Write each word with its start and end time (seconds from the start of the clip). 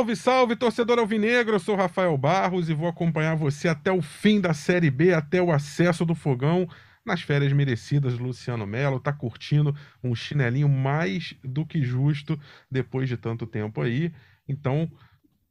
Salve, 0.00 0.16
salve, 0.16 0.56
torcedor 0.56 0.98
alvinegro! 0.98 1.56
Eu 1.56 1.60
sou 1.60 1.76
Rafael 1.76 2.16
Barros 2.16 2.70
e 2.70 2.74
vou 2.74 2.88
acompanhar 2.88 3.36
você 3.36 3.68
até 3.68 3.92
o 3.92 4.00
fim 4.00 4.40
da 4.40 4.54
Série 4.54 4.90
B, 4.90 5.12
até 5.12 5.42
o 5.42 5.52
acesso 5.52 6.06
do 6.06 6.14
fogão. 6.14 6.66
Nas 7.04 7.20
férias 7.20 7.52
merecidas, 7.52 8.18
Luciano 8.18 8.66
Melo 8.66 8.98
tá 8.98 9.12
curtindo 9.12 9.76
um 10.02 10.14
chinelinho 10.14 10.70
mais 10.70 11.34
do 11.44 11.66
que 11.66 11.82
justo 11.82 12.40
depois 12.70 13.10
de 13.10 13.18
tanto 13.18 13.46
tempo 13.46 13.82
aí. 13.82 14.10
Então, 14.48 14.90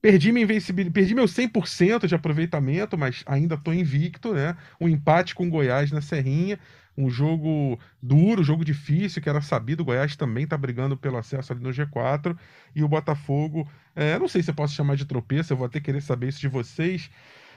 perdi 0.02 0.32
minha 0.32 0.46
invencibilidade, 0.46 0.94
perdi 0.96 1.14
meu 1.14 1.26
100% 1.26 2.08
de 2.08 2.16
aproveitamento, 2.16 2.98
mas 2.98 3.24
ainda 3.28 3.56
tô 3.56 3.72
invicto, 3.72 4.34
né? 4.34 4.58
Um 4.82 4.90
empate 4.90 5.36
com 5.36 5.46
o 5.46 5.50
Goiás 5.52 5.92
na 5.92 6.02
Serrinha 6.02 6.58
um 7.00 7.10
jogo 7.10 7.80
duro, 8.02 8.44
jogo 8.44 8.66
difícil, 8.66 9.22
que 9.22 9.30
era 9.30 9.40
sabido. 9.40 9.82
O 9.82 9.86
Goiás 9.86 10.18
também 10.18 10.44
está 10.44 10.58
brigando 10.58 10.98
pelo 10.98 11.18
acesso 11.18 11.54
ali 11.54 11.64
no 11.64 11.70
G4. 11.70 12.38
E 12.76 12.84
o 12.84 12.90
Botafogo, 12.90 13.66
é, 13.96 14.20
não 14.20 14.28
sei 14.28 14.44
se 14.44 14.52
eu 14.52 14.56
posso 14.56 14.76
chamar 14.76 14.98
de 14.98 15.06
tropeço, 15.06 15.54
eu 15.54 15.58
vou 15.58 15.66
até 15.66 15.80
querer 15.80 16.02
saber 16.02 16.28
isso 16.28 16.42
de 16.42 16.50
vocês. 16.50 17.10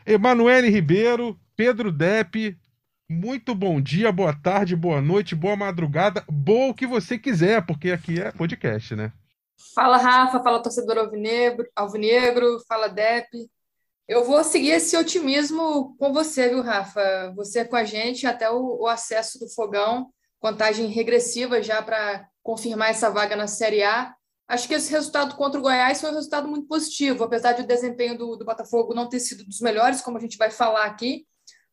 Emanuele 0.06 0.70
Ribeiro, 0.70 1.36
Pedro 1.56 1.90
Depp, 1.90 2.56
muito 3.10 3.52
bom 3.52 3.80
dia, 3.80 4.12
boa 4.12 4.32
tarde, 4.32 4.76
boa 4.76 5.00
noite, 5.00 5.34
boa 5.34 5.56
madrugada, 5.56 6.24
boa 6.30 6.70
o 6.70 6.74
que 6.74 6.86
você 6.86 7.18
quiser, 7.18 7.66
porque 7.66 7.90
aqui 7.90 8.20
é 8.20 8.30
podcast, 8.30 8.94
né? 8.94 9.12
Fala, 9.74 9.96
Rafa, 9.96 10.40
fala 10.40 10.62
torcedor 10.62 10.98
alvinegro, 10.98 11.66
alvinegro 11.74 12.60
fala 12.68 12.88
Depp. 12.88 13.28
Eu 14.08 14.24
vou 14.24 14.42
seguir 14.42 14.70
esse 14.70 14.96
otimismo 14.96 15.96
com 15.96 16.12
você, 16.12 16.48
viu, 16.48 16.60
Rafa? 16.60 17.32
Você 17.36 17.60
é 17.60 17.64
com 17.64 17.76
a 17.76 17.84
gente 17.84 18.26
até 18.26 18.50
o, 18.50 18.80
o 18.80 18.86
acesso 18.86 19.38
do 19.38 19.48
fogão, 19.48 20.12
contagem 20.40 20.86
regressiva 20.88 21.62
já 21.62 21.80
para 21.80 22.28
confirmar 22.42 22.90
essa 22.90 23.08
vaga 23.10 23.36
na 23.36 23.46
Série 23.46 23.82
A. 23.82 24.14
Acho 24.48 24.66
que 24.66 24.74
esse 24.74 24.90
resultado 24.90 25.36
contra 25.36 25.58
o 25.58 25.62
Goiás 25.62 26.00
foi 26.00 26.10
um 26.10 26.14
resultado 26.14 26.48
muito 26.48 26.66
positivo, 26.66 27.24
apesar 27.24 27.52
de 27.52 27.62
o 27.62 27.66
desempenho 27.66 28.18
do, 28.18 28.36
do 28.36 28.44
Botafogo 28.44 28.92
não 28.92 29.08
ter 29.08 29.20
sido 29.20 29.44
dos 29.44 29.60
melhores, 29.60 30.00
como 30.00 30.18
a 30.18 30.20
gente 30.20 30.36
vai 30.36 30.50
falar 30.50 30.84
aqui. 30.84 31.24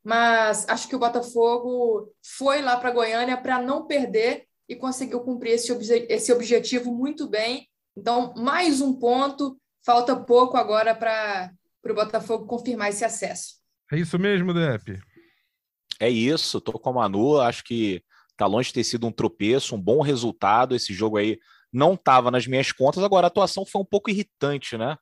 Mas 0.03 0.69
acho 0.69 0.87
que 0.87 0.95
o 0.95 0.99
Botafogo 0.99 2.13
foi 2.37 2.61
lá 2.61 2.77
para 2.77 2.91
Goiânia 2.91 3.35
para 3.35 3.61
não 3.61 3.85
perder 3.85 4.45
e 4.67 4.75
conseguiu 4.75 5.19
cumprir 5.21 5.53
esse, 5.53 5.71
obje 5.71 6.05
esse 6.07 6.31
objetivo 6.31 6.93
muito 6.93 7.27
bem. 7.27 7.67
Então, 7.97 8.33
mais 8.37 8.81
um 8.81 8.93
ponto. 8.93 9.59
Falta 9.83 10.15
pouco 10.15 10.55
agora 10.55 10.93
para 10.93 11.51
para 11.81 11.91
o 11.91 11.95
Botafogo 11.95 12.45
confirmar 12.45 12.89
esse 12.89 13.03
acesso. 13.03 13.55
É 13.91 13.97
isso 13.97 14.19
mesmo, 14.19 14.53
Depp? 14.53 14.99
É 15.99 16.09
isso, 16.09 16.59
estou 16.59 16.79
com 16.79 16.89
a 16.89 16.93
Manu, 16.93 17.39
acho 17.39 17.63
que 17.63 18.03
está 18.31 18.45
longe 18.45 18.69
de 18.69 18.75
ter 18.75 18.83
sido 18.83 19.05
um 19.05 19.11
tropeço, 19.11 19.75
um 19.75 19.81
bom 19.81 20.01
resultado. 20.01 20.75
Esse 20.75 20.93
jogo 20.93 21.17
aí 21.17 21.37
não 21.71 21.93
estava 21.93 22.31
nas 22.31 22.47
minhas 22.47 22.71
contas, 22.71 23.03
agora 23.03 23.27
a 23.27 23.29
atuação 23.29 23.65
foi 23.65 23.81
um 23.81 23.85
pouco 23.85 24.09
irritante, 24.09 24.77
né? 24.77 24.97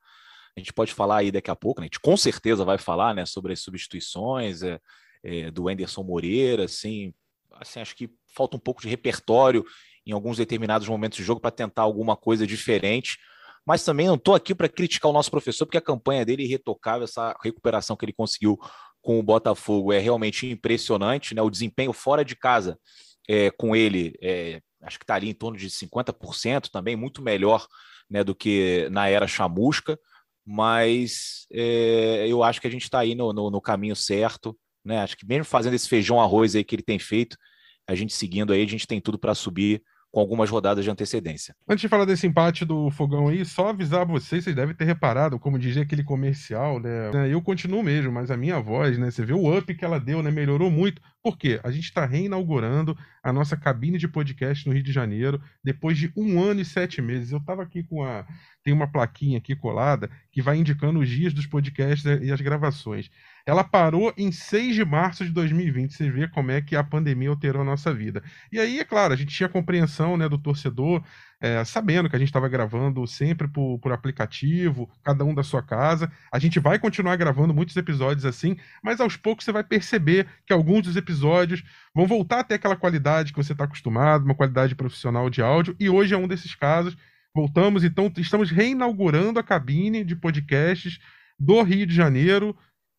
A 0.56 0.60
gente 0.60 0.74
pode 0.74 0.92
falar 0.92 1.18
aí 1.18 1.32
daqui 1.32 1.52
a 1.52 1.56
pouco, 1.56 1.80
né? 1.80 1.86
a 1.86 1.88
gente 1.88 2.00
com 2.00 2.18
certeza 2.18 2.66
vai 2.66 2.80
falar 2.80 3.14
né, 3.14 3.28
sobre 3.28 3.54
as 3.54 3.60
substituições 3.60 4.64
é, 4.64 4.80
é, 5.24 5.52
do 5.52 5.70
Anderson 5.70 6.02
Moreira, 6.02 6.66
assim, 6.66 7.14
assim, 7.60 7.80
acho 7.80 7.96
que 7.96 8.10
falta 8.36 8.58
um 8.58 8.60
pouco 8.60 8.82
de 8.82 8.90
repertório 8.90 9.64
em 10.04 10.14
alguns 10.14 10.38
determinados 10.38 10.88
momentos 10.88 11.18
de 11.18 11.24
jogo 11.24 11.40
para 11.40 11.52
tentar 11.52 11.84
alguma 11.84 12.18
coisa 12.18 12.48
diferente 12.48 13.20
mas 13.68 13.84
também 13.84 14.08
não 14.08 14.16
estou 14.16 14.34
aqui 14.34 14.56
para 14.56 14.70
criticar 14.70 15.12
o 15.12 15.14
nosso 15.14 15.30
professor, 15.30 15.66
porque 15.66 15.78
a 15.78 15.82
campanha 15.82 16.24
dele 16.24 16.44
é 16.44 16.46
irretocável, 16.46 17.04
essa 17.04 17.36
recuperação 17.44 17.98
que 17.98 18.06
ele 18.06 18.14
conseguiu 18.14 18.58
com 19.02 19.20
o 19.20 19.24
Botafogo 19.24 19.92
é 19.92 20.00
realmente 20.00 20.50
impressionante, 20.50 21.36
né? 21.36 21.42
O 21.42 21.50
desempenho 21.50 21.92
fora 21.92 22.24
de 22.24 22.34
casa 22.34 22.80
é, 23.28 23.52
com 23.52 23.76
ele, 23.76 24.18
é, 24.22 24.62
acho 24.84 24.98
que 24.98 25.04
está 25.04 25.16
ali 25.16 25.30
em 25.30 25.34
torno 25.34 25.58
de 25.58 25.70
50% 25.70 26.70
também, 26.72 26.96
muito 26.96 27.22
melhor 27.22 27.68
né, 28.10 28.24
do 28.24 28.34
que 28.34 28.88
na 28.90 29.10
era 29.10 29.28
chamusca, 29.28 30.00
mas 30.46 31.46
é, 31.52 32.26
eu 32.26 32.44
acho 32.44 32.62
que 32.62 32.68
a 32.68 32.72
gente 32.72 32.84
está 32.84 33.00
aí 33.00 33.16
no, 33.16 33.34
no, 33.34 33.52
no, 33.52 33.60
caminho 33.60 33.98
certo, 33.98 34.58
né? 34.84 35.00
Acho 35.00 35.18
que 35.18 35.26
mesmo 35.26 35.44
fazendo 35.44 35.74
esse 35.74 35.90
feijão 35.90 36.22
arroz 36.22 36.56
aí 36.56 36.64
que 36.64 36.74
ele 36.74 36.84
tem 36.84 36.98
feito, 36.98 37.38
a 37.86 37.94
gente 37.96 38.14
seguindo 38.14 38.54
aí, 38.54 38.64
a 38.64 38.68
gente 38.68 38.88
tem 38.88 39.02
tudo 39.02 39.20
para 39.20 39.36
subir 39.36 39.84
com 40.12 40.20
algumas 40.20 40.50
rodadas 40.50 40.84
de 40.84 40.90
antecedência. 40.90 41.56
Antes 41.68 41.82
de 41.82 41.88
falar 41.88 42.06
desse 42.06 42.26
empate 42.26 42.66
do 42.66 42.90
Fogão 42.92 43.28
aí, 43.28 43.44
só 43.46 43.70
avisar 43.70 44.06
vocês, 44.06 44.44
vocês 44.44 44.56
devem 44.56 44.76
ter 44.76 44.86
reparado, 44.86 45.40
como 45.40 45.60
dizia 45.60 45.84
aquele 45.84 46.04
comercial, 46.04 46.80
né? 46.80 47.12
Eu 47.30 47.42
continuo 47.42 47.84
mesmo, 47.84 48.12
mas 48.12 48.32
a 48.32 48.38
minha 48.38 48.60
voz, 48.60 48.98
né? 48.98 49.12
Você 49.12 49.26
vê 49.26 49.34
o 49.34 49.58
up 49.58 49.74
que 49.76 49.86
ela 49.86 50.00
deu, 50.00 50.24
né? 50.24 50.32
Melhorou 50.32 50.72
muito. 50.72 51.02
Por 51.22 51.38
quê? 51.38 51.60
A 51.64 51.72
gente 51.72 51.86
está 51.86 52.06
reinaugurando 52.06 52.98
a 53.22 53.34
nossa 53.34 53.58
cabine 53.58 53.98
de 53.98 54.08
podcast 54.08 54.66
no 54.66 54.74
Rio 54.74 54.84
de 54.84 54.92
Janeiro, 54.94 55.42
depois 55.64 55.98
de 55.98 56.12
um 56.16 56.42
ano 56.42 56.62
e 56.62 56.66
sete 56.66 57.02
meses. 57.02 57.32
Eu 57.32 57.40
estava 57.40 57.64
aqui 57.64 57.84
com 57.84 58.04
a. 58.04 58.26
Tem 58.68 58.74
uma 58.74 58.86
plaquinha 58.86 59.38
aqui 59.38 59.56
colada 59.56 60.10
que 60.30 60.42
vai 60.42 60.58
indicando 60.58 61.00
os 61.00 61.08
dias 61.08 61.32
dos 61.32 61.46
podcasts 61.46 62.04
e 62.22 62.30
as 62.30 62.42
gravações. 62.42 63.10
Ela 63.46 63.64
parou 63.64 64.14
em 64.18 64.30
6 64.30 64.76
de 64.76 64.84
março 64.84 65.24
de 65.24 65.32
2020. 65.32 65.94
Você 65.94 66.12
vê 66.12 66.28
como 66.28 66.52
é 66.52 66.62
que 66.62 66.76
a 66.76 66.84
pandemia 66.84 67.30
alterou 67.30 67.62
a 67.62 67.66
nossa 67.66 67.94
vida. 67.94 68.22
E 68.52 68.60
aí, 68.60 68.78
é 68.78 68.84
claro, 68.84 69.14
a 69.14 69.16
gente 69.16 69.34
tinha 69.34 69.48
compreensão 69.48 70.18
né, 70.18 70.28
do 70.28 70.38
torcedor, 70.38 71.02
é, 71.40 71.64
sabendo 71.64 72.10
que 72.10 72.18
a 72.18 72.20
gente 72.20 72.28
estava 72.28 72.50
gravando 72.50 73.08
sempre 73.08 73.48
por, 73.48 73.80
por 73.80 73.94
aplicativo, 73.94 74.92
cada 75.02 75.24
um 75.24 75.34
da 75.34 75.44
sua 75.44 75.64
casa. 75.64 76.12
A 76.30 76.38
gente 76.38 76.60
vai 76.60 76.78
continuar 76.78 77.16
gravando 77.16 77.54
muitos 77.54 77.78
episódios 77.78 78.26
assim, 78.26 78.58
mas 78.84 79.00
aos 79.00 79.16
poucos 79.16 79.46
você 79.46 79.54
vai 79.54 79.64
perceber 79.64 80.28
que 80.46 80.52
alguns 80.52 80.84
dos 80.84 80.98
episódios 80.98 81.64
vão 81.96 82.06
voltar 82.06 82.42
a 82.42 82.44
ter 82.44 82.56
aquela 82.56 82.76
qualidade 82.76 83.32
que 83.32 83.42
você 83.42 83.54
está 83.54 83.64
acostumado, 83.64 84.26
uma 84.26 84.36
qualidade 84.36 84.76
profissional 84.76 85.30
de 85.30 85.42
áudio, 85.42 85.74
e 85.80 85.90
hoje 85.90 86.14
é 86.14 86.18
um 86.18 86.28
desses 86.28 86.54
casos. 86.54 86.98
Voltamos, 87.38 87.84
então, 87.84 88.12
estamos 88.18 88.50
reinaugurando 88.50 89.38
a 89.38 89.44
cabine 89.44 90.04
de 90.04 90.16
podcasts 90.16 90.98
do 91.40 91.62
Rio 91.62 91.86
de 91.86 91.94
Janeiro 91.94 92.58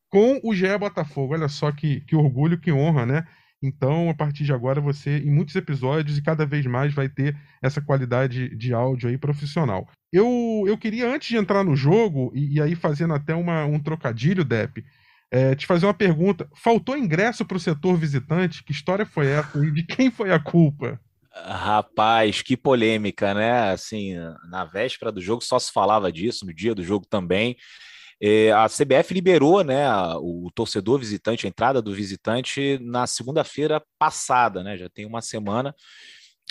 com 0.09 0.38
o 0.44 0.54
GE 0.54 0.78
Botafogo. 0.78 1.34
Olha 1.34 1.49
só 1.49 1.72
que, 1.72 2.03
que 2.03 2.15
orgulho, 2.15 2.56
que 2.56 2.71
honra, 2.71 3.04
né? 3.04 3.26
Então, 3.60 4.09
a 4.09 4.15
partir 4.15 4.44
de 4.44 4.53
agora, 4.53 4.81
você, 4.81 5.19
em 5.19 5.28
muitos 5.28 5.56
episódios 5.56 6.16
e 6.16 6.22
cada 6.22 6.47
vez 6.47 6.65
mais, 6.66 6.94
vai 6.94 7.09
ter 7.09 7.37
essa 7.60 7.81
qualidade 7.81 8.54
de 8.54 8.72
áudio 8.72 9.09
aí 9.09 9.19
profissional. 9.19 9.88
Eu, 10.12 10.62
eu 10.69 10.78
queria, 10.78 11.12
antes 11.12 11.26
de 11.26 11.37
entrar 11.37 11.65
no 11.65 11.75
jogo, 11.75 12.31
e, 12.32 12.59
e 12.59 12.62
aí 12.62 12.76
fazendo 12.76 13.15
até 13.15 13.34
uma, 13.34 13.65
um 13.65 13.81
trocadilho, 13.81 14.44
Depp, 14.44 14.84
é, 15.32 15.56
te 15.56 15.66
fazer 15.66 15.84
uma 15.87 15.94
pergunta. 15.94 16.49
Faltou 16.55 16.97
ingresso 16.97 17.44
para 17.44 17.56
o 17.56 17.60
setor 17.60 17.97
visitante? 17.97 18.62
Que 18.62 18.70
história 18.70 19.05
foi 19.05 19.26
essa 19.26 19.59
e 19.66 19.72
de 19.72 19.82
quem 19.82 20.12
foi 20.12 20.32
a 20.32 20.38
culpa? 20.38 21.00
Rapaz, 21.44 22.43
que 22.43 22.56
polêmica, 22.56 23.32
né? 23.34 23.71
Assim, 23.71 24.15
na 24.50 24.65
véspera 24.65 25.12
do 25.12 25.21
jogo 25.21 25.43
só 25.43 25.59
se 25.59 25.72
falava 25.72 26.10
disso, 26.10 26.44
no 26.44 26.53
dia 26.53 26.75
do 26.75 26.82
jogo 26.82 27.06
também. 27.06 27.56
É, 28.21 28.50
a 28.50 28.66
CBF 28.69 29.15
liberou 29.15 29.62
né, 29.62 29.88
o 30.16 30.50
torcedor 30.53 30.99
visitante, 30.99 31.47
a 31.47 31.49
entrada 31.49 31.81
do 31.81 31.94
visitante 31.94 32.78
na 32.82 33.06
segunda-feira 33.06 33.81
passada, 33.99 34.62
né? 34.62 34.76
Já 34.76 34.88
tem 34.88 35.06
uma 35.06 35.22
semana. 35.22 35.75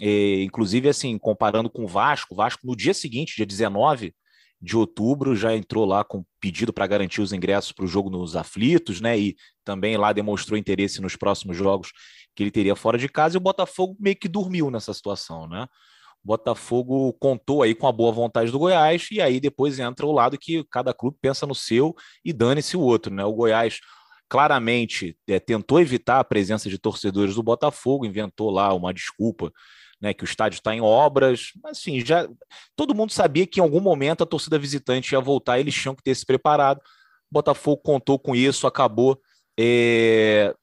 É, 0.02 0.44
inclusive, 0.44 0.88
assim, 0.88 1.18
comparando 1.18 1.70
com 1.70 1.84
o 1.84 1.88
Vasco, 1.88 2.34
o 2.34 2.38
Vasco 2.38 2.66
no 2.66 2.76
dia 2.76 2.94
seguinte, 2.94 3.36
dia 3.36 3.46
19 3.46 4.14
de 4.60 4.76
outubro, 4.76 5.36
já 5.36 5.56
entrou 5.56 5.86
lá 5.86 6.04
com 6.04 6.26
pedido 6.40 6.74
para 6.74 6.88
garantir 6.88 7.22
os 7.22 7.32
ingressos 7.32 7.72
para 7.72 7.86
o 7.86 7.88
jogo 7.88 8.10
nos 8.10 8.36
aflitos, 8.36 9.02
né? 9.02 9.18
E 9.20 9.36
também 9.64 9.98
lá 9.98 10.14
demonstrou 10.14 10.58
interesse 10.58 11.02
nos 11.02 11.16
próximos 11.16 11.58
jogos 11.58 11.92
que 12.38 12.44
ele 12.44 12.52
teria 12.52 12.76
fora 12.76 13.00
de 13.00 13.10
casa, 13.10 13.36
e 13.36 13.40
o 13.40 13.42
Botafogo 13.42 13.98
meio 14.00 14.16
que 14.16 14.28
dormiu 14.28 14.70
nessa 14.70 14.94
situação, 14.94 15.48
né? 15.48 15.68
Botafogo 16.24 17.14
contou 17.14 17.64
aí 17.64 17.74
com 17.74 17.88
a 17.88 17.92
boa 17.92 18.12
vontade 18.12 18.52
do 18.52 18.60
Goiás, 18.60 19.08
e 19.12 19.20
aí 19.20 19.40
depois 19.40 19.80
entra 19.80 20.06
o 20.06 20.12
lado 20.12 20.38
que 20.38 20.64
cada 20.70 20.94
clube 20.94 21.18
pensa 21.20 21.48
no 21.48 21.56
seu 21.56 21.96
e 22.24 22.32
dane-se 22.32 22.78
o 22.78 22.82
outro, 22.82 23.12
né? 23.12 23.26
O 23.26 23.34
Goiás 23.34 23.80
claramente 24.30 25.18
é, 25.28 25.40
tentou 25.40 25.80
evitar 25.80 26.20
a 26.20 26.24
presença 26.24 26.70
de 26.70 26.78
torcedores 26.78 27.34
do 27.34 27.42
Botafogo, 27.42 28.06
inventou 28.06 28.52
lá 28.52 28.72
uma 28.74 28.94
desculpa, 28.94 29.52
né, 30.00 30.14
que 30.14 30.24
o 30.24 30.26
estádio 30.26 30.58
está 30.58 30.76
em 30.76 30.82
obras, 30.82 31.52
mas 31.64 31.80
assim, 31.80 32.06
já 32.06 32.28
todo 32.76 32.94
mundo 32.94 33.12
sabia 33.12 33.48
que 33.48 33.60
em 33.60 33.64
algum 33.64 33.80
momento 33.80 34.22
a 34.22 34.28
torcida 34.28 34.60
visitante 34.60 35.14
ia 35.14 35.20
voltar, 35.20 35.60
eles 35.60 35.74
tinham 35.74 35.96
que 35.96 36.04
ter 36.04 36.14
se 36.14 36.26
preparado. 36.26 36.78
O 36.78 36.82
Botafogo 37.32 37.82
contou 37.82 38.20
com 38.20 38.36
isso, 38.36 38.68
acabou 38.68 39.20
é, 39.58 40.54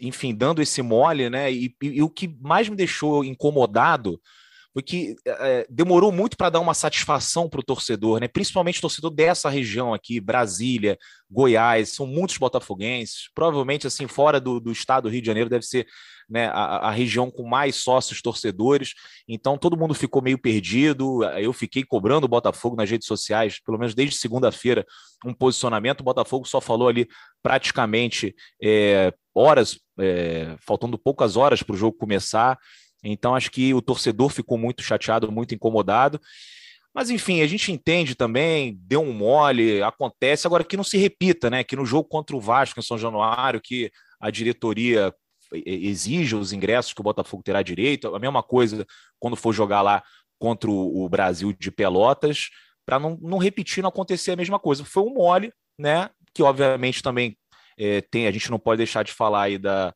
enfim, 0.00 0.34
dando 0.34 0.62
esse 0.62 0.82
mole, 0.82 1.30
né? 1.30 1.52
E, 1.52 1.74
e, 1.82 1.86
e, 1.86 2.02
o 2.02 2.10
que 2.10 2.28
mais 2.40 2.68
me 2.68 2.76
deixou 2.76 3.24
incomodado 3.24 4.20
foi 4.72 4.82
que 4.82 5.16
é, 5.26 5.66
demorou 5.68 6.12
muito 6.12 6.36
para 6.36 6.50
dar 6.50 6.60
uma 6.60 6.74
satisfação 6.74 7.48
para 7.48 7.60
o 7.60 7.64
torcedor, 7.64 8.20
né? 8.20 8.28
principalmente 8.28 8.78
o 8.78 8.82
torcedor 8.82 9.10
dessa 9.10 9.48
região 9.48 9.94
aqui, 9.94 10.20
Brasília, 10.20 10.98
Goiás, 11.30 11.94
são 11.94 12.06
muitos 12.06 12.36
botafoguenses, 12.38 13.28
provavelmente 13.34 13.86
assim, 13.86 14.06
fora 14.06 14.40
do, 14.40 14.60
do 14.60 14.70
estado 14.70 15.04
do 15.04 15.08
Rio 15.08 15.22
de 15.22 15.26
Janeiro 15.26 15.50
deve 15.50 15.64
ser 15.64 15.86
né, 16.28 16.46
a, 16.48 16.88
a, 16.88 16.90
região 16.90 17.30
com 17.30 17.48
mais 17.48 17.76
sócios 17.76 18.20
torcedores, 18.20 18.94
então 19.26 19.56
todo 19.56 19.76
mundo 19.76 19.94
ficou 19.94 20.20
meio 20.20 20.38
perdido, 20.38 21.24
eu 21.38 21.52
fiquei 21.52 21.82
cobrando 21.82 22.24
o 22.24 22.28
Botafogo 22.28 22.76
nas 22.76 22.90
redes 22.90 23.06
sociais, 23.06 23.60
pelo 23.64 23.78
menos 23.78 23.94
desde 23.94 24.16
segunda-feira, 24.16 24.84
um 25.24 25.32
posicionamento, 25.32 26.00
o 26.00 26.04
Botafogo 26.04 26.46
só 26.46 26.60
falou 26.60 26.88
ali 26.88 27.08
praticamente 27.42 28.34
é, 28.62 29.12
horas, 29.34 29.78
é, 29.98 30.56
faltando 30.60 30.98
poucas 30.98 31.36
horas 31.36 31.62
para 31.62 31.74
o 31.74 31.78
jogo 31.78 31.96
começar, 31.96 32.58
então, 33.02 33.34
acho 33.34 33.50
que 33.50 33.72
o 33.72 33.82
torcedor 33.82 34.30
ficou 34.30 34.58
muito 34.58 34.82
chateado, 34.82 35.30
muito 35.30 35.54
incomodado. 35.54 36.20
Mas 36.94 37.10
enfim, 37.10 37.42
a 37.42 37.46
gente 37.46 37.70
entende 37.70 38.14
também, 38.14 38.76
deu 38.80 39.02
um 39.02 39.12
mole, 39.12 39.82
acontece. 39.82 40.46
Agora 40.46 40.64
que 40.64 40.76
não 40.76 40.84
se 40.84 40.96
repita, 40.96 41.48
né? 41.48 41.62
Que 41.62 41.76
no 41.76 41.86
jogo 41.86 42.08
contra 42.08 42.34
o 42.34 42.40
Vasco 42.40 42.80
em 42.80 42.82
São 42.82 42.98
Januário, 42.98 43.60
que 43.62 43.90
a 44.20 44.30
diretoria 44.30 45.14
exige 45.52 46.36
os 46.36 46.52
ingressos 46.52 46.92
que 46.92 47.00
o 47.00 47.04
Botafogo 47.04 47.42
terá 47.42 47.62
direito. 47.62 48.14
A 48.14 48.18
mesma 48.18 48.42
coisa 48.42 48.86
quando 49.18 49.36
for 49.36 49.52
jogar 49.52 49.82
lá 49.82 50.02
contra 50.38 50.70
o 50.70 51.08
Brasil 51.08 51.52
de 51.52 51.70
Pelotas, 51.70 52.48
para 52.86 52.98
não, 52.98 53.18
não 53.20 53.38
repetir, 53.38 53.82
não 53.82 53.88
acontecer 53.88 54.32
a 54.32 54.36
mesma 54.36 54.58
coisa. 54.58 54.84
Foi 54.84 55.02
um 55.02 55.14
mole, 55.14 55.52
né? 55.78 56.10
Que 56.32 56.42
obviamente 56.42 57.02
também 57.02 57.36
é, 57.78 58.00
tem, 58.00 58.26
a 58.26 58.30
gente 58.30 58.50
não 58.50 58.58
pode 58.58 58.78
deixar 58.78 59.02
de 59.02 59.12
falar 59.12 59.42
aí 59.42 59.58
da, 59.58 59.94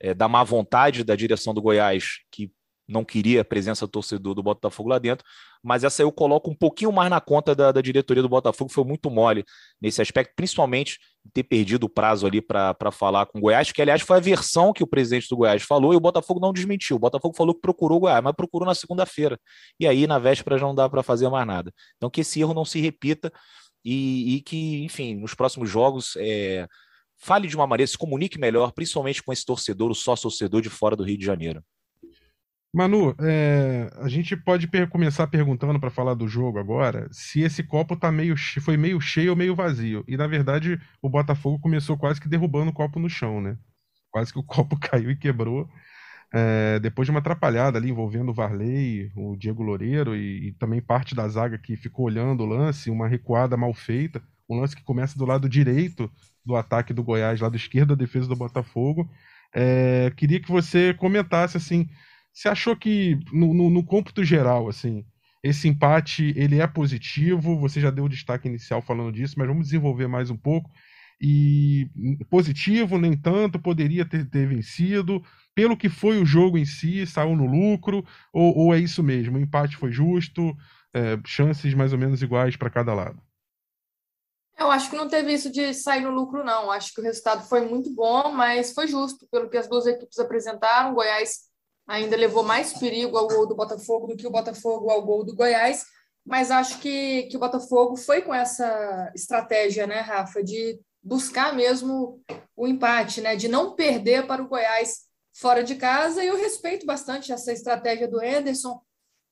é, 0.00 0.14
da 0.14 0.28
má 0.28 0.42
vontade 0.42 1.04
da 1.04 1.14
direção 1.14 1.52
do 1.52 1.62
Goiás, 1.62 2.20
que 2.30 2.50
não 2.90 3.04
queria 3.04 3.40
a 3.40 3.44
presença 3.44 3.86
do 3.86 3.90
torcedor 3.90 4.34
do 4.34 4.42
Botafogo 4.42 4.88
lá 4.88 4.98
dentro, 4.98 5.24
mas 5.62 5.84
essa 5.84 6.02
eu 6.02 6.10
coloco 6.10 6.50
um 6.50 6.54
pouquinho 6.54 6.92
mais 6.92 7.08
na 7.08 7.20
conta 7.20 7.54
da, 7.54 7.70
da 7.70 7.80
diretoria 7.80 8.22
do 8.22 8.28
Botafogo, 8.28 8.70
foi 8.70 8.84
muito 8.84 9.10
mole 9.10 9.44
nesse 9.80 10.02
aspecto, 10.02 10.32
principalmente 10.34 10.98
ter 11.32 11.44
perdido 11.44 11.84
o 11.84 11.88
prazo 11.88 12.26
ali 12.26 12.40
para 12.40 12.90
falar 12.90 13.26
com 13.26 13.38
o 13.38 13.42
Goiás, 13.42 13.70
que 13.70 13.80
aliás 13.80 14.02
foi 14.02 14.16
a 14.16 14.20
versão 14.20 14.72
que 14.72 14.82
o 14.82 14.86
presidente 14.86 15.28
do 15.28 15.36
Goiás 15.36 15.62
falou 15.62 15.92
e 15.92 15.96
o 15.96 16.00
Botafogo 16.00 16.40
não 16.40 16.52
desmentiu. 16.52 16.96
O 16.96 16.98
Botafogo 16.98 17.36
falou 17.36 17.54
que 17.54 17.60
procurou 17.60 17.98
o 17.98 18.00
Goiás, 18.00 18.22
mas 18.22 18.34
procurou 18.34 18.66
na 18.66 18.74
segunda-feira. 18.74 19.38
E 19.78 19.86
aí 19.86 20.06
na 20.06 20.18
véspera 20.18 20.58
já 20.58 20.66
não 20.66 20.74
dá 20.74 20.88
para 20.88 21.02
fazer 21.02 21.28
mais 21.28 21.46
nada. 21.46 21.72
Então 21.96 22.10
que 22.10 22.22
esse 22.22 22.40
erro 22.40 22.54
não 22.54 22.64
se 22.64 22.80
repita 22.80 23.32
e, 23.84 24.36
e 24.36 24.40
que, 24.42 24.82
enfim, 24.84 25.14
nos 25.16 25.34
próximos 25.34 25.68
jogos 25.68 26.14
é, 26.16 26.66
fale 27.18 27.46
de 27.48 27.56
uma 27.56 27.66
maneira, 27.66 27.90
se 27.90 27.98
comunique 27.98 28.38
melhor, 28.38 28.72
principalmente 28.72 29.22
com 29.22 29.32
esse 29.32 29.44
torcedor, 29.44 29.90
o 29.90 29.94
sócio-torcedor 29.94 30.62
de 30.62 30.70
fora 30.70 30.96
do 30.96 31.04
Rio 31.04 31.18
de 31.18 31.24
Janeiro. 31.24 31.62
Manu, 32.72 33.16
é, 33.18 33.90
a 34.00 34.08
gente 34.08 34.36
pode 34.36 34.68
começar 34.88 35.26
perguntando 35.26 35.80
para 35.80 35.90
falar 35.90 36.14
do 36.14 36.28
jogo 36.28 36.58
agora 36.58 37.08
se 37.10 37.40
esse 37.40 37.64
copo 37.64 37.96
tá 37.96 38.12
meio 38.12 38.36
foi 38.60 38.76
meio 38.76 39.00
cheio 39.00 39.30
ou 39.30 39.36
meio 39.36 39.56
vazio. 39.56 40.04
E 40.06 40.16
na 40.16 40.28
verdade 40.28 40.80
o 41.02 41.08
Botafogo 41.08 41.58
começou 41.58 41.98
quase 41.98 42.20
que 42.20 42.28
derrubando 42.28 42.70
o 42.70 42.72
copo 42.72 43.00
no 43.00 43.10
chão, 43.10 43.40
né? 43.40 43.58
Quase 44.10 44.32
que 44.32 44.38
o 44.38 44.42
copo 44.44 44.78
caiu 44.78 45.10
e 45.10 45.16
quebrou. 45.16 45.68
É, 46.32 46.78
depois 46.78 47.06
de 47.06 47.10
uma 47.10 47.18
atrapalhada 47.18 47.76
ali 47.76 47.90
envolvendo 47.90 48.30
o 48.30 48.34
Varley, 48.34 49.10
o 49.16 49.36
Diego 49.36 49.64
Loureiro 49.64 50.14
e, 50.14 50.48
e, 50.48 50.52
também 50.52 50.80
parte 50.80 51.12
da 51.12 51.26
zaga 51.28 51.58
que 51.58 51.76
ficou 51.76 52.06
olhando 52.06 52.44
o 52.44 52.46
lance, 52.46 52.88
uma 52.88 53.08
recuada 53.08 53.56
mal 53.56 53.74
feita, 53.74 54.22
um 54.48 54.60
lance 54.60 54.76
que 54.76 54.84
começa 54.84 55.18
do 55.18 55.24
lado 55.24 55.48
direito 55.48 56.08
do 56.46 56.54
ataque 56.54 56.92
do 56.92 57.02
Goiás, 57.02 57.40
lado 57.40 57.56
esquerdo 57.56 57.88
da 57.88 57.94
defesa 57.96 58.28
do 58.28 58.36
Botafogo. 58.36 59.10
É, 59.52 60.12
queria 60.16 60.40
que 60.40 60.48
você 60.48 60.94
comentasse 60.94 61.56
assim 61.56 61.88
você 62.32 62.48
achou 62.48 62.76
que, 62.76 63.18
no, 63.32 63.52
no, 63.52 63.70
no 63.70 63.84
cômputo 63.84 64.24
geral, 64.24 64.68
assim, 64.68 65.04
esse 65.42 65.68
empate 65.68 66.32
ele 66.36 66.60
é 66.60 66.66
positivo? 66.66 67.58
Você 67.60 67.80
já 67.80 67.90
deu 67.90 68.04
o 68.04 68.08
destaque 68.08 68.48
inicial 68.48 68.82
falando 68.82 69.12
disso, 69.12 69.34
mas 69.38 69.48
vamos 69.48 69.66
desenvolver 69.66 70.06
mais 70.06 70.30
um 70.30 70.36
pouco. 70.36 70.70
E 71.20 71.86
positivo, 72.30 72.98
nem 72.98 73.14
tanto, 73.14 73.58
poderia 73.58 74.06
ter, 74.06 74.28
ter 74.28 74.48
vencido. 74.48 75.22
Pelo 75.54 75.76
que 75.76 75.88
foi 75.88 76.18
o 76.18 76.24
jogo 76.24 76.56
em 76.56 76.64
si, 76.64 77.06
saiu 77.06 77.36
no 77.36 77.44
lucro? 77.44 78.04
Ou, 78.32 78.56
ou 78.56 78.74
é 78.74 78.78
isso 78.78 79.02
mesmo? 79.02 79.36
O 79.36 79.40
empate 79.40 79.76
foi 79.76 79.92
justo? 79.92 80.56
É, 80.94 81.18
chances 81.26 81.74
mais 81.74 81.92
ou 81.92 81.98
menos 81.98 82.22
iguais 82.22 82.56
para 82.56 82.70
cada 82.70 82.94
lado? 82.94 83.20
Eu 84.58 84.70
acho 84.70 84.90
que 84.90 84.96
não 84.96 85.08
teve 85.08 85.32
isso 85.32 85.50
de 85.50 85.72
sair 85.72 86.02
no 86.02 86.10
lucro, 86.10 86.44
não. 86.44 86.70
Acho 86.70 86.92
que 86.94 87.00
o 87.00 87.04
resultado 87.04 87.46
foi 87.48 87.66
muito 87.66 87.94
bom, 87.94 88.32
mas 88.32 88.72
foi 88.72 88.86
justo 88.86 89.26
pelo 89.30 89.48
que 89.48 89.56
as 89.56 89.68
duas 89.68 89.86
equipes 89.86 90.18
apresentaram. 90.18 90.94
Goiás 90.94 91.49
ainda 91.90 92.16
levou 92.16 92.44
mais 92.44 92.72
perigo 92.72 93.18
ao 93.18 93.26
gol 93.26 93.48
do 93.48 93.56
Botafogo 93.56 94.06
do 94.06 94.16
que 94.16 94.24
o 94.24 94.30
Botafogo 94.30 94.90
ao 94.90 95.02
gol 95.02 95.24
do 95.24 95.34
Goiás, 95.34 95.84
mas 96.24 96.52
acho 96.52 96.78
que, 96.78 97.24
que 97.24 97.36
o 97.36 97.40
Botafogo 97.40 97.96
foi 97.96 98.22
com 98.22 98.32
essa 98.32 99.10
estratégia, 99.12 99.88
né, 99.88 99.98
Rafa, 99.98 100.40
de 100.40 100.80
buscar 101.02 101.52
mesmo 101.52 102.22
o 102.56 102.68
empate, 102.68 103.20
né, 103.20 103.34
de 103.34 103.48
não 103.48 103.74
perder 103.74 104.24
para 104.24 104.40
o 104.40 104.46
Goiás 104.46 105.00
fora 105.32 105.64
de 105.64 105.74
casa, 105.74 106.22
e 106.22 106.28
eu 106.28 106.36
respeito 106.36 106.86
bastante 106.86 107.32
essa 107.32 107.52
estratégia 107.52 108.06
do 108.06 108.20
Anderson, 108.20 108.80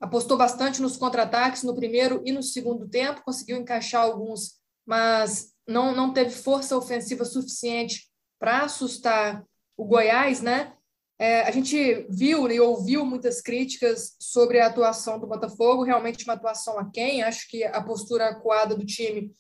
apostou 0.01 0.37
bastante 0.37 0.83
nos 0.83 0.97
contra-ataques 0.97 1.63
no 1.63 1.77
primeiro 1.77 2.23
e 2.25 2.33
no 2.33 2.43
segundo 2.43 2.89
tempo, 2.89 3.23
conseguiu 3.25 3.57
encaixar 3.57 4.03
alguns, 4.03 4.55
mas 4.85 5.53
não, 5.65 5.95
não 5.95 6.13
teve 6.13 6.31
força 6.31 6.77
ofensiva 6.77 7.25
suficiente 7.25 8.09
para 8.37 8.63
assustar 8.63 9.45
o 9.77 9.85
Goiás, 9.85 10.41
né? 10.41 10.73
É, 11.19 11.43
a 11.43 11.51
gente 11.51 12.07
viu 12.09 12.49
e 12.49 12.61
ouviu 12.61 13.05
muitas 13.05 13.41
críticas 13.41 14.15
sobre 14.21 14.61
a 14.61 14.67
atuação 14.67 15.19
do 15.19 15.27
Botafogo, 15.27 15.83
realmente 15.83 16.25
uma 16.25 16.35
atuação 16.35 16.79
aquém. 16.79 17.23
Acho 17.23 17.49
que 17.49 17.65
a 17.65 17.83
postura 17.83 18.29
acuada 18.29 18.77
do 18.77 18.87
time 18.87 19.33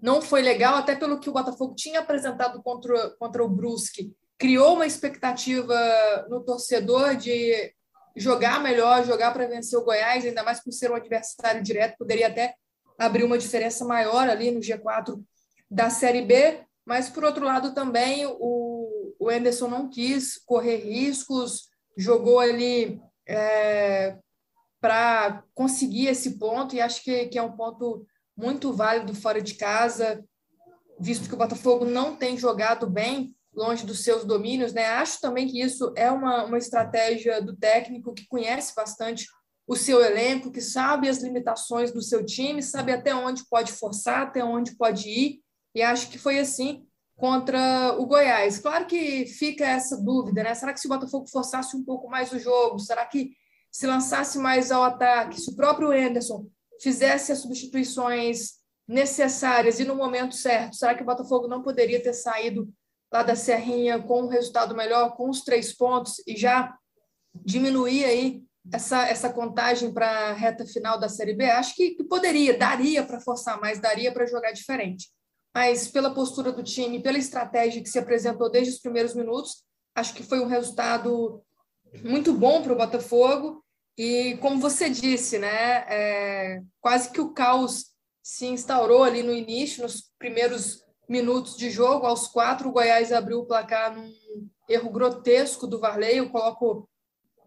não 0.00 0.22
foi 0.22 0.40
legal, 0.40 0.76
até 0.76 0.96
pelo 0.96 1.20
que 1.20 1.28
o 1.28 1.32
Botafogo 1.32 1.74
tinha 1.74 2.00
apresentado 2.00 2.62
contra, 2.62 3.10
contra 3.18 3.44
o 3.44 3.48
Brusque. 3.48 4.12
Criou 4.38 4.74
uma 4.74 4.86
expectativa 4.86 5.76
no 6.30 6.42
torcedor 6.42 7.16
de 7.16 7.74
jogar 8.16 8.62
melhor, 8.62 9.04
jogar 9.04 9.32
para 9.32 9.46
vencer 9.46 9.78
o 9.78 9.84
Goiás, 9.84 10.24
ainda 10.24 10.42
mais 10.42 10.62
por 10.62 10.72
ser 10.72 10.90
um 10.90 10.94
adversário 10.94 11.62
direto, 11.62 11.98
poderia 11.98 12.28
até 12.28 12.54
abrir 12.98 13.24
uma 13.24 13.38
diferença 13.38 13.84
maior 13.84 14.28
ali 14.28 14.50
no 14.50 14.60
G4 14.60 15.20
da 15.70 15.90
Série 15.90 16.22
B. 16.22 16.60
Mas, 16.84 17.08
por 17.08 17.22
outro 17.22 17.44
lado, 17.44 17.74
também 17.74 18.24
o, 18.26 18.32
o 19.18 19.28
Anderson 19.28 19.68
não 19.68 19.88
quis 19.88 20.38
correr 20.38 20.76
riscos, 20.76 21.68
jogou 21.96 22.38
ali 22.38 23.00
é, 23.26 24.16
para 24.80 25.42
conseguir 25.54 26.06
esse 26.06 26.38
ponto, 26.38 26.74
e 26.74 26.80
acho 26.80 27.02
que, 27.02 27.26
que 27.26 27.38
é 27.38 27.42
um 27.42 27.56
ponto 27.56 28.06
muito 28.36 28.72
válido 28.72 29.14
fora 29.14 29.42
de 29.42 29.54
casa, 29.54 30.24
visto 31.00 31.28
que 31.28 31.34
o 31.34 31.38
Botafogo 31.38 31.84
não 31.84 32.16
tem 32.16 32.38
jogado 32.38 32.88
bem 32.88 33.34
longe 33.54 33.84
dos 33.84 34.04
seus 34.04 34.24
domínios, 34.24 34.72
né? 34.72 34.86
Acho 34.86 35.20
também 35.20 35.48
que 35.48 35.60
isso 35.60 35.92
é 35.96 36.10
uma, 36.10 36.44
uma 36.44 36.58
estratégia 36.58 37.42
do 37.42 37.56
técnico 37.56 38.14
que 38.14 38.26
conhece 38.28 38.72
bastante 38.74 39.26
o 39.66 39.74
seu 39.74 40.00
elenco, 40.02 40.52
que 40.52 40.60
sabe 40.60 41.08
as 41.08 41.18
limitações 41.18 41.92
do 41.92 42.00
seu 42.00 42.24
time, 42.24 42.62
sabe 42.62 42.92
até 42.92 43.14
onde 43.14 43.46
pode 43.50 43.72
forçar, 43.72 44.22
até 44.22 44.44
onde 44.44 44.76
pode 44.76 45.08
ir, 45.08 45.40
e 45.74 45.82
acho 45.82 46.08
que 46.08 46.18
foi 46.18 46.38
assim 46.38 46.87
contra 47.18 47.96
o 47.98 48.06
Goiás. 48.06 48.60
Claro 48.60 48.86
que 48.86 49.26
fica 49.26 49.66
essa 49.66 50.00
dúvida, 50.00 50.44
né? 50.44 50.54
Será 50.54 50.72
que 50.72 50.78
se 50.78 50.86
o 50.86 50.88
Botafogo 50.88 51.26
forçasse 51.28 51.76
um 51.76 51.84
pouco 51.84 52.08
mais 52.08 52.32
o 52.32 52.38
jogo, 52.38 52.78
será 52.78 53.04
que 53.04 53.32
se 53.72 53.88
lançasse 53.88 54.38
mais 54.38 54.70
ao 54.70 54.84
ataque, 54.84 55.40
se 55.40 55.50
o 55.50 55.56
próprio 55.56 55.90
Anderson 55.90 56.46
fizesse 56.80 57.32
as 57.32 57.40
substituições 57.40 58.52
necessárias 58.86 59.80
e 59.80 59.84
no 59.84 59.96
momento 59.96 60.34
certo, 60.34 60.76
será 60.76 60.94
que 60.94 61.02
o 61.02 61.06
Botafogo 61.06 61.48
não 61.48 61.60
poderia 61.60 62.00
ter 62.00 62.14
saído 62.14 62.72
lá 63.12 63.24
da 63.24 63.34
Serrinha 63.34 64.00
com 64.00 64.22
um 64.22 64.28
resultado 64.28 64.74
melhor, 64.74 65.16
com 65.16 65.28
os 65.28 65.42
três 65.42 65.76
pontos 65.76 66.22
e 66.24 66.36
já 66.36 66.72
diminuir 67.34 68.04
aí 68.04 68.42
essa, 68.72 69.08
essa 69.08 69.28
contagem 69.28 69.92
para 69.92 70.30
a 70.30 70.32
reta 70.34 70.64
final 70.64 71.00
da 71.00 71.08
Série 71.08 71.34
B? 71.34 71.50
Acho 71.50 71.74
que, 71.74 71.96
que 71.96 72.04
poderia, 72.04 72.56
daria 72.56 73.02
para 73.02 73.20
forçar 73.20 73.60
mais, 73.60 73.80
daria 73.80 74.12
para 74.12 74.24
jogar 74.24 74.52
diferente 74.52 75.08
mas 75.58 75.88
pela 75.88 76.14
postura 76.14 76.52
do 76.52 76.62
time, 76.62 77.02
pela 77.02 77.18
estratégia 77.18 77.82
que 77.82 77.88
se 77.88 77.98
apresentou 77.98 78.48
desde 78.48 78.74
os 78.74 78.78
primeiros 78.78 79.12
minutos, 79.12 79.64
acho 79.92 80.14
que 80.14 80.22
foi 80.22 80.38
um 80.38 80.46
resultado 80.46 81.42
muito 82.04 82.32
bom 82.32 82.62
para 82.62 82.72
o 82.72 82.76
Botafogo. 82.76 83.64
E 83.96 84.38
como 84.40 84.60
você 84.60 84.88
disse, 84.88 85.36
né, 85.36 85.84
é, 85.88 86.62
quase 86.80 87.10
que 87.10 87.20
o 87.20 87.32
caos 87.32 87.86
se 88.22 88.46
instaurou 88.46 89.02
ali 89.02 89.20
no 89.20 89.32
início, 89.32 89.82
nos 89.82 90.12
primeiros 90.16 90.84
minutos 91.08 91.56
de 91.56 91.70
jogo. 91.70 92.06
Aos 92.06 92.28
quatro, 92.28 92.68
o 92.68 92.72
Goiás 92.72 93.12
abriu 93.12 93.40
o 93.40 93.46
placar 93.46 93.96
num 93.96 94.12
erro 94.68 94.90
grotesco 94.90 95.66
do 95.66 95.80
Varley. 95.80 96.18
Eu 96.18 96.30
coloco 96.30 96.88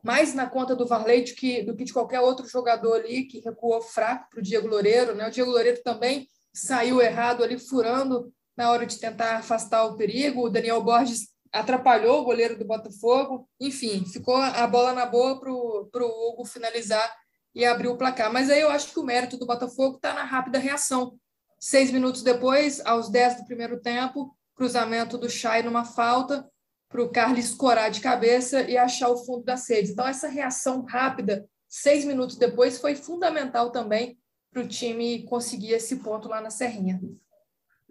mais 0.04 0.34
na 0.34 0.50
conta 0.50 0.76
do 0.76 0.86
Varley 0.86 1.24
do 1.24 1.34
que, 1.34 1.64
do 1.64 1.78
que 1.78 1.86
de 1.86 1.94
qualquer 1.94 2.20
outro 2.20 2.46
jogador 2.46 2.96
ali 2.96 3.24
que 3.24 3.40
recuou 3.40 3.82
fraco 3.82 4.30
para 4.30 4.40
o 4.42 4.44
Diego 4.44 4.68
Loureiro. 4.68 5.16
Né? 5.16 5.26
O 5.26 5.32
Diego 5.32 5.50
Loureiro 5.50 5.82
também 5.82 6.28
saiu 6.54 7.02
errado 7.02 7.44
ali, 7.44 7.58
furando 7.58 8.32
na 8.56 8.72
hora 8.72 8.86
de 8.86 9.00
tentar 9.00 9.38
afastar 9.38 9.86
o 9.86 9.96
perigo. 9.96 10.46
O 10.46 10.50
Daniel 10.50 10.84
Borges 10.84 11.30
atrapalhou 11.52 12.22
o 12.22 12.24
goleiro 12.24 12.58
do 12.58 12.66
Botafogo. 12.66 13.48
Enfim, 13.60 14.06
ficou 14.06 14.36
a 14.36 14.66
bola 14.68 14.94
na 14.94 15.06
boa 15.06 15.40
para 15.40 15.52
o 15.52 15.90
Hugo 15.94 16.46
finalizar 16.46 17.14
e 17.54 17.66
abrir 17.66 17.88
o 17.88 17.98
placar. 17.98 18.32
Mas 18.32 18.50
aí 18.50 18.62
eu 18.62 18.70
acho 18.70 18.92
que 18.92 19.00
o 19.00 19.04
mérito 19.04 19.38
do 19.38 19.46
Botafogo 19.46 19.96
está 19.96 20.14
na 20.14 20.24
rápida 20.24 20.60
reação. 20.60 21.18
Seis 21.60 21.92
minutos 21.92 22.24
depois, 22.24 22.84
aos 22.86 23.10
dez 23.10 23.36
do 23.36 23.46
primeiro 23.46 23.80
tempo, 23.80 24.36
cruzamento 24.56 25.18
do 25.18 25.30
Chay 25.30 25.64
numa 25.64 25.86
falta 25.86 26.48
para 26.90 27.02
o 27.02 27.10
Carlos 27.10 27.46
escorar 27.46 27.90
de 27.90 28.02
cabeça 28.02 28.62
e 28.64 28.78
achar 28.78 29.10
o 29.10 29.18
fundo 29.18 29.44
da 29.44 29.56
sede. 29.56 29.92
Então, 29.92 30.06
essa 30.06 30.28
reação 30.28 30.84
rápida, 30.84 31.48
seis 31.70 32.04
minutos 32.04 32.36
depois, 32.36 32.80
foi 32.80 32.96
fundamental 32.96 33.72
também 33.72 34.18
para 34.52 34.64
o 34.64 34.68
time 34.68 35.24
conseguir 35.24 35.72
esse 35.72 35.98
ponto 35.98 36.28
lá 36.28 36.42
na 36.42 36.50
Serrinha. 36.50 37.00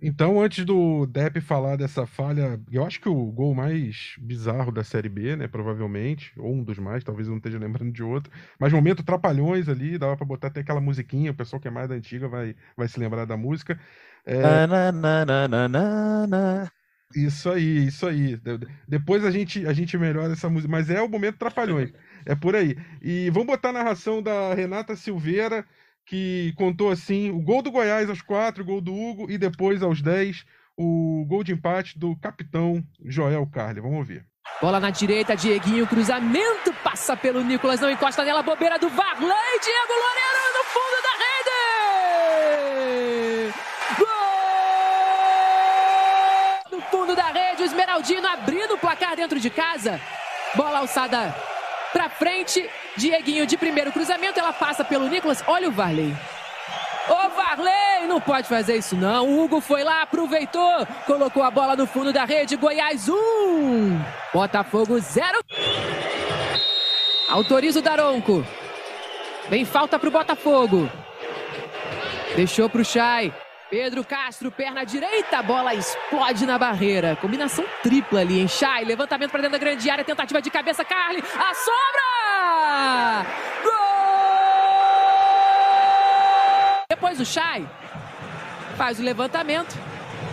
Então, 0.02 0.40
antes 0.40 0.64
do 0.64 1.04
Depp 1.06 1.42
falar 1.42 1.76
dessa 1.76 2.06
falha, 2.06 2.58
eu 2.72 2.84
acho 2.86 2.98
que 3.00 3.08
o 3.08 3.26
gol 3.26 3.54
mais 3.54 4.14
bizarro 4.18 4.72
da 4.72 4.82
Série 4.82 5.10
B, 5.10 5.36
né? 5.36 5.46
Provavelmente, 5.46 6.32
ou 6.38 6.54
um 6.54 6.64
dos 6.64 6.78
mais, 6.78 7.04
talvez 7.04 7.28
eu 7.28 7.32
não 7.32 7.38
esteja 7.38 7.58
lembrando 7.58 7.92
de 7.92 8.02
outro. 8.02 8.32
Mas 8.58 8.72
momento 8.72 9.02
trapalhões 9.02 9.68
ali, 9.68 9.98
dava 9.98 10.16
pra 10.16 10.24
botar 10.24 10.48
até 10.48 10.60
aquela 10.60 10.80
musiquinha, 10.80 11.32
o 11.32 11.34
pessoal 11.34 11.60
que 11.60 11.68
é 11.68 11.70
mais 11.70 11.88
da 11.88 11.94
antiga 11.96 12.28
vai, 12.28 12.56
vai 12.74 12.88
se 12.88 12.98
lembrar 12.98 13.26
da 13.26 13.36
música. 13.36 13.78
É... 14.24 14.66
Na, 14.66 14.92
na, 14.92 15.68
na, 15.68 16.70
isso 17.14 17.50
aí, 17.50 17.86
isso 17.86 18.06
aí. 18.06 18.40
Depois 18.86 19.24
a 19.24 19.30
gente, 19.30 19.66
a 19.66 19.72
gente 19.72 19.98
melhora 19.98 20.32
essa 20.32 20.48
música, 20.48 20.70
mas 20.70 20.88
é 20.88 21.02
o 21.02 21.08
momento 21.08 21.38
trapalhões. 21.38 21.92
É 22.24 22.34
por 22.34 22.54
aí. 22.54 22.76
E 23.02 23.28
vamos 23.30 23.48
botar 23.48 23.70
a 23.70 23.72
narração 23.72 24.22
da 24.22 24.54
Renata 24.54 24.94
Silveira 24.94 25.66
que 26.10 26.52
contou 26.56 26.90
assim: 26.90 27.30
o 27.30 27.40
gol 27.40 27.62
do 27.62 27.70
Goiás 27.70 28.10
aos 28.10 28.20
4, 28.20 28.64
o 28.64 28.66
gol 28.66 28.80
do 28.80 28.92
Hugo, 28.92 29.30
e 29.30 29.38
depois 29.38 29.80
aos 29.80 30.02
10, 30.02 30.44
o 30.76 31.24
gol 31.28 31.44
de 31.44 31.52
empate 31.52 31.96
do 31.96 32.16
capitão 32.16 32.82
Joel 33.04 33.46
Carli. 33.46 33.80
Vamos 33.80 34.08
ver. 34.08 34.26
Bola 34.60 34.80
na 34.80 34.90
direita, 34.90 35.36
Dieguinho, 35.36 35.86
cruzamento, 35.86 36.72
passa 36.82 37.16
pelo 37.16 37.44
Nicolas, 37.44 37.78
não 37.80 37.88
encosta 37.88 38.24
nela, 38.24 38.42
bobeira 38.42 38.76
do 38.78 38.88
Varley, 38.88 39.60
Diego 39.62 39.92
Loureiro 39.92 40.58
no 40.58 40.64
fundo 40.64 41.00
da 41.06 41.12
rede! 41.22 41.60
Gol! 46.70 46.72
No 46.72 46.80
fundo 46.90 47.14
da 47.14 47.30
rede, 47.30 47.62
o 47.62 47.66
Esmeraldino 47.66 48.26
abrindo 48.26 48.74
o 48.74 48.78
placar 48.78 49.14
dentro 49.14 49.38
de 49.38 49.48
casa. 49.48 50.00
Bola 50.56 50.80
alçada 50.80 51.32
para 51.92 52.08
frente, 52.08 52.68
Dieguinho 52.96 53.46
de 53.46 53.56
primeiro 53.56 53.92
cruzamento, 53.92 54.38
ela 54.38 54.52
passa 54.52 54.84
pelo 54.84 55.08
Nicolas. 55.08 55.42
Olha 55.46 55.68
o 55.68 55.72
Varley. 55.72 56.16
Ô 57.08 57.28
Varley, 57.30 58.06
não 58.06 58.20
pode 58.20 58.46
fazer 58.46 58.76
isso 58.76 58.94
não. 58.94 59.28
O 59.28 59.42
Hugo 59.42 59.60
foi 59.60 59.82
lá, 59.82 60.02
aproveitou, 60.02 60.86
colocou 61.06 61.42
a 61.42 61.50
bola 61.50 61.74
no 61.74 61.86
fundo 61.86 62.12
da 62.12 62.24
rede. 62.24 62.56
Goiás 62.56 63.08
1, 63.08 63.12
um. 63.12 64.00
Botafogo 64.32 64.98
0. 64.98 65.40
Autoriza 67.28 67.80
o 67.80 67.82
Daronco. 67.82 68.44
Vem 69.48 69.64
falta 69.64 69.98
pro 69.98 70.10
Botafogo. 70.10 70.88
Deixou 72.36 72.68
pro 72.70 72.84
Chay. 72.84 73.32
Pedro 73.70 74.04
Castro, 74.04 74.50
perna 74.50 74.82
direita, 74.84 75.38
a 75.38 75.42
bola 75.44 75.72
explode 75.72 76.44
na 76.44 76.58
barreira. 76.58 77.14
Combinação 77.14 77.64
tripla 77.84 78.18
ali, 78.20 78.40
hein? 78.40 78.48
Chay, 78.48 78.84
levantamento 78.84 79.30
para 79.30 79.42
dentro 79.42 79.56
da 79.56 79.64
grande 79.64 79.88
área, 79.88 80.04
tentativa 80.04 80.42
de 80.42 80.50
cabeça, 80.50 80.84
Carly, 80.84 81.22
a 81.22 81.54
sobra! 81.54 83.26
Gol! 83.62 83.70
Depois 86.90 87.20
o 87.20 87.24
Chay 87.24 87.64
faz 88.76 88.98
o 88.98 89.04
levantamento, 89.04 89.78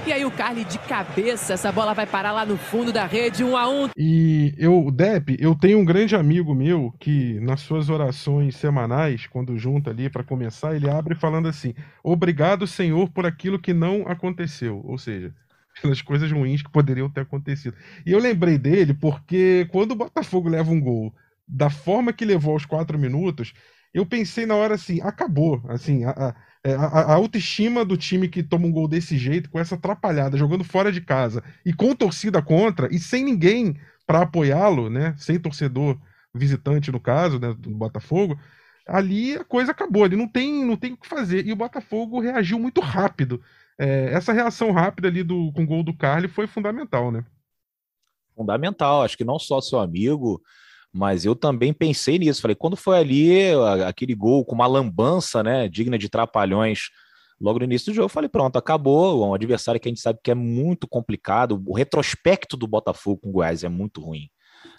e 0.08 0.14
aí 0.14 0.24
o 0.24 0.32
Carly 0.32 0.64
de 0.64 0.80
cabeça, 0.80 1.54
essa 1.54 1.70
bola 1.70 1.94
vai 1.94 2.08
parar 2.08 2.32
lá 2.32 2.46
no 2.46 2.58
fundo 2.58 2.94
da 2.94 3.06
rede, 3.06 3.44
um 3.44 3.58
a 3.58 3.68
um. 3.68 3.90
E 3.98 4.56
eu, 4.58 4.90
Depp, 4.90 5.36
eu 5.38 5.54
tenho 5.54 5.80
um 5.80 5.84
grande 5.84 6.16
amigo 6.16 6.56
meu 6.56 6.94
que 6.98 7.38
nas 7.42 7.60
suas 7.60 7.90
orações 7.90 8.56
semanais, 8.56 9.28
quando 9.28 9.58
junta 9.58 9.90
ali 9.90 10.10
para 10.10 10.24
começar, 10.24 10.74
ele 10.76 10.90
abre 10.90 11.14
falando 11.14 11.50
assim: 11.50 11.74
"Obrigado, 12.02 12.66
Senhor, 12.66 13.10
por 13.10 13.26
aquilo 13.26 13.60
que 13.60 13.74
não 13.74 14.08
aconteceu", 14.08 14.82
ou 14.86 14.98
seja, 14.98 15.36
pelas 15.82 16.02
coisas 16.02 16.32
ruins 16.32 16.62
que 16.62 16.72
poderiam 16.72 17.10
ter 17.10 17.22
acontecido. 17.22 17.76
E 18.06 18.14
eu 18.14 18.20
lembrei 18.20 18.58
dele 18.58 18.94
porque 18.94 19.68
quando 19.74 19.92
o 19.92 19.96
Botafogo 19.96 20.48
leva 20.48 20.72
um 20.72 20.80
gol 20.80 21.14
da 21.46 21.70
forma 21.70 22.14
que 22.14 22.24
levou 22.24 22.54
aos 22.54 22.66
quatro 22.66 22.98
minutos, 22.98 23.54
eu 23.94 24.06
pensei 24.06 24.46
na 24.46 24.56
hora 24.56 24.76
assim, 24.76 25.02
acabou, 25.02 25.62
assim, 25.68 26.06
a, 26.06 26.12
a 26.12 26.36
a, 26.64 26.86
a, 26.86 27.14
autoestima 27.14 27.86
do 27.86 27.96
time 27.96 28.28
que 28.28 28.44
toma 28.44 28.68
um 28.68 28.72
gol 28.72 28.88
desse 28.88 29.18
jeito, 29.18 29.50
com 29.50 29.60
essa 29.60 29.76
atrapalhada, 29.76 30.38
jogando 30.38 30.64
fora 30.64 30.92
de 30.92 31.02
casa 31.02 31.44
e 31.66 31.74
com 31.74 31.96
torcida 31.96 32.42
contra 32.42 32.94
e 32.94 33.00
sem 33.00 33.24
ninguém 33.24 33.80
para 34.06 34.22
apoiá-lo, 34.22 34.90
né? 34.90 35.16
Sem 35.18 35.40
torcedor 35.40 36.00
visitante 36.34 36.92
no 36.92 37.00
caso, 37.00 37.40
né, 37.40 37.54
do 37.58 37.70
Botafogo, 37.72 38.40
ali 38.88 39.36
a 39.36 39.44
coisa 39.44 39.72
acabou, 39.72 40.06
ele 40.06 40.16
não 40.16 40.28
tem, 40.28 40.64
não 40.64 40.78
tem 40.78 40.94
o 40.94 40.98
que 40.98 41.08
fazer. 41.08 41.46
E 41.46 41.52
o 41.52 41.56
Botafogo 41.56 42.20
reagiu 42.20 42.58
muito 42.58 42.80
rápido. 42.80 43.42
É, 43.78 44.14
essa 44.14 44.32
reação 44.32 44.72
rápida 44.72 45.08
ali 45.08 45.24
do, 45.24 45.52
com 45.52 45.64
o 45.64 45.68
gol 45.68 45.84
do 45.84 45.96
Carly 45.96 46.28
foi 46.28 46.48
fundamental, 46.48 47.12
né? 47.12 47.24
Fundamental, 48.36 49.04
acho 49.04 49.18
que 49.18 49.24
não 49.24 49.40
só 49.40 49.60
seu 49.60 49.80
amigo, 49.80 50.42
mas 50.94 51.26
eu 51.26 51.36
também 51.36 51.74
pensei 51.74 52.18
nisso. 52.18 52.42
Falei, 52.42 52.56
quando 52.56 52.76
foi 52.76 52.98
ali 52.98 53.32
aquele 53.86 54.16
gol 54.16 54.44
com 54.46 54.56
uma 54.56 54.68
lambança, 54.68 55.44
né, 55.44 55.68
digna 55.68 55.98
de 55.98 56.10
trapalhões, 56.10 56.90
logo 57.40 57.60
no 57.60 57.66
início 57.66 57.92
do 57.92 57.96
jogo, 57.96 58.06
eu 58.06 58.10
falei, 58.10 58.30
pronto, 58.30 58.58
acabou. 58.58 59.28
Um 59.28 59.34
adversário 59.34 59.80
que 59.80 59.88
a 59.88 59.92
gente 59.92 60.02
sabe 60.02 60.20
que 60.24 60.32
é 60.32 60.36
muito 60.36 60.88
complicado. 60.88 61.62
O 61.66 61.74
retrospecto 61.74 62.58
do 62.58 62.68
Botafogo 62.68 63.22
com 63.22 63.30
o 63.30 63.34
Goiás 63.34 63.64
é 63.64 63.70
muito 63.70 64.02
ruim, 64.02 64.30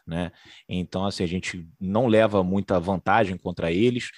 né? 0.07 0.33
Então, 0.69 1.05
assim, 1.05 1.23
a 1.23 1.29
gente 1.29 1.69
não 1.81 2.07
leva 2.07 2.43
muita 2.43 2.81
vantagem 2.81 3.37
contra 3.37 3.71
eles. 3.71 4.11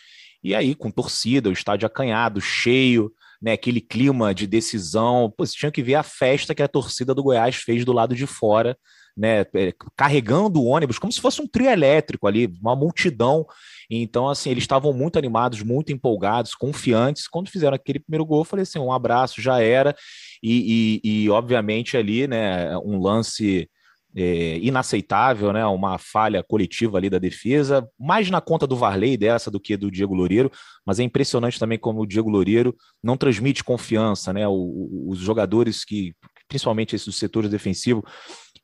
E 0.42 0.54
aí, 0.54 0.74
com 0.74 0.90
torcida, 0.90 1.50
o 1.50 1.52
estádio 1.52 1.86
acanhado, 1.86 2.40
cheio, 2.40 3.12
né, 3.42 3.52
aquele 3.52 3.80
clima 3.80 4.34
de 4.34 4.46
decisão. 4.46 5.30
Pô, 5.36 5.44
você 5.44 5.54
tinha 5.54 5.70
que 5.70 5.82
ver 5.82 5.96
a 5.96 6.02
festa 6.02 6.54
que 6.54 6.62
a 6.62 6.68
torcida 6.68 7.14
do 7.14 7.22
Goiás 7.22 7.56
fez 7.56 7.84
do 7.84 7.92
lado 7.92 8.14
de 8.14 8.26
fora 8.26 8.76
né, 9.16 9.44
é, 9.54 9.72
carregando 9.96 10.60
o 10.60 10.66
ônibus 10.66 10.98
como 10.98 11.12
se 11.12 11.20
fosse 11.20 11.40
um 11.42 11.46
trio 11.46 11.68
elétrico 11.68 12.26
ali, 12.26 12.52
uma 12.60 12.76
multidão. 12.76 13.46
Então, 13.90 14.28
assim, 14.28 14.50
eles 14.50 14.64
estavam 14.64 14.92
muito 14.92 15.18
animados, 15.18 15.62
muito 15.62 15.92
empolgados, 15.92 16.54
confiantes. 16.54 17.26
Quando 17.26 17.50
fizeram 17.50 17.74
aquele 17.74 17.98
primeiro 17.98 18.24
gol, 18.24 18.40
eu 18.40 18.44
falei 18.44 18.62
assim: 18.62 18.78
um 18.78 18.92
abraço, 18.92 19.42
já 19.42 19.60
era. 19.60 19.94
E, 20.42 21.00
e, 21.02 21.24
e 21.24 21.30
obviamente, 21.30 21.96
ali, 21.96 22.26
né, 22.26 22.76
um 22.78 22.98
lance. 23.00 23.68
É, 24.12 24.58
inaceitável, 24.58 25.52
né? 25.52 25.64
Uma 25.66 25.96
falha 25.96 26.42
coletiva 26.42 26.98
ali 26.98 27.08
da 27.08 27.16
defesa, 27.16 27.88
mais 27.96 28.28
na 28.28 28.40
conta 28.40 28.66
do 28.66 28.74
Varley 28.74 29.16
dessa 29.16 29.52
do 29.52 29.60
que 29.60 29.76
do 29.76 29.88
Diego 29.88 30.16
Loureiro, 30.16 30.50
mas 30.84 30.98
é 30.98 31.04
impressionante 31.04 31.60
também 31.60 31.78
como 31.78 32.00
o 32.00 32.06
Diego 32.06 32.28
Loureiro 32.28 32.74
não 33.00 33.16
transmite 33.16 33.62
confiança, 33.62 34.32
né? 34.32 34.48
O, 34.48 35.06
os 35.06 35.20
jogadores 35.20 35.84
que, 35.84 36.12
principalmente 36.48 36.96
esses 36.96 37.06
do 37.06 37.12
setor 37.12 37.46
defensivo, 37.46 38.04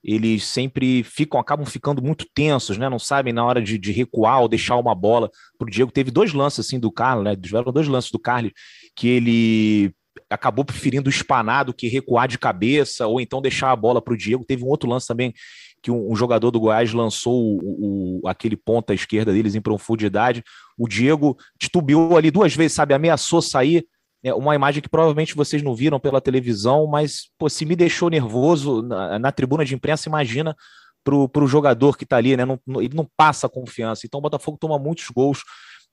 eles 0.07 0.45
sempre 0.45 1.03
ficam, 1.03 1.41
acabam 1.41 1.67
ficando 1.67 2.01
muito 2.01 2.25
tensos, 2.33 2.79
né? 2.79 2.89
Não 2.89 2.99
sabem 2.99 3.33
na 3.33 3.45
hora 3.45 3.61
de, 3.61 3.77
de 3.77 3.91
recuar 3.91 4.41
ou 4.41 4.49
deixar 4.49 4.77
uma 4.77 4.95
bola 4.95 5.29
para 5.59 5.67
o 5.67 5.71
Diego. 5.71 5.91
Teve 5.91 6.13
dois 6.13 6.33
lances 6.33 6.61
assim 6.61 6.79
do 6.79 6.93
Carlos, 6.93 7.25
né? 7.25 7.35
Tiveram 7.35 7.73
dois 7.73 7.89
lances 7.89 8.13
do 8.13 8.19
Carlos 8.19 8.53
que 8.95 9.09
ele 9.09 9.93
acabou 10.31 10.65
preferindo 10.65 11.11
espanar 11.11 11.65
do 11.65 11.75
que 11.75 11.89
recuar 11.89 12.29
de 12.29 12.39
cabeça 12.39 13.09
ou 13.09 13.21
então 13.21 13.43
deixar 13.43 13.73
a 13.73 13.77
bola 13.77 14.01
para 14.01 14.15
o 14.15 14.17
Diego. 14.17 14.45
Teve 14.45 14.63
um 14.63 14.69
outro 14.69 14.89
lance 14.89 15.09
também 15.09 15.35
que 15.83 15.91
um, 15.91 16.13
um 16.13 16.15
jogador 16.15 16.53
do 16.53 16.61
Goiás 16.61 16.93
lançou 16.93 17.59
o, 17.61 18.21
o, 18.23 18.29
aquele 18.29 18.57
ponta 18.57 18.93
à 18.93 18.95
esquerda 18.95 19.33
deles 19.33 19.57
em 19.57 19.61
profundidade. 19.61 20.45
O 20.79 20.87
Diego 20.87 21.37
titubeou 21.59 22.17
ali 22.17 22.31
duas 22.31 22.55
vezes, 22.55 22.77
sabe? 22.77 22.95
Ameaçou 22.95 23.43
sair 23.43 23.85
é 24.27 24.35
uma 24.35 24.55
imagem 24.55 24.83
que 24.83 24.89
provavelmente 24.89 25.35
vocês 25.35 25.63
não 25.63 25.75
viram 25.75 26.01
pela 26.01 26.21
televisão, 26.21 26.87
mas 26.87 27.31
pô, 27.39 27.49
se 27.49 27.65
me 27.65 27.77
deixou 27.77 28.11
nervoso 28.11 28.83
na, 28.83 29.19
na 29.19 29.33
tribuna 29.33 29.65
de 29.65 29.75
imprensa, 29.75 30.09
imagina 30.09 30.57
para 31.05 31.45
o 31.45 31.47
jogador 31.47 31.97
que 31.97 32.03
está 32.03 32.17
ali, 32.17 32.37
né? 32.37 32.45
Não, 32.45 32.59
não, 32.67 32.83
ele 32.83 32.97
não 32.97 33.09
passa 33.17 33.49
confiança. 33.49 34.05
Então 34.05 34.19
o 34.19 34.23
Botafogo 34.23 34.59
toma 34.61 34.77
muitos 34.77 35.09
gols 35.09 35.43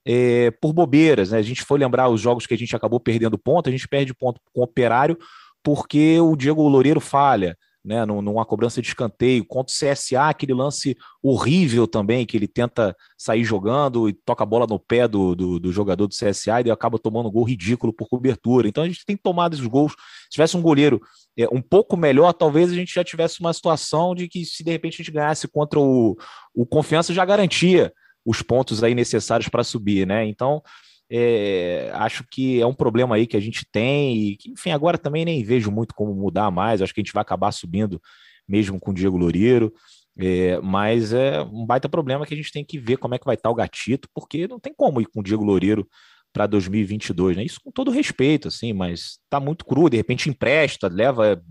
é, 0.05 0.49
por 0.59 0.73
bobeiras. 0.73 1.31
Né? 1.31 1.37
A 1.37 1.43
gente 1.43 1.63
foi 1.63 1.77
lembrar 1.77 2.09
os 2.09 2.19
jogos 2.19 2.47
que 2.47 2.53
a 2.55 2.57
gente 2.57 2.75
acabou 2.75 2.99
perdendo 2.99 3.37
ponto, 3.37 3.69
a 3.69 3.71
gente 3.71 3.87
perde 3.87 4.13
ponto 4.13 4.41
com 4.51 4.61
o 4.61 4.63
operário 4.63 5.17
porque 5.63 6.19
o 6.19 6.35
Diego 6.35 6.67
Loureiro 6.67 6.99
falha 6.99 7.55
né, 7.83 8.05
numa 8.05 8.45
cobrança 8.45 8.81
de 8.81 8.87
escanteio, 8.87 9.45
contra 9.45 9.73
o 9.73 9.93
CSA, 9.93 10.29
aquele 10.29 10.53
lance 10.53 10.95
horrível 11.21 11.85
também, 11.85 12.25
que 12.25 12.37
ele 12.37 12.47
tenta 12.47 12.95
sair 13.17 13.43
jogando 13.43 14.07
e 14.07 14.13
toca 14.13 14.43
a 14.43 14.45
bola 14.45 14.65
no 14.65 14.79
pé 14.79 15.07
do, 15.07 15.35
do, 15.35 15.59
do 15.59 15.71
jogador 15.71 16.07
do 16.07 16.15
CSA 16.15 16.61
e 16.65 16.71
acaba 16.71 16.97
tomando 16.97 17.27
um 17.27 17.31
gol 17.31 17.43
ridículo 17.43 17.91
por 17.91 18.07
cobertura. 18.07 18.67
Então 18.67 18.83
a 18.83 18.87
gente 18.87 19.05
tem 19.05 19.17
tomado 19.17 19.53
esses 19.53 19.67
gols. 19.67 19.91
Se 19.91 20.29
tivesse 20.31 20.55
um 20.55 20.61
goleiro 20.61 21.01
é, 21.37 21.45
um 21.51 21.61
pouco 21.61 21.97
melhor, 21.97 22.31
talvez 22.31 22.71
a 22.71 22.75
gente 22.75 22.93
já 22.93 23.03
tivesse 23.03 23.41
uma 23.41 23.53
situação 23.53 24.15
de 24.15 24.29
que 24.29 24.45
se 24.45 24.63
de 24.63 24.71
repente 24.71 24.95
a 24.95 24.97
gente 24.97 25.11
ganhasse 25.11 25.47
contra 25.47 25.79
o, 25.79 26.15
o 26.55 26.65
Confiança, 26.65 27.13
já 27.13 27.25
garantia 27.25 27.91
os 28.25 28.41
pontos 28.41 28.81
aí 28.81 28.95
necessários 28.95 29.49
para 29.49 29.63
subir, 29.63 30.07
né? 30.07 30.25
Então 30.25 30.63
é, 31.09 31.91
acho 31.93 32.23
que 32.29 32.61
é 32.61 32.65
um 32.65 32.73
problema 32.73 33.15
aí 33.15 33.27
que 33.27 33.37
a 33.37 33.39
gente 33.39 33.65
tem, 33.71 34.17
e 34.17 34.37
que, 34.37 34.49
enfim, 34.51 34.71
agora 34.71 34.97
também 34.97 35.25
nem 35.25 35.43
vejo 35.43 35.71
muito 35.71 35.93
como 35.93 36.13
mudar 36.13 36.49
mais. 36.51 36.81
Acho 36.81 36.93
que 36.93 37.01
a 37.01 37.03
gente 37.03 37.13
vai 37.13 37.21
acabar 37.21 37.51
subindo 37.51 38.01
mesmo 38.47 38.79
com 38.79 38.91
o 38.91 38.93
Diego 38.93 39.17
Loureiro. 39.17 39.73
É, 40.17 40.59
mas 40.61 41.11
é 41.11 41.41
um 41.41 41.65
baita 41.65 41.89
problema 41.89 42.25
que 42.25 42.33
a 42.33 42.37
gente 42.37 42.51
tem 42.51 42.63
que 42.63 42.77
ver 42.77 42.97
como 42.97 43.15
é 43.15 43.19
que 43.19 43.25
vai 43.25 43.35
estar 43.35 43.49
o 43.49 43.55
gatito, 43.55 44.07
porque 44.13 44.47
não 44.47 44.59
tem 44.59 44.73
como 44.73 45.01
ir 45.01 45.07
com 45.07 45.21
o 45.21 45.23
Diego 45.23 45.43
Loureiro 45.43 45.87
para 46.31 46.47
2022, 46.47 47.37
né? 47.37 47.43
Isso 47.43 47.59
com 47.63 47.71
todo 47.71 47.91
respeito, 47.91 48.47
assim, 48.47 48.73
mas 48.73 49.19
tá 49.29 49.39
muito 49.39 49.65
cru, 49.65 49.89
de 49.89 49.97
repente 49.97 50.29
empresta, 50.29 50.87
leva, 50.87 51.41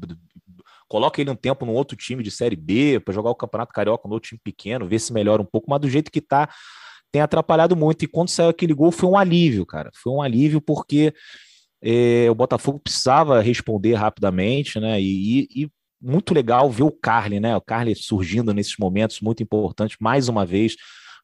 coloca 0.89 1.21
ele 1.21 1.31
um 1.31 1.37
tempo 1.37 1.65
num 1.65 1.73
outro 1.73 1.97
time 1.97 2.23
de 2.23 2.31
Série 2.31 2.57
B 2.57 3.01
para 3.01 3.15
jogar 3.15 3.31
o 3.31 3.35
Campeonato 3.35 3.73
Carioca 3.73 4.09
no 4.09 4.15
outro 4.15 4.29
time 4.29 4.41
pequeno, 4.43 4.89
ver 4.89 4.99
se 4.99 5.13
melhora 5.13 5.41
um 5.41 5.47
pouco, 5.47 5.71
mas 5.71 5.81
do 5.81 5.89
jeito 5.89 6.11
que 6.11 6.21
tá, 6.21 6.49
tem 7.13 7.23
atrapalhado 7.23 7.77
muito. 7.77 8.05
E 8.05 8.09
quando 8.09 8.31
saiu 8.31 8.49
aquele 8.49 8.75
gol 8.75 8.91
foi 8.91 9.09
um 9.09 9.17
alívio, 9.17 9.67
cara. 9.67 9.91
Foi 9.95 10.13
um 10.13 10.23
alívio 10.23 10.61
porque 10.61 11.15
É, 11.85 12.31
o 12.31 12.35
Botafogo 12.35 12.79
precisava 12.79 13.41
responder 13.41 13.95
rapidamente, 13.95 14.79
né? 14.81 15.01
E, 15.01 15.49
e, 15.55 15.71
muito 16.01 16.33
legal 16.35 16.71
ver 16.71 16.85
o 16.85 16.93
Carly, 16.93 17.41
né? 17.41 17.57
O 17.57 17.61
Carly 17.61 17.95
surgindo 17.97 18.55
nesses 18.55 18.77
momentos 18.79 19.21
muito 19.21 19.43
importantes, 19.43 19.97
mais 20.01 20.29
uma 20.29 20.47
vez. 20.47 20.77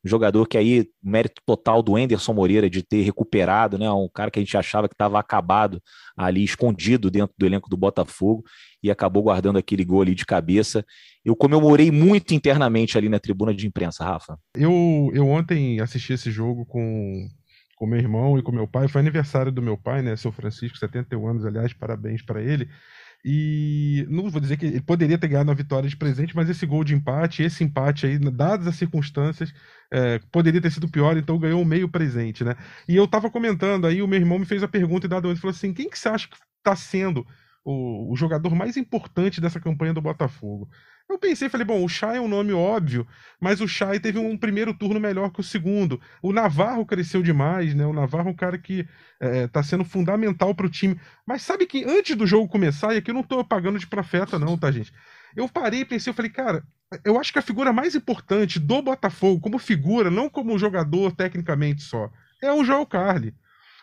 Jogador 0.04 0.46
que 0.46 0.56
aí, 0.56 0.88
mérito 1.02 1.42
total 1.44 1.82
do 1.82 1.98
Enderson 1.98 2.32
Moreira 2.32 2.70
de 2.70 2.82
ter 2.82 3.02
recuperado, 3.02 3.76
né? 3.76 3.90
Um 3.90 4.08
cara 4.08 4.30
que 4.30 4.38
a 4.38 4.42
gente 4.42 4.56
achava 4.56 4.88
que 4.88 4.94
estava 4.94 5.18
acabado 5.18 5.82
ali, 6.16 6.44
escondido 6.44 7.10
dentro 7.10 7.34
do 7.36 7.44
elenco 7.44 7.68
do 7.68 7.76
Botafogo 7.76 8.44
e 8.82 8.90
acabou 8.90 9.24
guardando 9.24 9.58
aquele 9.58 9.84
gol 9.84 10.02
ali 10.02 10.14
de 10.14 10.24
cabeça. 10.24 10.84
Eu 11.24 11.34
comemorei 11.34 11.90
muito 11.90 12.32
internamente 12.32 12.96
ali 12.96 13.08
na 13.08 13.18
tribuna 13.18 13.52
de 13.52 13.66
imprensa, 13.66 14.04
Rafa. 14.04 14.38
Eu, 14.54 15.10
eu 15.12 15.26
ontem 15.28 15.80
assisti 15.80 16.12
esse 16.12 16.30
jogo 16.30 16.64
com, 16.64 17.28
com 17.76 17.86
meu 17.86 17.98
irmão 17.98 18.38
e 18.38 18.42
com 18.42 18.52
meu 18.52 18.68
pai. 18.68 18.86
Foi 18.86 19.00
aniversário 19.00 19.50
do 19.50 19.60
meu 19.60 19.76
pai, 19.76 20.00
né? 20.00 20.14
Seu 20.14 20.30
Francisco, 20.30 20.78
71 20.78 21.26
anos, 21.26 21.44
aliás, 21.44 21.72
parabéns 21.72 22.22
para 22.22 22.40
ele. 22.40 22.68
E 23.25 24.06
não 24.08 24.30
vou 24.30 24.40
dizer 24.40 24.56
que 24.56 24.66
ele 24.66 24.80
poderia 24.80 25.18
ter 25.18 25.28
ganhado 25.28 25.50
a 25.50 25.54
vitória 25.54 25.88
de 25.88 25.96
presente, 25.96 26.34
mas 26.37 26.48
esse 26.48 26.64
gol 26.64 26.84
de 26.84 26.94
empate, 26.94 27.42
esse 27.42 27.64
empate 27.64 28.06
aí, 28.06 28.18
dadas 28.18 28.66
as 28.66 28.76
circunstâncias, 28.76 29.52
é, 29.92 30.18
poderia 30.30 30.60
ter 30.60 30.70
sido 30.70 30.88
pior, 30.88 31.16
então 31.16 31.38
ganhou 31.38 31.60
um 31.60 31.64
meio 31.64 31.88
presente, 31.88 32.44
né? 32.44 32.54
E 32.88 32.94
eu 32.96 33.08
tava 33.08 33.30
comentando, 33.30 33.87
aí 33.87 34.00
o 34.02 34.08
meu 34.08 34.20
irmão 34.20 34.38
me 34.38 34.46
fez 34.46 34.62
a 34.62 34.68
pergunta 34.68 35.06
e 35.06 35.08
dado 35.08 35.28
ele 35.28 35.38
falou 35.38 35.54
assim: 35.54 35.72
quem 35.75 35.90
que 35.90 35.98
você 35.98 36.08
acha 36.08 36.28
que 36.28 36.37
tá 36.62 36.76
sendo 36.76 37.26
o, 37.64 38.12
o 38.12 38.16
jogador 38.16 38.54
mais 38.54 38.76
importante 38.76 39.40
dessa 39.40 39.60
campanha 39.60 39.92
do 39.94 40.00
Botafogo? 40.02 40.68
Eu 41.08 41.18
pensei, 41.18 41.48
falei, 41.48 41.66
bom, 41.66 41.82
o 41.82 41.88
Chay 41.88 42.18
é 42.18 42.20
um 42.20 42.28
nome 42.28 42.52
óbvio, 42.52 43.06
mas 43.40 43.62
o 43.62 43.66
Chay 43.66 43.98
teve 43.98 44.18
um 44.18 44.36
primeiro 44.36 44.74
turno 44.74 45.00
melhor 45.00 45.30
que 45.30 45.40
o 45.40 45.42
segundo. 45.44 45.98
O 46.22 46.34
Navarro 46.34 46.84
cresceu 46.84 47.22
demais, 47.22 47.74
né? 47.74 47.86
O 47.86 47.94
Navarro 47.94 48.28
é 48.28 48.32
um 48.32 48.36
cara 48.36 48.58
que 48.58 48.86
é, 49.18 49.48
sendo 49.62 49.84
fundamental 49.84 50.54
para 50.54 50.66
o 50.66 50.70
time. 50.70 51.00
Mas 51.26 51.42
sabe 51.42 51.66
que 51.66 51.82
antes 51.82 52.14
do 52.14 52.26
jogo 52.26 52.46
começar, 52.46 52.94
e 52.94 52.98
aqui 52.98 53.10
eu 53.10 53.14
não 53.14 53.22
estou 53.22 53.42
pagando 53.42 53.78
de 53.78 53.86
profeta, 53.86 54.38
não, 54.38 54.58
tá, 54.58 54.70
gente? 54.70 54.92
Eu 55.34 55.48
parei 55.48 55.84
pensei, 55.84 56.10
eu 56.10 56.14
falei, 56.14 56.30
cara, 56.30 56.62
eu 57.04 57.18
acho 57.18 57.32
que 57.32 57.38
a 57.38 57.42
figura 57.42 57.72
mais 57.72 57.94
importante 57.94 58.58
do 58.58 58.82
Botafogo, 58.82 59.40
como 59.40 59.58
figura, 59.58 60.10
não 60.10 60.28
como 60.28 60.58
jogador 60.58 61.12
tecnicamente 61.12 61.82
só, 61.82 62.10
é 62.42 62.52
o 62.52 62.62
João 62.62 62.84
Carli. 62.84 63.34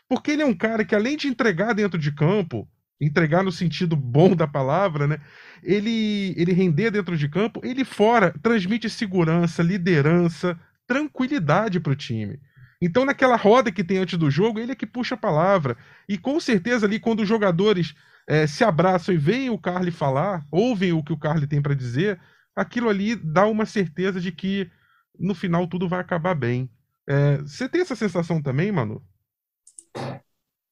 Porque 0.08 0.32
ele 0.32 0.44
é 0.44 0.46
um 0.46 0.56
cara 0.56 0.86
que, 0.86 0.94
além 0.94 1.18
de 1.18 1.28
entregar 1.28 1.74
dentro 1.74 1.98
de 1.98 2.12
campo, 2.14 2.68
entregar 3.00 3.44
no 3.44 3.52
sentido 3.52 3.96
bom 3.96 4.36
da 4.36 4.48
palavra, 4.48 5.08
né? 5.08 5.20
Ele, 5.64 6.34
ele 6.38 6.54
render 6.54 6.92
dentro 6.92 7.18
de 7.18 7.28
campo, 7.28 7.62
ele 7.64 7.84
fora 7.84 8.34
transmite 8.42 8.90
segurança, 8.90 9.62
liderança, 9.62 10.60
tranquilidade 10.88 11.80
para 11.80 11.92
o 11.92 11.96
time. 11.96 12.40
Então, 12.82 13.06
naquela 13.06 13.36
roda 13.36 13.72
que 13.72 13.84
tem 13.84 13.98
antes 13.98 14.18
do 14.18 14.30
jogo, 14.30 14.60
ele 14.60 14.72
é 14.72 14.76
que 14.76 14.86
puxa 14.86 15.16
a 15.16 15.18
palavra. 15.18 15.78
E 16.08 16.18
com 16.18 16.40
certeza, 16.40 16.86
ali, 16.86 17.00
quando 17.00 17.22
os 17.22 17.28
jogadores 17.28 17.96
é, 18.28 18.46
se 18.48 18.64
abraçam 18.64 19.14
e 19.14 19.18
veem 19.18 19.50
o 19.50 19.58
Carly 19.58 19.92
falar, 19.92 20.46
ouvem 20.52 20.92
o 20.92 21.04
que 21.04 21.14
o 21.14 21.18
Carly 21.18 21.48
tem 21.48 21.62
para 21.62 21.74
dizer, 21.74 22.20
aquilo 22.56 22.90
ali 22.90 23.16
dá 23.16 23.46
uma 23.48 23.66
certeza 23.66 24.20
de 24.20 24.32
que 24.32 24.70
no 25.18 25.34
final 25.34 25.68
tudo 25.68 25.88
vai 25.88 26.00
acabar 26.00 26.36
bem. 26.36 26.70
É, 27.08 27.38
você 27.38 27.70
tem 27.70 27.82
essa 27.82 27.96
sensação 27.96 28.42
também, 28.42 28.72
Manu? 28.72 29.02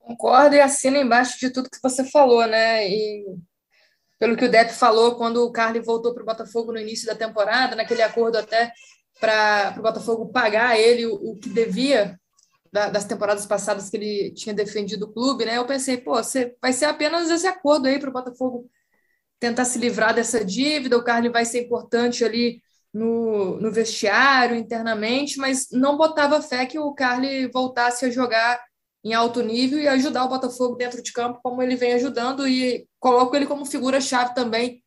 Concordo 0.03 0.55
e 0.55 0.61
assino 0.61 0.97
embaixo 0.97 1.39
de 1.39 1.49
tudo 1.49 1.69
que 1.69 1.81
você 1.81 2.03
falou, 2.03 2.45
né? 2.45 2.89
E 2.89 3.25
pelo 4.19 4.35
que 4.35 4.45
o 4.45 4.51
Depp 4.51 4.73
falou, 4.73 5.15
quando 5.15 5.37
o 5.45 5.51
Carly 5.51 5.79
voltou 5.79 6.13
para 6.13 6.23
o 6.23 6.25
Botafogo 6.25 6.73
no 6.73 6.79
início 6.79 7.07
da 7.07 7.15
temporada, 7.15 7.75
naquele 7.75 8.01
acordo 8.01 8.37
até 8.37 8.71
para 9.19 9.75
o 9.77 9.81
Botafogo 9.81 10.29
pagar 10.29 10.77
ele 10.77 11.05
o, 11.05 11.13
o 11.15 11.35
que 11.37 11.49
devia 11.49 12.19
da, 12.71 12.89
das 12.89 13.05
temporadas 13.05 13.45
passadas 13.45 13.89
que 13.89 13.95
ele 13.95 14.33
tinha 14.33 14.53
defendido 14.53 15.03
o 15.03 15.13
clube, 15.13 15.45
né? 15.45 15.57
Eu 15.57 15.65
pensei, 15.65 15.97
pô, 15.97 16.15
você, 16.15 16.55
vai 16.61 16.73
ser 16.73 16.85
apenas 16.85 17.29
esse 17.29 17.47
acordo 17.47 17.87
aí 17.87 17.99
para 17.99 18.09
o 18.09 18.13
Botafogo 18.13 18.69
tentar 19.39 19.65
se 19.65 19.77
livrar 19.77 20.13
dessa 20.13 20.43
dívida, 20.43 20.97
o 20.97 21.03
Carly 21.03 21.29
vai 21.29 21.45
ser 21.45 21.63
importante 21.63 22.25
ali 22.25 22.61
no, 22.93 23.59
no 23.59 23.71
vestiário, 23.71 24.55
internamente, 24.55 25.37
mas 25.37 25.67
não 25.71 25.97
botava 25.97 26.41
fé 26.41 26.65
que 26.65 26.79
o 26.79 26.93
Carly 26.93 27.47
voltasse 27.47 28.05
a 28.05 28.09
jogar 28.09 28.59
em 29.03 29.13
alto 29.13 29.41
nível 29.41 29.79
e 29.79 29.87
ajudar 29.87 30.23
o 30.23 30.29
Botafogo 30.29 30.75
dentro 30.75 31.01
de 31.01 31.11
campo, 31.11 31.39
como 31.43 31.61
ele 31.61 31.75
vem 31.75 31.93
ajudando, 31.93 32.47
e 32.47 32.87
coloco 32.99 33.35
ele 33.35 33.45
como 33.45 33.65
figura-chave 33.65 34.33
também 34.33 34.81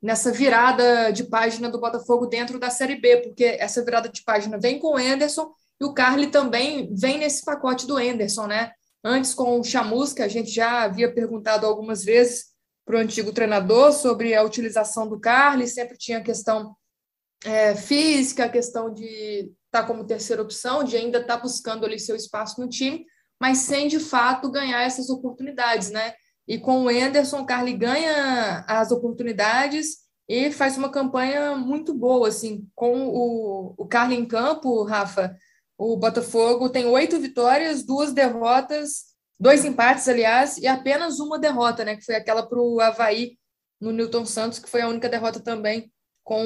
nessa 0.00 0.30
virada 0.30 1.10
de 1.10 1.24
página 1.24 1.68
do 1.68 1.80
Botafogo 1.80 2.26
dentro 2.26 2.58
da 2.58 2.70
Série 2.70 2.96
B, 2.96 3.18
porque 3.18 3.44
essa 3.44 3.84
virada 3.84 4.08
de 4.08 4.22
página 4.22 4.58
vem 4.58 4.78
com 4.78 4.94
o 4.94 5.00
Enderson 5.00 5.52
e 5.80 5.84
o 5.84 5.92
Carly 5.92 6.28
também 6.28 6.94
vem 6.94 7.18
nesse 7.18 7.44
pacote 7.44 7.86
do 7.86 7.98
Enderson, 7.98 8.46
né? 8.46 8.72
Antes 9.02 9.34
com 9.34 9.58
o 9.58 9.64
Chamusca, 9.64 10.24
a 10.24 10.28
gente 10.28 10.50
já 10.50 10.82
havia 10.82 11.12
perguntado 11.12 11.66
algumas 11.66 12.04
vezes 12.04 12.46
para 12.84 12.96
o 12.96 13.00
antigo 13.00 13.32
treinador 13.32 13.92
sobre 13.92 14.34
a 14.34 14.42
utilização 14.42 15.08
do 15.08 15.18
Carly, 15.18 15.66
sempre 15.66 15.98
tinha 15.98 16.22
questão 16.22 16.74
é, 17.44 17.74
física, 17.74 18.48
questão 18.48 18.92
de 18.92 19.04
estar 19.04 19.82
tá 19.82 19.84
como 19.84 20.06
terceira 20.06 20.42
opção, 20.42 20.84
de 20.84 20.96
ainda 20.96 21.18
estar 21.18 21.36
tá 21.36 21.42
buscando 21.42 21.84
ali 21.84 21.98
seu 21.98 22.14
espaço 22.14 22.60
no 22.60 22.68
time, 22.68 23.04
mas 23.40 23.58
sem 23.58 23.88
de 23.88 23.98
fato 23.98 24.50
ganhar 24.50 24.82
essas 24.82 25.10
oportunidades, 25.10 25.90
né? 25.90 26.14
E 26.46 26.58
com 26.58 26.84
o 26.84 26.90
Enderson, 26.90 27.40
o 27.40 27.46
Carly 27.46 27.74
ganha 27.74 28.64
as 28.68 28.90
oportunidades 28.90 30.06
e 30.28 30.50
faz 30.50 30.76
uma 30.76 30.90
campanha 30.90 31.56
muito 31.56 31.92
boa, 31.94 32.28
assim, 32.28 32.66
com 32.74 33.08
o, 33.08 33.74
o 33.76 33.86
Carly 33.86 34.16
em 34.16 34.26
campo, 34.26 34.84
Rafa, 34.84 35.36
o 35.78 35.96
Botafogo 35.96 36.68
tem 36.68 36.86
oito 36.86 37.20
vitórias, 37.20 37.84
duas 37.84 38.12
derrotas, 38.12 39.16
dois 39.38 39.64
empates, 39.64 40.08
aliás, 40.08 40.56
e 40.56 40.66
apenas 40.66 41.20
uma 41.20 41.38
derrota, 41.38 41.84
né? 41.84 41.96
Que 41.96 42.04
foi 42.04 42.14
aquela 42.14 42.46
para 42.46 42.58
o 42.58 42.80
Havaí 42.80 43.38
no 43.80 43.92
Newton 43.92 44.24
Santos, 44.24 44.58
que 44.58 44.70
foi 44.70 44.80
a 44.80 44.88
única 44.88 45.08
derrota 45.08 45.38
também 45.40 45.92
com 46.24 46.42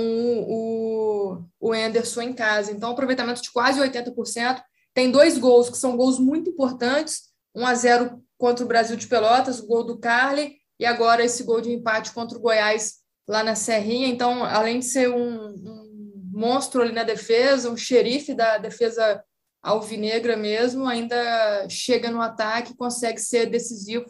o, 0.47 1.45
o 1.61 1.73
Anderson 1.73 2.23
em 2.23 2.33
casa. 2.33 2.73
Então, 2.73 2.91
aproveitamento 2.91 3.41
de 3.41 3.53
quase 3.53 3.81
80%. 3.81 4.61
Tem 4.95 5.11
dois 5.11 5.39
gols 5.39 5.71
que 5.71 5.77
são 5.77 5.97
gols 5.97 6.19
muito 6.19 6.51
importantes: 6.51 7.31
1 7.55 7.67
a 7.67 7.75
0 7.75 8.23
contra 8.39 8.65
o 8.65 8.69
Brasil 8.69 8.97
de 8.97 9.07
Pelotas, 9.07 9.61
o 9.61 9.67
gol 9.67 9.85
do 9.85 9.99
Carly, 9.99 10.57
e 10.79 10.87
agora 10.87 11.25
esse 11.25 11.43
gol 11.43 11.61
de 11.61 11.71
empate 11.71 12.13
contra 12.13 12.39
o 12.39 12.41
Goiás 12.41 12.95
lá 13.29 13.45
na 13.45 13.55
Serrinha. 13.55 14.09
Então, 14.09 14.45
além 14.45 14.81
de 14.81 14.87
ser 14.87 15.11
um, 15.11 15.49
um 15.49 16.31
monstro 16.33 16.83
ali 16.83 16.93
na 16.93 17.05
defesa, 17.05 17.71
um 17.71 17.77
xerife 17.77 18.35
da 18.35 18.59
defesa 18.59 19.23
alvinegra 19.63 20.37
mesmo, 20.37 20.87
ainda 20.87 21.69
chega 21.69 22.11
no 22.11 22.21
ataque 22.21 22.73
e 22.73 22.77
consegue 22.77 23.21
ser 23.21 23.47
decisivo 23.47 24.07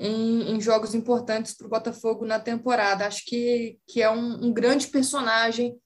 em, 0.00 0.50
em 0.50 0.60
jogos 0.60 0.94
importantes 0.94 1.54
para 1.54 1.66
o 1.66 1.70
Botafogo 1.70 2.26
na 2.26 2.40
temporada. 2.40 3.06
Acho 3.06 3.24
que, 3.24 3.78
que 3.86 4.02
é 4.02 4.10
um, 4.10 4.46
um 4.46 4.52
grande 4.52 4.88
personagem 4.88 5.78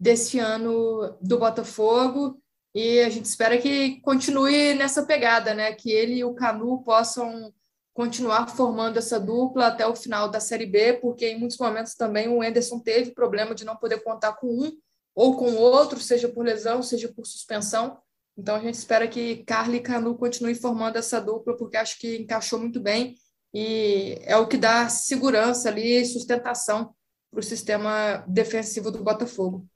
desse 0.00 0.38
ano 0.38 1.16
do 1.20 1.38
Botafogo 1.38 2.40
e 2.76 3.00
a 3.00 3.08
gente 3.08 3.24
espera 3.24 3.56
que 3.56 4.02
continue 4.02 4.74
nessa 4.74 5.02
pegada, 5.02 5.54
né? 5.54 5.72
Que 5.72 5.90
ele 5.90 6.16
e 6.16 6.24
o 6.24 6.34
Canu 6.34 6.82
possam 6.82 7.50
continuar 7.94 8.48
formando 8.48 8.98
essa 8.98 9.18
dupla 9.18 9.68
até 9.68 9.86
o 9.86 9.96
final 9.96 10.28
da 10.28 10.40
Série 10.40 10.66
B, 10.66 10.92
porque 11.00 11.26
em 11.26 11.38
muitos 11.38 11.56
momentos 11.56 11.94
também 11.94 12.28
o 12.28 12.44
Enderson 12.44 12.78
teve 12.78 13.12
problema 13.12 13.54
de 13.54 13.64
não 13.64 13.76
poder 13.76 14.02
contar 14.04 14.34
com 14.34 14.48
um 14.48 14.78
ou 15.14 15.38
com 15.38 15.54
outro, 15.54 15.98
seja 15.98 16.28
por 16.28 16.44
lesão, 16.44 16.82
seja 16.82 17.08
por 17.08 17.24
suspensão. 17.24 17.96
Então 18.36 18.56
a 18.56 18.60
gente 18.60 18.74
espera 18.74 19.08
que 19.08 19.42
Carly 19.44 19.78
e 19.78 19.80
Canu 19.80 20.14
continuem 20.14 20.54
formando 20.54 20.96
essa 20.96 21.18
dupla, 21.18 21.56
porque 21.56 21.78
acho 21.78 21.98
que 21.98 22.18
encaixou 22.18 22.58
muito 22.58 22.78
bem 22.78 23.14
e 23.54 24.18
é 24.20 24.36
o 24.36 24.46
que 24.46 24.58
dá 24.58 24.86
segurança 24.90 25.70
ali, 25.70 26.04
sustentação 26.04 26.94
para 27.30 27.40
o 27.40 27.42
sistema 27.42 28.22
defensivo 28.28 28.90
do 28.90 29.02
Botafogo. 29.02 29.66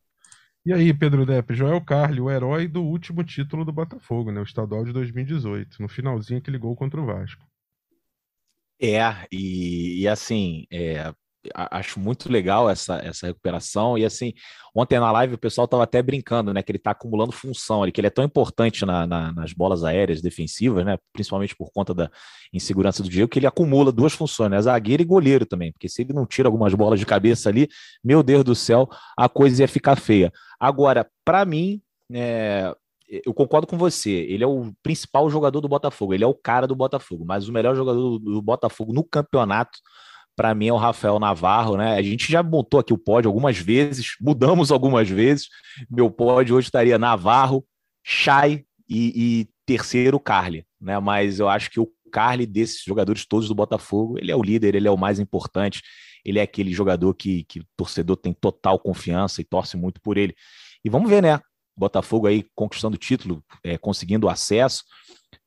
E 0.65 0.73
aí, 0.73 0.95
Pedro 0.95 1.27
Depp, 1.27 1.53
Joel 1.55 1.85
Carli, 1.85 2.19
o 2.19 2.31
herói 2.31 2.67
do 2.67 2.83
último 2.83 3.23
título 3.23 3.63
do 3.63 3.73
Botafogo, 3.75 4.33
né? 4.33 4.41
O 4.41 4.45
estadual 4.45 4.85
de 4.87 4.93
2018, 4.93 5.83
no 5.83 5.87
finalzinho 5.89 6.39
aquele 6.39 6.57
gol 6.57 6.75
contra 6.75 6.99
o 6.99 7.05
Vasco. 7.05 7.47
É, 8.83 9.27
e, 9.31 10.01
e 10.03 10.09
assim, 10.09 10.67
é, 10.71 11.13
acho 11.55 11.99
muito 11.99 12.31
legal 12.31 12.69
essa, 12.69 12.97
essa 12.97 13.27
recuperação. 13.27 13.97
E 13.97 14.05
assim, 14.05 14.33
ontem 14.75 14.99
na 14.99 15.11
live 15.13 15.35
o 15.35 15.39
pessoal 15.39 15.65
estava 15.65 15.85
até 15.85 16.03
brincando, 16.03 16.53
né? 16.53 16.63
Que 16.63 16.71
ele 16.71 16.79
está 16.79 16.91
acumulando 16.91 17.33
função 17.33 17.83
ali, 17.83 17.93
que 17.93 18.01
ele 18.01 18.09
é 18.09 18.11
tão 18.11 18.25
importante 18.25 18.85
na, 18.85 19.07
na, 19.07 19.33
nas 19.33 19.53
bolas 19.53 19.85
aéreas 19.85 20.21
defensivas, 20.21 20.85
né? 20.85 20.99
Principalmente 21.13 21.57
por 21.57 21.71
conta 21.73 21.95
da 21.95 22.11
insegurança 22.53 23.03
do 23.03 23.09
Diego, 23.09 23.29
que 23.29 23.39
ele 23.39 23.47
acumula 23.47 23.93
duas 23.93 24.13
funções, 24.13 24.51
né? 24.51 24.61
Zagueiro 24.61 25.03
e 25.03 25.07
goleiro 25.07 25.47
também, 25.47 25.73
porque 25.73 25.89
se 25.89 26.03
ele 26.03 26.13
não 26.13 26.27
tira 26.27 26.49
algumas 26.49 26.75
bolas 26.75 26.99
de 26.99 27.07
cabeça 27.07 27.49
ali, 27.49 27.69
meu 28.05 28.23
Deus 28.23 28.45
do 28.45 28.55
céu, 28.55 28.89
a 29.17 29.29
coisa 29.29 29.63
ia 29.63 29.69
ficar 29.69 29.97
feia. 29.97 30.33
Agora, 30.59 31.09
para 31.25 31.45
mim, 31.45 31.81
é, 32.13 32.75
eu 33.09 33.35
concordo 33.35 33.67
com 33.67 33.77
você. 33.77 34.11
Ele 34.11 34.45
é 34.45 34.47
o 34.47 34.73
principal 34.83 35.29
jogador 35.29 35.61
do 35.61 35.69
Botafogo, 35.69 36.15
ele 36.15 36.25
é 36.25 36.27
o 36.27 36.35
cara 36.35 36.67
do 36.67 36.77
Botafogo, 36.77 37.25
mas 37.27 37.49
o 37.49 37.53
melhor 37.53 37.75
jogador 37.75 38.19
do 38.19 38.43
Botafogo 38.43 38.93
no 38.93 39.03
campeonato 39.03 39.79
para 40.37 40.55
mim 40.55 40.69
é 40.69 40.73
o 40.73 40.77
Rafael 40.77 41.19
Navarro, 41.19 41.77
né? 41.77 41.95
A 41.95 42.03
gente 42.03 42.31
já 42.31 42.43
montou 42.43 42.81
aqui 42.81 42.93
o 42.93 42.99
pódio 42.99 43.29
algumas 43.29 43.59
vezes, 43.59 44.17
mudamos 44.21 44.73
algumas 44.73 45.09
vezes. 45.09 45.49
Meu 45.91 46.11
pódio 46.11 46.57
hoje 46.57 46.69
estaria 46.69 46.99
Navarro, 46.99 47.65
Chay 48.03 48.65
e, 48.89 49.13
e 49.41 49.49
terceiro 49.67 50.19
Carly, 50.19 50.65
né? 50.81 50.99
Mas 50.99 51.39
eu 51.39 51.49
acho 51.49 51.71
que 51.71 51.79
o 51.79 51.91
Carly, 52.11 52.47
desses 52.47 52.83
jogadores 52.83 53.27
todos 53.27 53.49
do 53.49 53.55
Botafogo, 53.55 54.19
ele 54.19 54.33
é 54.33 54.37
o 54.37 54.43
líder, 54.43 54.75
ele 54.75 54.89
é 54.89 54.91
o 54.91 54.97
mais 54.97 55.21
importante, 55.21 55.83
ele 56.25 56.39
é 56.39 56.43
aquele 56.43 56.73
jogador 56.73 57.15
que, 57.15 57.45
que 57.45 57.61
o 57.61 57.65
torcedor 57.77 58.17
tem 58.17 58.33
total 58.33 58.79
confiança 58.79 59.41
e 59.41 59.45
torce 59.45 59.77
muito 59.77 60.01
por 60.01 60.17
ele. 60.17 60.35
E 60.85 60.91
vamos 60.91 61.09
ver, 61.09 61.23
né? 61.23 61.41
Botafogo 61.77 62.27
aí 62.27 62.45
conquistando 62.55 62.97
o 62.97 62.99
título, 62.99 63.45
é, 63.63 63.79
conseguindo 63.79 64.29
acesso. 64.29 64.85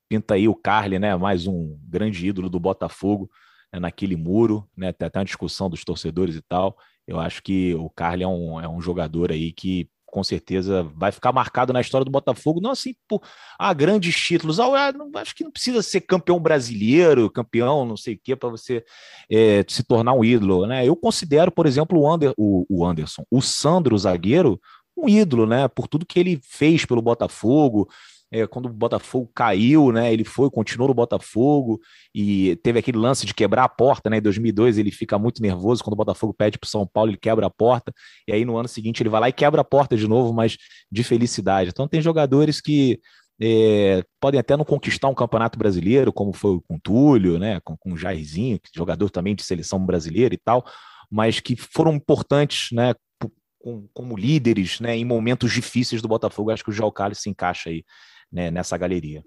Pinta 0.10 0.36
aí 0.36 0.48
o 0.48 0.56
Carly, 0.56 1.00
né? 1.00 1.16
Mais 1.16 1.48
um 1.48 1.78
grande 1.84 2.28
ídolo 2.28 2.50
do 2.50 2.60
Botafogo 2.60 3.30
né, 3.74 3.80
naquele 3.80 4.16
muro, 4.16 4.68
né? 4.78 4.94
Tem 4.94 5.08
até 5.08 5.20
uma 5.20 5.26
discussão 5.26 5.70
dos 5.70 5.84
torcedores 5.84 6.36
e 6.36 6.42
tal. 6.42 6.78
Eu 7.08 7.20
acho 7.20 7.42
que 7.42 7.74
o 7.76 7.90
Carly 7.90 8.24
é 8.24 8.28
um, 8.28 8.62
é 8.62 8.70
um 8.70 8.80
jogador 8.80 9.32
aí 9.32 9.52
que 9.52 9.90
com 10.06 10.24
certeza 10.24 10.84
vai 10.96 11.12
ficar 11.12 11.32
marcado 11.32 11.74
na 11.74 11.82
história 11.82 12.06
do 12.06 12.12
Botafogo, 12.12 12.62
não 12.62 12.70
assim 12.70 12.94
por 13.08 13.20
ah, 13.58 13.74
grandes 13.74 14.16
títulos. 14.16 14.60
Ah, 14.60 14.94
não, 14.94 15.10
acho 15.16 15.34
que 15.34 15.44
não 15.44 15.50
precisa 15.52 15.82
ser 15.82 16.02
campeão 16.02 16.40
brasileiro, 16.40 17.32
campeão, 17.32 17.84
não 17.84 17.98
sei 17.98 18.14
o 18.14 18.20
que, 18.24 18.36
para 18.36 18.50
você 18.50 18.86
é, 19.28 19.66
se 19.68 19.82
tornar 19.82 20.14
um 20.14 20.24
ídolo. 20.24 20.68
Né? 20.68 20.88
Eu 20.88 20.96
considero, 20.96 21.52
por 21.52 21.66
exemplo, 21.66 22.00
o, 22.00 22.08
Ander, 22.08 22.32
o, 22.38 22.64
o 22.70 22.86
Anderson, 22.86 23.26
o 23.32 23.42
Sandro, 23.42 23.96
o 23.96 23.98
zagueiro, 23.98 24.62
um 24.96 25.10
ídolo, 25.10 25.48
né? 25.48 25.68
Por 25.68 25.88
tudo 25.88 26.06
que 26.06 26.20
ele 26.20 26.40
fez 26.44 26.86
pelo 26.86 27.02
Botafogo, 27.02 27.90
é, 28.34 28.48
quando 28.48 28.66
o 28.66 28.70
Botafogo 28.70 29.30
caiu, 29.36 29.92
né, 29.92 30.12
ele 30.12 30.24
foi, 30.24 30.50
continuou 30.50 30.88
no 30.88 30.94
Botafogo 30.96 31.80
e 32.16 32.56
teve 32.64 32.80
aquele 32.80 32.98
lance 32.98 33.28
de 33.28 33.34
quebrar 33.34 33.64
a 33.64 33.70
porta, 33.70 34.10
né, 34.10 34.18
em 34.18 34.22
2002 34.22 34.80
ele 34.80 34.90
fica 34.90 35.20
muito 35.20 35.40
nervoso 35.40 35.84
quando 35.84 35.94
o 35.94 35.98
Botafogo 35.98 36.34
pede 36.34 36.58
para 36.58 36.66
o 36.66 36.70
São 36.70 36.88
Paulo, 36.88 37.12
ele 37.12 37.18
quebra 37.18 37.46
a 37.46 37.50
porta 37.52 37.94
e 38.28 38.34
aí 38.34 38.44
no 38.44 38.58
ano 38.58 38.68
seguinte 38.68 39.04
ele 39.04 39.10
vai 39.10 39.22
lá 39.22 39.30
e 39.30 39.34
quebra 39.34 39.62
a 39.62 39.64
porta 39.64 39.96
de 39.96 40.08
novo, 40.08 40.34
mas 40.34 40.58
de 40.92 41.04
felicidade. 41.04 41.70
Então 41.70 41.88
tem 41.88 42.02
jogadores 42.02 42.60
que 42.60 43.00
é, 43.40 44.04
podem 44.20 44.40
até 44.40 44.58
não 44.58 44.66
conquistar 44.66 45.10
um 45.10 45.14
campeonato 45.14 45.60
brasileiro, 45.60 46.12
como 46.12 46.34
foi 46.34 46.60
com 46.68 46.78
o 46.78 46.80
Túlio, 46.80 47.38
né, 47.38 47.60
com, 47.64 47.78
com 47.78 47.94
o 47.94 47.98
Jairzinho, 47.98 48.60
jogador 48.76 49.12
também 49.12 49.36
de 49.36 49.44
seleção 49.44 49.86
brasileira 49.86 50.34
e 50.34 50.40
tal, 50.40 50.66
mas 51.08 51.40
que 51.40 51.56
foram 51.56 51.94
importantes, 51.94 52.72
né, 52.72 52.96
como 53.94 54.18
líderes, 54.18 54.80
né, 54.80 54.98
em 54.98 55.06
momentos 55.06 55.54
difíceis 55.54 56.02
do 56.02 56.08
Botafogo. 56.08 56.50
Acho 56.50 56.64
que 56.64 56.72
o 56.72 56.74
João 56.74 56.92
Carlos 56.92 57.20
se 57.20 57.30
encaixa 57.30 57.70
aí 57.70 57.84
né, 58.34 58.50
nessa 58.52 58.78
galeria. 58.78 59.24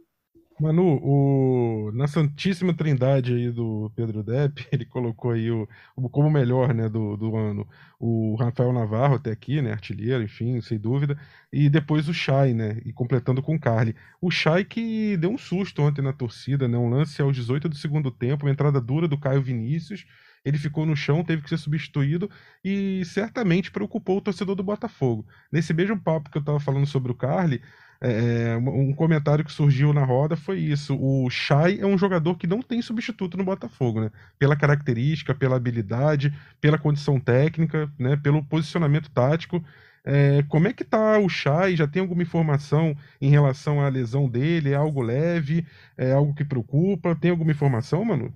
Manu, 0.59 0.99
o, 1.03 1.93
na 1.93 2.07
Santíssima 2.07 2.73
Trindade 2.73 3.35
aí 3.35 3.51
do 3.51 3.93
Pedro 3.95 4.23
Depp, 4.23 4.67
ele 4.73 4.87
colocou 4.87 5.33
aí 5.33 5.51
o, 5.51 5.69
como 6.11 6.31
melhor 6.31 6.73
né, 6.75 6.89
do, 6.89 7.15
do 7.15 7.37
ano 7.37 7.69
o 8.01 8.35
Rafael 8.37 8.73
Navarro 8.73 9.17
até 9.17 9.31
aqui, 9.31 9.61
né, 9.61 9.73
artilheiro, 9.73 10.23
enfim, 10.23 10.61
sem 10.63 10.79
dúvida, 10.79 11.19
e 11.53 11.69
depois 11.69 12.09
o 12.09 12.15
Chay, 12.15 12.55
né, 12.55 12.81
e 12.87 12.93
completando 12.93 13.43
com 13.43 13.55
o 13.55 13.61
Carly. 13.61 13.95
O 14.21 14.31
Chay 14.31 14.65
que 14.65 15.17
deu 15.19 15.31
um 15.31 15.39
susto 15.39 15.83
ontem 15.83 16.01
na 16.01 16.13
torcida, 16.13 16.67
né, 16.67 16.79
um 16.79 16.89
lance 16.89 17.21
aos 17.21 17.37
18 17.37 17.69
do 17.69 17.77
segundo 17.77 18.11
tempo, 18.11 18.47
uma 18.47 18.53
entrada 18.53 18.81
dura 18.81 19.07
do 19.07 19.19
Caio 19.19 19.43
Vinícius, 19.43 20.07
ele 20.43 20.59
ficou 20.59 20.87
no 20.87 20.97
chão, 20.97 21.25
teve 21.25 21.43
que 21.43 21.49
ser 21.49 21.59
substituído 21.59 22.31
e 22.65 23.03
certamente 23.05 23.71
preocupou 23.71 24.19
o 24.19 24.21
torcedor 24.21 24.55
do 24.55 24.63
Botafogo. 24.63 25.27
Nesse 25.51 25.75
mesmo 25.75 26.01
papo 26.01 26.31
que 26.31 26.39
eu 26.39 26.41
estava 26.41 26.61
falando 26.61 26.87
sobre 26.87 27.11
o 27.11 27.17
Carly, 27.17 27.61
é, 28.01 28.53
é 28.53 28.57
um 28.57 28.93
comentário 28.93 29.45
que 29.45 29.53
surgiu 29.53 29.93
na 29.93 30.05
roda 30.05 30.37
foi 30.37 30.59
isso. 30.59 30.97
O 30.97 31.29
Chay 31.31 31.81
é 31.81 31.87
um 31.87 31.99
jogador 31.99 32.37
que 32.37 32.47
não 32.47 32.63
tem 32.63 32.83
substituto 32.83 33.37
no 33.37 33.45
Botafogo, 33.45 34.01
né? 34.01 34.11
Pela 34.39 34.57
característica, 34.57 35.35
pela 35.35 35.57
habilidade, 35.57 36.33
pela 36.61 36.79
condição 36.79 37.19
técnica, 37.21 37.91
né? 37.99 38.17
Pelo 38.17 38.45
posicionamento 38.45 39.11
tático. 39.11 39.65
É, 40.05 40.43
como 40.45 40.69
é 40.69 40.73
que 40.73 40.85
tá 40.85 41.19
o 41.19 41.29
Chay? 41.29 41.77
Já 41.77 41.87
tem 41.89 42.01
alguma 42.01 42.23
informação 42.23 42.97
em 43.21 43.29
relação 43.31 43.81
à 43.81 43.89
lesão 43.89 44.29
dele? 44.29 44.71
É 44.73 44.77
algo 44.77 45.03
leve? 45.03 45.67
É 45.97 46.13
algo 46.13 46.35
que 46.35 46.45
preocupa? 46.45 47.17
Tem 47.17 47.31
alguma 47.31 47.51
informação, 47.53 48.05
Manu? 48.05 48.33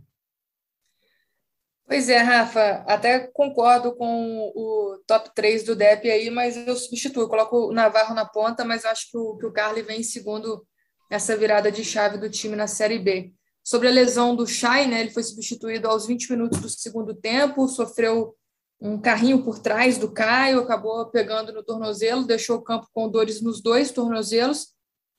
Pois 1.90 2.08
é, 2.08 2.18
Rafa, 2.18 2.84
até 2.86 3.18
concordo 3.18 3.96
com 3.96 4.52
o 4.54 5.02
top 5.08 5.28
3 5.34 5.64
do 5.64 5.74
DEP 5.74 6.08
aí, 6.08 6.30
mas 6.30 6.56
eu 6.56 6.76
substituo, 6.76 7.24
eu 7.24 7.28
coloco 7.28 7.66
o 7.66 7.72
Navarro 7.72 8.14
na 8.14 8.24
ponta, 8.24 8.64
mas 8.64 8.84
acho 8.84 9.10
que 9.10 9.18
o, 9.18 9.36
que 9.36 9.44
o 9.44 9.52
Carly 9.52 9.82
vem 9.82 9.98
em 9.98 10.04
segundo 10.04 10.64
nessa 11.10 11.36
virada 11.36 11.68
de 11.68 11.82
chave 11.82 12.16
do 12.16 12.30
time 12.30 12.54
na 12.54 12.68
Série 12.68 13.00
B. 13.00 13.32
Sobre 13.64 13.88
a 13.88 13.90
lesão 13.90 14.36
do 14.36 14.46
Chay, 14.46 14.86
né, 14.86 15.00
ele 15.00 15.10
foi 15.10 15.24
substituído 15.24 15.88
aos 15.88 16.06
20 16.06 16.30
minutos 16.30 16.60
do 16.60 16.68
segundo 16.68 17.12
tempo, 17.12 17.66
sofreu 17.66 18.36
um 18.80 18.96
carrinho 18.96 19.42
por 19.42 19.58
trás 19.58 19.98
do 19.98 20.12
Caio, 20.12 20.60
acabou 20.60 21.06
pegando 21.06 21.52
no 21.52 21.64
tornozelo, 21.64 22.24
deixou 22.24 22.58
o 22.58 22.62
campo 22.62 22.86
com 22.94 23.10
dores 23.10 23.42
nos 23.42 23.60
dois 23.60 23.90
tornozelos, 23.90 24.68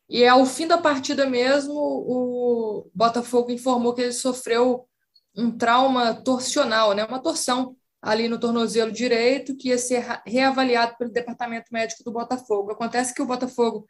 e 0.07 0.25
ao 0.25 0.45
fim 0.45 0.67
da 0.67 0.77
partida 0.77 1.25
mesmo, 1.25 1.73
o 1.73 2.89
Botafogo 2.95 3.51
informou 3.51 3.93
que 3.93 4.03
ele 4.03 4.13
sofreu 4.13 4.88
um 5.35 5.55
trauma 5.55 6.13
torsional, 6.13 6.93
né, 6.93 7.03
uma 7.05 7.21
torção 7.21 7.75
ali 8.01 8.27
no 8.27 8.39
tornozelo 8.39 8.91
direito 8.91 9.55
que 9.55 9.69
ia 9.69 9.77
ser 9.77 10.03
reavaliado 10.25 10.97
pelo 10.97 11.11
departamento 11.11 11.67
médico 11.71 12.03
do 12.03 12.11
Botafogo. 12.11 12.71
Acontece 12.71 13.13
que 13.13 13.21
o 13.21 13.27
Botafogo 13.27 13.85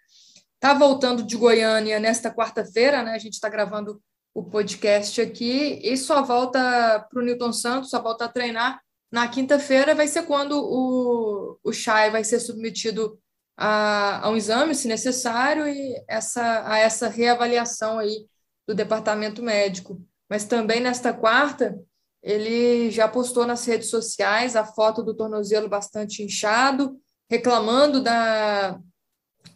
está 0.56 0.74
voltando 0.74 1.24
de 1.24 1.38
Goiânia 1.38 2.00
nesta 2.00 2.30
quarta-feira, 2.30 3.02
né? 3.02 3.14
A 3.14 3.18
gente 3.18 3.34
está 3.34 3.48
gravando 3.50 4.02
o 4.34 4.44
podcast 4.44 5.20
aqui 5.22 5.80
e 5.84 5.98
só 5.98 6.22
volta 6.24 7.06
para 7.10 7.20
o 7.20 7.24
Newton 7.24 7.54
Santos, 7.54 7.90
só 7.90 8.02
volta 8.02 8.26
a 8.26 8.30
treinar 8.30 8.80
na 9.12 9.28
quinta-feira. 9.28 9.96
Vai 9.96 10.08
ser 10.08 10.24
quando 10.24 10.54
o, 10.54 11.58
o 11.64 11.74
Chay 11.74 12.12
vai 12.12 12.24
ser 12.24 12.40
submetido 12.40 13.18
a, 13.58 14.26
a 14.26 14.30
um 14.30 14.38
exame, 14.38 14.76
se 14.76 14.88
necessário, 14.88 15.68
e 15.68 15.96
essa, 16.08 16.68
a 16.70 16.78
essa 16.78 17.08
reavaliação 17.08 17.98
aí 17.98 18.26
do 18.68 18.76
departamento 18.76 19.42
médico. 19.42 20.02
Mas 20.32 20.46
também 20.46 20.80
nesta 20.80 21.12
quarta, 21.12 21.78
ele 22.24 22.90
já 22.90 23.06
postou 23.06 23.46
nas 23.46 23.66
redes 23.66 23.90
sociais 23.90 24.56
a 24.56 24.64
foto 24.64 25.04
do 25.04 25.14
tornozelo 25.14 25.68
bastante 25.68 26.24
inchado, 26.24 26.98
reclamando 27.30 28.02
da 28.02 28.80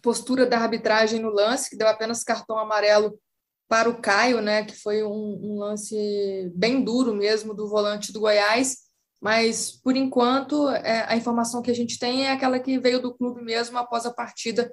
postura 0.01 0.45
da 0.45 0.59
arbitragem 0.59 1.21
no 1.21 1.29
lance, 1.29 1.69
que 1.69 1.77
deu 1.77 1.87
apenas 1.87 2.25
cartão 2.25 2.59
amarelo 2.59 3.17
para 3.69 3.89
o 3.89 4.01
Caio, 4.01 4.41
né, 4.41 4.65
que 4.65 4.75
foi 4.75 5.01
um, 5.01 5.39
um 5.41 5.59
lance 5.59 6.51
bem 6.53 6.83
duro 6.83 7.15
mesmo 7.15 7.53
do 7.53 7.69
volante 7.69 8.11
do 8.11 8.19
Goiás. 8.19 8.79
Mas, 9.21 9.71
por 9.71 9.95
enquanto, 9.95 10.67
é, 10.71 11.05
a 11.07 11.15
informação 11.15 11.61
que 11.61 11.71
a 11.71 11.75
gente 11.75 11.97
tem 11.97 12.25
é 12.27 12.31
aquela 12.33 12.59
que 12.59 12.77
veio 12.77 13.01
do 13.01 13.15
clube 13.15 13.41
mesmo 13.41 13.77
após 13.77 14.05
a 14.05 14.13
partida 14.13 14.69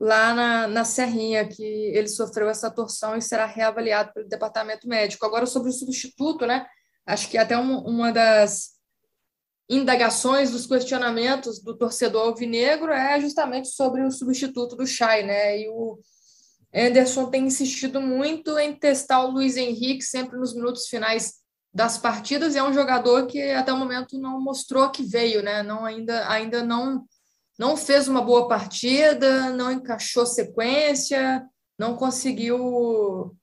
lá 0.00 0.32
na, 0.34 0.68
na 0.68 0.84
Serrinha, 0.84 1.46
que 1.48 1.62
ele 1.62 2.08
sofreu 2.08 2.48
essa 2.48 2.70
torção 2.70 3.16
e 3.16 3.22
será 3.22 3.46
reavaliado 3.46 4.12
pelo 4.12 4.28
departamento 4.28 4.86
médico. 4.88 5.26
Agora, 5.26 5.46
sobre 5.46 5.70
o 5.70 5.72
substituto, 5.72 6.46
né? 6.46 6.66
Acho 7.06 7.28
que 7.28 7.38
até 7.38 7.56
uma, 7.56 7.80
uma 7.80 8.12
das 8.12 8.78
indagações, 9.68 10.50
dos 10.50 10.66
questionamentos 10.66 11.62
do 11.62 11.76
torcedor 11.76 12.28
alvinegro 12.28 12.90
é 12.90 13.20
justamente 13.20 13.68
sobre 13.68 14.02
o 14.02 14.10
substituto 14.10 14.76
do 14.76 14.86
Chay, 14.86 15.24
né? 15.24 15.60
E 15.60 15.68
o 15.68 15.98
Anderson 16.72 17.30
tem 17.30 17.46
insistido 17.46 18.00
muito 18.00 18.58
em 18.58 18.74
testar 18.74 19.24
o 19.24 19.30
Luiz 19.30 19.56
Henrique 19.56 20.02
sempre 20.02 20.38
nos 20.38 20.54
minutos 20.54 20.86
finais 20.86 21.34
das 21.72 21.98
partidas 21.98 22.54
e 22.54 22.58
é 22.58 22.62
um 22.62 22.72
jogador 22.72 23.26
que 23.26 23.40
até 23.50 23.72
o 23.72 23.76
momento 23.76 24.18
não 24.18 24.40
mostrou 24.40 24.90
que 24.90 25.02
veio, 25.02 25.42
né? 25.42 25.62
Não 25.62 25.84
ainda 25.84 26.28
ainda 26.28 26.62
não 26.62 27.04
não 27.58 27.76
fez 27.76 28.06
uma 28.06 28.22
boa 28.22 28.46
partida, 28.46 29.50
não 29.50 29.72
encaixou 29.72 30.24
sequência, 30.24 31.44
não 31.76 31.96
conseguiu 31.96 33.36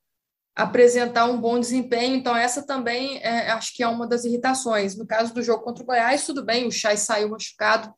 apresentar 0.56 1.25
um 1.25 1.39
bom 1.39 1.60
desempenho. 1.60 2.15
Então, 2.15 2.36
essa 2.36 2.65
também 2.65 3.17
é, 3.17 3.51
acho 3.51 3.75
que 3.75 3.84
é 3.84 3.88
uma 3.88 4.08
das 4.08 4.23
irritações. 4.23 4.95
No 4.95 5.06
caso 5.06 5.34
do 5.34 5.43
jogo 5.43 5.63
contra 5.63 5.84
o 5.84 5.86
Goiás, 5.86 6.25
tudo 6.25 6.45
bem, 6.45 6.65
o 6.65 6.71
Chay 6.71 6.95
saiu 6.95 7.30
machucado, 7.30 7.93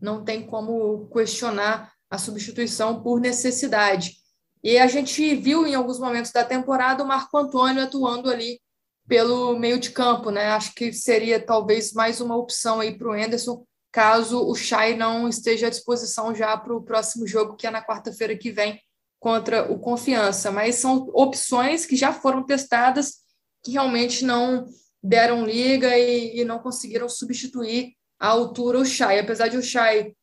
não 0.00 0.24
tem 0.24 0.46
como 0.46 1.06
questionar 1.12 1.92
a 2.10 2.16
substituição 2.16 3.02
por 3.02 3.20
necessidade. 3.20 4.16
E 4.64 4.78
a 4.78 4.86
gente 4.86 5.34
viu 5.36 5.66
em 5.66 5.74
alguns 5.74 5.98
momentos 5.98 6.32
da 6.32 6.44
temporada 6.44 7.04
o 7.04 7.06
Marco 7.06 7.36
Antônio 7.36 7.82
atuando 7.82 8.30
ali 8.30 8.58
pelo 9.06 9.58
meio 9.58 9.78
de 9.78 9.90
campo, 9.90 10.30
né? 10.30 10.48
Acho 10.48 10.74
que 10.74 10.92
seria 10.92 11.44
talvez 11.44 11.92
mais 11.92 12.20
uma 12.20 12.36
opção 12.36 12.80
aí 12.80 12.96
para 12.96 13.08
o 13.08 13.12
Anderson 13.12 13.64
caso 13.98 14.46
o 14.46 14.54
Chay 14.54 14.96
não 14.96 15.28
esteja 15.28 15.66
à 15.66 15.70
disposição 15.70 16.32
já 16.32 16.56
para 16.56 16.72
o 16.72 16.80
próximo 16.80 17.26
jogo, 17.26 17.56
que 17.56 17.66
é 17.66 17.70
na 17.70 17.84
quarta-feira 17.84 18.38
que 18.38 18.52
vem, 18.52 18.80
contra 19.18 19.72
o 19.72 19.76
Confiança. 19.76 20.52
Mas 20.52 20.76
são 20.76 21.10
opções 21.12 21.84
que 21.84 21.96
já 21.96 22.12
foram 22.12 22.46
testadas, 22.46 23.14
que 23.60 23.72
realmente 23.72 24.24
não 24.24 24.68
deram 25.02 25.44
liga 25.44 25.98
e, 25.98 26.38
e 26.38 26.44
não 26.44 26.60
conseguiram 26.60 27.08
substituir 27.08 27.94
à 28.20 28.28
altura 28.28 28.78
o 28.78 28.84
Chay. 28.84 29.18
Apesar 29.18 29.48
de 29.48 29.56
o 29.56 29.62
Chay 29.62 30.14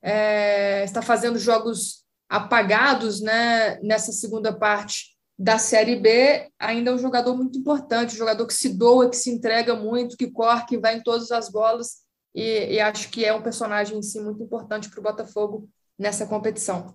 é, 0.00 0.84
estar 0.84 1.02
fazendo 1.02 1.36
jogos 1.36 2.04
apagados 2.28 3.20
né, 3.20 3.80
nessa 3.82 4.12
segunda 4.12 4.56
parte 4.56 5.06
da 5.36 5.58
Série 5.58 5.96
B, 5.96 6.48
ainda 6.56 6.92
é 6.92 6.94
um 6.94 6.98
jogador 6.98 7.36
muito 7.36 7.58
importante, 7.58 8.14
um 8.14 8.18
jogador 8.18 8.46
que 8.46 8.54
se 8.54 8.68
doa, 8.68 9.10
que 9.10 9.16
se 9.16 9.28
entrega 9.28 9.74
muito, 9.74 10.16
que 10.16 10.30
corre, 10.30 10.66
que 10.66 10.78
vai 10.78 10.98
em 10.98 11.02
todas 11.02 11.32
as 11.32 11.50
bolas 11.50 12.03
e, 12.34 12.74
e 12.74 12.80
acho 12.80 13.10
que 13.10 13.24
é 13.24 13.32
um 13.32 13.42
personagem 13.42 13.98
em 13.98 14.02
si 14.02 14.20
muito 14.20 14.42
importante 14.42 14.90
para 14.90 15.00
o 15.00 15.02
Botafogo 15.02 15.68
nessa 15.98 16.26
competição. 16.26 16.94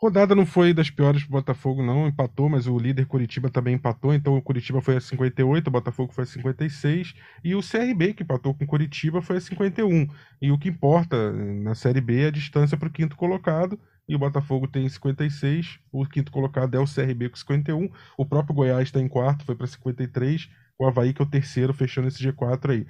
Rodada 0.00 0.32
não 0.32 0.46
foi 0.46 0.72
das 0.72 0.90
piores 0.90 1.24
pro 1.24 1.32
Botafogo, 1.32 1.82
não. 1.82 2.06
Empatou, 2.06 2.48
mas 2.48 2.68
o 2.68 2.78
líder 2.78 3.06
Curitiba 3.06 3.50
também 3.50 3.74
empatou. 3.74 4.14
Então 4.14 4.36
o 4.36 4.42
Curitiba 4.42 4.80
foi 4.80 4.96
a 4.96 5.00
58, 5.00 5.66
o 5.66 5.70
Botafogo 5.72 6.12
foi 6.12 6.22
a 6.22 6.26
56. 6.26 7.14
E 7.42 7.54
o 7.56 7.60
CRB, 7.60 8.14
que 8.14 8.22
empatou 8.22 8.54
com 8.54 8.62
o 8.62 8.66
Curitiba, 8.66 9.20
foi 9.20 9.38
a 9.38 9.40
51. 9.40 10.06
E 10.40 10.52
o 10.52 10.58
que 10.58 10.68
importa 10.68 11.32
na 11.32 11.74
Série 11.74 12.00
B 12.00 12.22
é 12.22 12.26
a 12.28 12.30
distância 12.30 12.76
para 12.76 12.86
o 12.86 12.92
quinto 12.92 13.16
colocado. 13.16 13.78
E 14.08 14.14
o 14.14 14.18
Botafogo 14.20 14.68
tem 14.68 14.88
56. 14.88 15.80
O 15.90 16.06
quinto 16.06 16.30
colocado 16.30 16.76
é 16.76 16.78
o 16.78 16.84
CRB 16.84 17.30
com 17.30 17.36
51. 17.36 17.90
O 18.16 18.24
próprio 18.24 18.54
Goiás 18.54 18.84
está 18.88 19.00
em 19.00 19.08
quarto, 19.08 19.44
foi 19.44 19.56
para 19.56 19.66
53. 19.66 20.48
O 20.78 20.86
Havaí, 20.86 21.12
que 21.12 21.20
é 21.20 21.24
o 21.24 21.28
terceiro, 21.28 21.74
fechando 21.74 22.06
esse 22.06 22.22
G4 22.22 22.70
aí. 22.70 22.86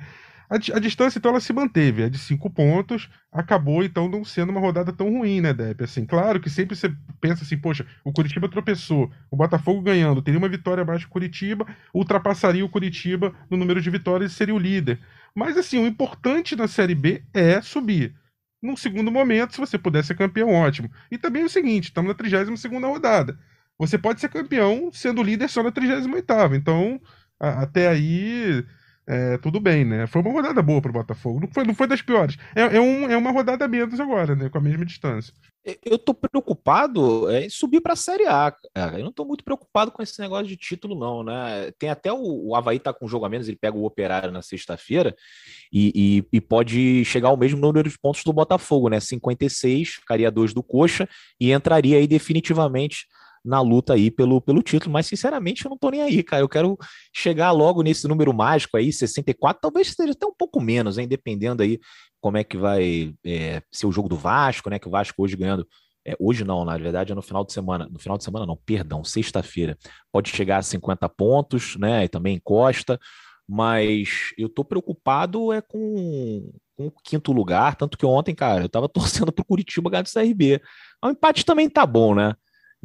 A, 0.51 0.55
a, 0.55 0.81
distância, 0.81 1.19
então, 1.19 1.31
ela 1.31 1.41
se 1.41 1.53
manteve, 1.53 2.03
é 2.03 2.09
de 2.09 2.19
cinco 2.19 2.49
pontos, 2.49 3.11
acabou, 3.31 3.85
então, 3.85 4.09
não 4.09 4.25
sendo 4.25 4.51
uma 4.51 4.61
rodada 4.61 4.93
tão 4.93 5.11
ruim, 5.11 5.43
né, 5.43 5.53
Depp? 5.53 5.85
Assim, 5.85 6.07
claro 6.07 6.41
que 6.41 6.49
sempre 6.49 6.75
você 6.75 6.91
pensa 7.21 7.45
assim, 7.45 7.59
poxa, 7.59 7.87
o 8.03 8.13
Curitiba 8.13 8.49
tropeçou, 8.49 9.11
o 9.31 9.37
Botafogo 9.37 9.83
ganhando, 9.83 10.23
teria 10.23 10.39
uma 10.39 10.49
vitória 10.49 10.81
abaixo 10.81 11.07
do 11.07 11.11
Curitiba, 11.11 11.67
ultrapassaria 11.93 12.65
o 12.65 12.69
Curitiba 12.69 13.35
no 13.51 13.59
número 13.59 13.81
de 13.81 13.91
vitórias 13.91 14.33
e 14.33 14.35
seria 14.35 14.55
o 14.55 14.59
líder. 14.59 14.99
Mas, 15.35 15.57
assim, 15.59 15.79
o 15.79 15.87
importante 15.87 16.57
na 16.57 16.67
Série 16.67 16.95
B 16.95 17.23
é 17.35 17.61
subir. 17.61 18.15
Num 18.63 18.77
segundo 18.77 19.11
momento, 19.11 19.53
se 19.53 19.61
você 19.61 19.77
puder 19.77 20.03
ser 20.03 20.17
campeão, 20.17 20.51
ótimo. 20.51 20.91
E 21.11 21.19
também 21.19 21.43
é 21.43 21.45
o 21.45 21.51
seguinte, 21.51 21.85
estamos 21.85 22.09
na 22.09 22.15
32 22.15 22.59
segunda 22.59 22.87
rodada. 22.87 23.39
Você 23.79 23.97
pode 23.97 24.21
ser 24.21 24.29
campeão 24.29 24.91
sendo 24.93 25.23
líder 25.23 25.49
só 25.49 25.63
na 25.63 25.71
38 25.71 26.55
Então, 26.55 27.01
a, 27.39 27.63
até 27.63 27.89
aí 27.89 28.65
é, 29.11 29.39
tudo 29.39 29.59
bem, 29.59 29.87
né? 29.87 30.07
Foi 30.07 30.21
uma 30.21 30.31
rodada 30.31 30.61
boa 30.61 30.83
pro 30.83 30.93
Botafogo. 30.93 31.41
Não 31.41 31.49
foi, 31.49 31.65
não 31.65 31.75
foi 31.75 31.87
das 31.87 32.03
piores. 32.03 32.37
É, 32.55 32.77
é, 32.77 32.81
um, 32.81 33.11
é 33.11 33.17
uma 33.17 33.31
rodada 33.31 33.67
menos 33.67 33.99
agora, 33.99 34.37
né? 34.37 34.51
Com 34.51 34.59
a 34.59 34.61
mesma 34.61 34.85
distância. 34.85 35.33
Eu 35.83 35.99
tô 35.99 36.13
preocupado 36.13 37.31
em 37.31 37.49
subir 37.49 37.81
para 37.81 37.95
a 37.95 37.97
Série 37.97 38.27
A. 38.27 38.55
Cara. 38.75 38.99
Eu 38.99 39.05
não 39.05 39.13
tô 39.13 39.25
muito 39.25 39.43
preocupado 39.43 39.91
com 39.91 40.03
esse 40.03 40.21
negócio 40.21 40.47
de 40.47 40.59
título, 40.59 40.95
não, 40.95 41.25
né? 41.25 41.71
Tem 41.79 41.89
até 41.89 42.13
o, 42.13 42.49
o 42.49 42.55
Havaí 42.55 42.79
tá 42.79 42.93
com 42.93 43.09
jogo 43.09 43.25
a 43.25 43.31
menos, 43.31 43.49
ele 43.49 43.57
pega 43.59 43.79
o 43.79 43.85
Operário 43.85 44.31
na 44.31 44.43
sexta-feira 44.43 45.17
e, 45.73 46.23
e, 46.33 46.37
e, 46.37 46.41
pode 46.41 47.03
chegar 47.07 47.29
ao 47.29 47.37
mesmo 47.37 47.59
número 47.59 47.89
de 47.89 47.99
pontos 47.99 48.23
do 48.25 48.33
Botafogo, 48.33 48.91
né? 48.91 49.01
56, 49.01 49.89
ficaria 49.89 50.31
dois 50.31 50.53
do 50.53 50.63
Coxa 50.63 51.09
e 51.41 51.51
entraria 51.51 51.97
aí 51.97 52.07
definitivamente 52.07 53.07
na 53.49 53.63
luta 53.63 53.95
aí 53.95 54.11
pelo, 54.11 54.43
pelo 54.43 54.63
título, 54.63 54.93
mas 54.93 55.07
sinceramente 55.07 55.65
eu 55.65 55.71
não 55.71 55.79
tô 55.79 55.89
nem 55.89 56.03
aí, 56.03 56.23
cara. 56.23 56.43
Eu 56.43 56.49
quero 56.49 56.77
chegar 57.15 57.51
logo 57.51 57.83
nesse 57.83 58.07
número 58.07 58.33
mágico 58.35 58.77
aí, 58.77 58.93
64, 58.93 59.61
talvez 59.61 59.89
seja 59.89 60.13
até 60.13 60.27
um 60.27 60.35
pouco 60.37 60.61
menos, 60.61 60.99
hein, 60.99 61.09
dependendo 61.09 61.63
aí 61.63 61.81
como 62.21 62.37
é 62.37 62.45
que 62.45 62.59
vai 62.59 63.15
é, 63.25 63.63
ser 63.73 63.87
o 63.87 63.93
jogo 63.93 64.09
do 64.09 64.17
Vasco, 64.17 64.69
né? 64.69 64.79
Que 64.79 64.87
o 64.87 64.91
Vasco 64.91 65.23
hoje 65.23 65.35
ganhando. 65.35 65.67
É, 66.07 66.15
hoje 66.21 66.45
não, 66.45 66.65
na 66.65 66.77
verdade 66.77 67.13
é 67.13 67.15
no 67.15 67.23
final 67.23 67.43
de 67.43 67.53
semana. 67.53 67.89
No 67.91 67.99
final 67.99 68.19
de 68.19 68.25
semana, 68.25 68.45
não, 68.45 68.57
perdão, 68.57 69.03
sexta-feira. 69.03 69.79
Pode 70.13 70.29
chegar 70.29 70.59
a 70.59 70.63
50 70.63 71.09
pontos, 71.09 71.77
né? 71.77 72.05
E 72.05 72.09
também 72.09 72.37
encosta. 72.37 73.01
Mas 73.49 74.35
eu 74.37 74.49
tô 74.51 74.63
preocupado 74.63 75.55
é 75.55 75.63
com, 75.63 76.53
com 76.77 76.89
o 76.89 76.93
quinto 77.03 77.33
lugar. 77.33 77.77
Tanto 77.77 77.97
que 77.97 78.05
ontem, 78.05 78.35
cara, 78.35 78.65
eu 78.65 78.69
tava 78.69 78.89
torcendo 78.93 79.33
pro 79.33 79.45
Curitiba 79.45 79.89
ganhar 79.89 80.03
do 80.03 80.13
CRB. 80.13 80.61
O 81.03 81.09
empate 81.09 81.47
também 81.47 81.71
tá 81.71 81.87
bom, 81.87 82.15
né? 82.15 82.35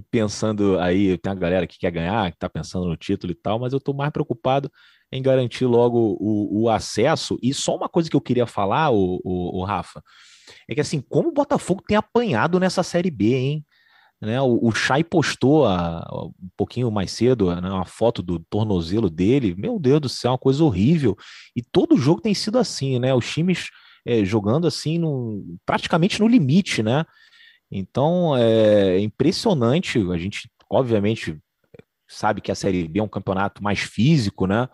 Pensando 0.10 0.80
aí, 0.80 1.18
tem 1.18 1.32
a 1.32 1.36
galera 1.36 1.68
que 1.68 1.78
quer 1.78 1.92
ganhar, 1.92 2.32
que 2.32 2.38
está 2.38 2.50
pensando 2.50 2.88
no 2.88 2.98
título 2.98 3.32
e 3.32 3.36
tal, 3.36 3.60
mas 3.60 3.74
eu 3.74 3.78
estou 3.78 3.94
mais 3.94 4.12
preocupado 4.12 4.72
em 5.12 5.22
garantir 5.22 5.66
logo 5.66 6.18
o, 6.20 6.64
o, 6.64 6.70
acesso. 6.70 7.38
E 7.42 7.54
só 7.54 7.76
uma 7.76 7.88
coisa 7.88 8.10
que 8.10 8.16
eu 8.16 8.22
queria 8.22 8.48
falar, 8.48 8.92
o, 8.92 9.22
o, 9.24 9.60
o, 9.60 9.64
Rafa, 9.64 10.04
é 10.68 10.74
que 10.74 10.82
assim, 10.82 11.00
como 11.00 11.30
o 11.30 11.34
Botafogo 11.34 11.84
tem 11.88 11.96
apanhado 11.96 12.60
nessa 12.60 12.82
Série 12.82 13.12
B, 13.12 13.36
hein? 13.36 13.66
Né, 14.20 14.42
o, 14.42 14.58
o 14.64 14.72
Chay 14.72 15.04
postou 15.04 15.66
a, 15.66 16.02
um 16.40 16.50
pouquinho 16.56 16.90
mais 16.90 17.12
cedo 17.12 17.54
né, 17.54 17.70
uma 17.70 17.86
foto 17.86 18.24
do 18.24 18.40
tornozelo 18.40 19.10
dele. 19.10 19.54
Meu 19.56 19.78
Deus 19.78 20.00
do 20.00 20.10
céu, 20.10 20.32
uma 20.32 20.38
coisa 20.38 20.64
horrível. 20.64 21.16
E 21.54 21.62
todo 21.62 21.98
jogo 21.98 22.22
tem 22.22 22.34
sido 22.34 22.58
assim, 22.58 23.00
né? 23.00 23.14
Os 23.14 23.30
times 23.30 23.68
é, 24.06 24.24
jogando 24.24 24.66
assim, 24.66 24.98
no, 24.98 25.44
praticamente 25.66 26.22
no 26.22 26.28
limite, 26.28 26.82
né? 26.82 27.06
Então 27.76 28.38
é 28.38 29.00
impressionante. 29.00 30.00
A 30.12 30.18
gente, 30.18 30.48
obviamente, 30.70 31.38
sabe 32.08 32.40
que 32.40 32.52
a 32.52 32.56
Série 32.56 32.88
B 32.88 33.00
é 33.00 33.04
um 33.04 33.08
campeonato 33.08 33.64
mais 33.64 33.80
físico, 33.80 34.46
né? 34.46 34.70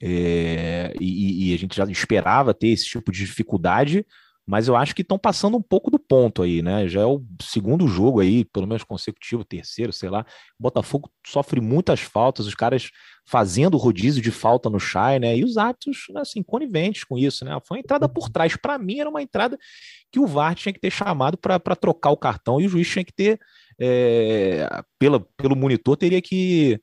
É, 0.00 0.94
e, 1.00 1.50
e, 1.50 1.54
a 1.54 1.58
gente 1.58 1.76
já 1.76 1.84
esperava 1.86 2.54
ter 2.54 2.68
esse 2.68 2.84
tipo 2.84 3.10
de 3.10 3.18
dificuldade, 3.18 4.06
mas 4.46 4.68
eu 4.68 4.76
acho 4.76 4.94
que 4.94 5.02
estão 5.02 5.18
passando 5.18 5.56
um 5.56 5.62
pouco 5.62 5.90
do 5.90 5.98
ponto 5.98 6.44
aí, 6.44 6.62
né? 6.62 6.86
Já 6.86 7.00
é 7.00 7.04
o 7.04 7.20
segundo 7.42 7.88
jogo 7.88 8.20
aí, 8.20 8.44
pelo 8.44 8.68
menos 8.68 8.84
consecutivo, 8.84 9.44
terceiro, 9.44 9.92
sei 9.92 10.08
lá. 10.08 10.24
O 10.58 10.62
Botafogo 10.62 11.10
sofre 11.26 11.60
muitas 11.60 11.98
faltas, 11.98 12.46
os 12.46 12.54
caras 12.54 12.92
fazendo 13.28 13.76
rodízio 13.76 14.22
de 14.22 14.30
falta 14.30 14.70
no 14.70 14.80
Chay, 14.80 15.18
né? 15.18 15.36
E 15.36 15.44
os 15.44 15.58
atos, 15.58 16.06
assim, 16.16 16.42
coniventes 16.42 17.04
com 17.04 17.18
isso, 17.18 17.44
né? 17.44 17.58
Foi 17.62 17.76
uma 17.76 17.80
entrada 17.80 18.08
por 18.08 18.30
trás. 18.30 18.56
Para 18.56 18.78
mim, 18.78 19.00
era 19.00 19.10
uma 19.10 19.20
entrada 19.20 19.58
que 20.10 20.18
o 20.18 20.26
VAR 20.26 20.54
tinha 20.54 20.72
que 20.72 20.80
ter 20.80 20.90
chamado 20.90 21.36
para 21.36 21.76
trocar 21.76 22.10
o 22.10 22.16
cartão 22.16 22.58
e 22.58 22.64
o 22.64 22.68
juiz 22.70 22.88
tinha 22.88 23.04
que 23.04 23.12
ter, 23.12 23.38
é, 23.78 24.66
pela, 24.98 25.20
pelo 25.36 25.54
monitor, 25.54 25.96
teria 25.96 26.22
que 26.22 26.80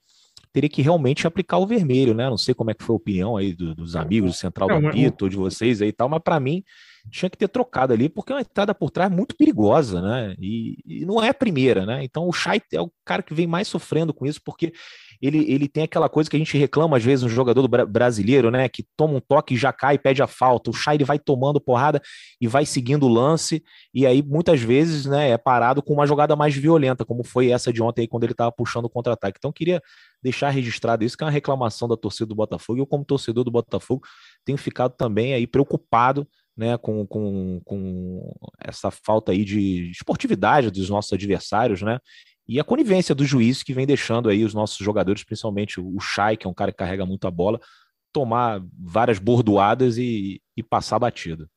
teria 0.53 0.69
que 0.69 0.81
realmente 0.81 1.27
aplicar 1.27 1.58
o 1.58 1.67
vermelho, 1.67 2.13
né? 2.13 2.29
Não 2.29 2.38
sei 2.38 2.53
como 2.53 2.71
é 2.71 2.73
que 2.73 2.84
foi 2.84 2.93
a 2.93 2.97
opinião 2.97 3.36
aí 3.36 3.53
do, 3.53 3.75
dos 3.75 3.93
amigos 3.95 4.31
do 4.31 4.38
Central 4.38 4.69
do 4.69 4.88
Apito, 4.88 5.29
de 5.29 5.36
vocês 5.36 5.81
aí 5.81 5.89
e 5.89 5.91
tal, 5.91 6.08
mas 6.08 6.21
para 6.23 6.39
mim 6.39 6.63
tinha 7.12 7.29
que 7.29 7.38
ter 7.38 7.49
trocado 7.49 7.91
ali, 7.91 8.08
porque 8.08 8.31
é 8.31 8.36
uma 8.36 8.41
entrada 8.41 8.73
por 8.73 8.89
trás 8.89 9.12
muito 9.12 9.36
perigosa, 9.36 10.01
né? 10.01 10.34
E, 10.39 10.77
e, 10.86 11.05
não 11.05 11.21
é 11.21 11.29
a 11.29 11.34
primeira, 11.34 11.86
né? 11.86 12.05
Então 12.05 12.25
o 12.25 12.31
Chay 12.31 12.62
é 12.71 12.79
o 12.79 12.89
cara 13.03 13.21
que 13.21 13.34
vem 13.34 13.45
mais 13.45 13.67
sofrendo 13.67 14.13
com 14.13 14.25
isso, 14.25 14.39
porque 14.45 14.71
ele, 15.21 15.51
ele 15.51 15.67
tem 15.67 15.84
aquela 15.84 16.10
coisa 16.10 16.30
que 16.30 16.36
a 16.36 16.39
gente 16.39 16.58
reclama 16.58 16.97
às 16.97 17.04
vezes 17.04 17.23
no 17.23 17.30
jogador 17.30 17.67
brasileiro, 17.88 18.49
né? 18.51 18.67
Que 18.69 18.84
toma 18.95 19.15
um 19.15 19.19
toque 19.19 19.54
e 19.54 19.58
já 19.58 19.71
cai 19.71 19.95
e 19.95 19.99
pede 19.99 20.21
a 20.21 20.28
falta. 20.28 20.69
O 20.69 20.73
Chay 20.73 20.97
vai 21.04 21.19
tomando 21.19 21.60
porrada 21.60 22.01
e 22.39 22.47
vai 22.47 22.65
seguindo 22.65 23.06
o 23.06 23.10
lance, 23.10 23.63
e 23.93 24.06
aí 24.06 24.21
muitas 24.21 24.62
vezes 24.62 25.06
né, 25.06 25.30
é 25.30 25.38
parado 25.38 25.82
com 25.82 25.93
uma 25.93 26.08
jogada 26.08 26.36
mais 26.36 26.56
violenta, 26.56 27.06
como 27.06 27.23
foi 27.23 27.49
essa 27.51 27.71
de 27.71 27.82
ontem 27.82 28.01
aí, 28.01 28.08
quando 28.08 28.23
ele 28.23 28.34
estava 28.34 28.51
puxando 28.51 28.86
o 28.86 28.89
contra-ataque. 28.89 29.38
Então 29.38 29.51
queria 29.51 29.82
deixar 30.21 30.49
registrado 30.49 31.04
isso, 31.04 31.17
que 31.17 31.23
é 31.23 31.28
uma 31.28 31.32
reclamação 31.32 31.88
da 31.88 31.95
torcida 31.95 32.25
do 32.25 32.36
Botafogo, 32.36 32.80
eu, 32.80 32.88
como 32.88 33.06
torcedor 33.06 33.43
do 33.43 33.51
Botafogo, 33.51 34.01
tenho 34.43 34.58
ficado 34.58 34.93
também 34.97 35.34
aí 35.34 35.45
preocupado 35.45 36.28
né, 36.58 36.78
com, 36.78 37.06
com, 37.06 37.62
com 37.65 38.34
essa 38.60 38.89
falta 38.89 39.32
aí 39.32 39.43
de 39.43 39.91
esportividade 39.91 40.71
dos 40.71 40.89
nossos 40.89 41.12
adversários, 41.12 41.82
né? 41.82 41.99
E 42.47 42.60
a 42.60 42.63
conivência 42.63 43.15
do 43.15 43.25
juiz 43.25 43.63
que 43.63 43.73
vem 43.73 43.88
deixando 43.88 44.29
aí 44.29 44.43
os 44.43 44.53
nossos 44.53 44.77
jogadores, 44.77 45.23
principalmente 45.23 45.79
o 45.79 45.99
Chay, 45.99 46.38
que 46.38 46.45
é 46.45 46.49
um 46.49 46.53
cara 46.53 46.71
que 46.71 46.77
carrega 46.77 47.05
muito 47.05 47.27
a 47.27 47.31
bola, 47.31 47.60
tomar 48.13 48.62
várias 48.79 49.19
bordoadas 49.19 49.97
e, 49.97 50.41
e 50.55 50.63
passar 50.63 50.99
batido. 50.99 51.49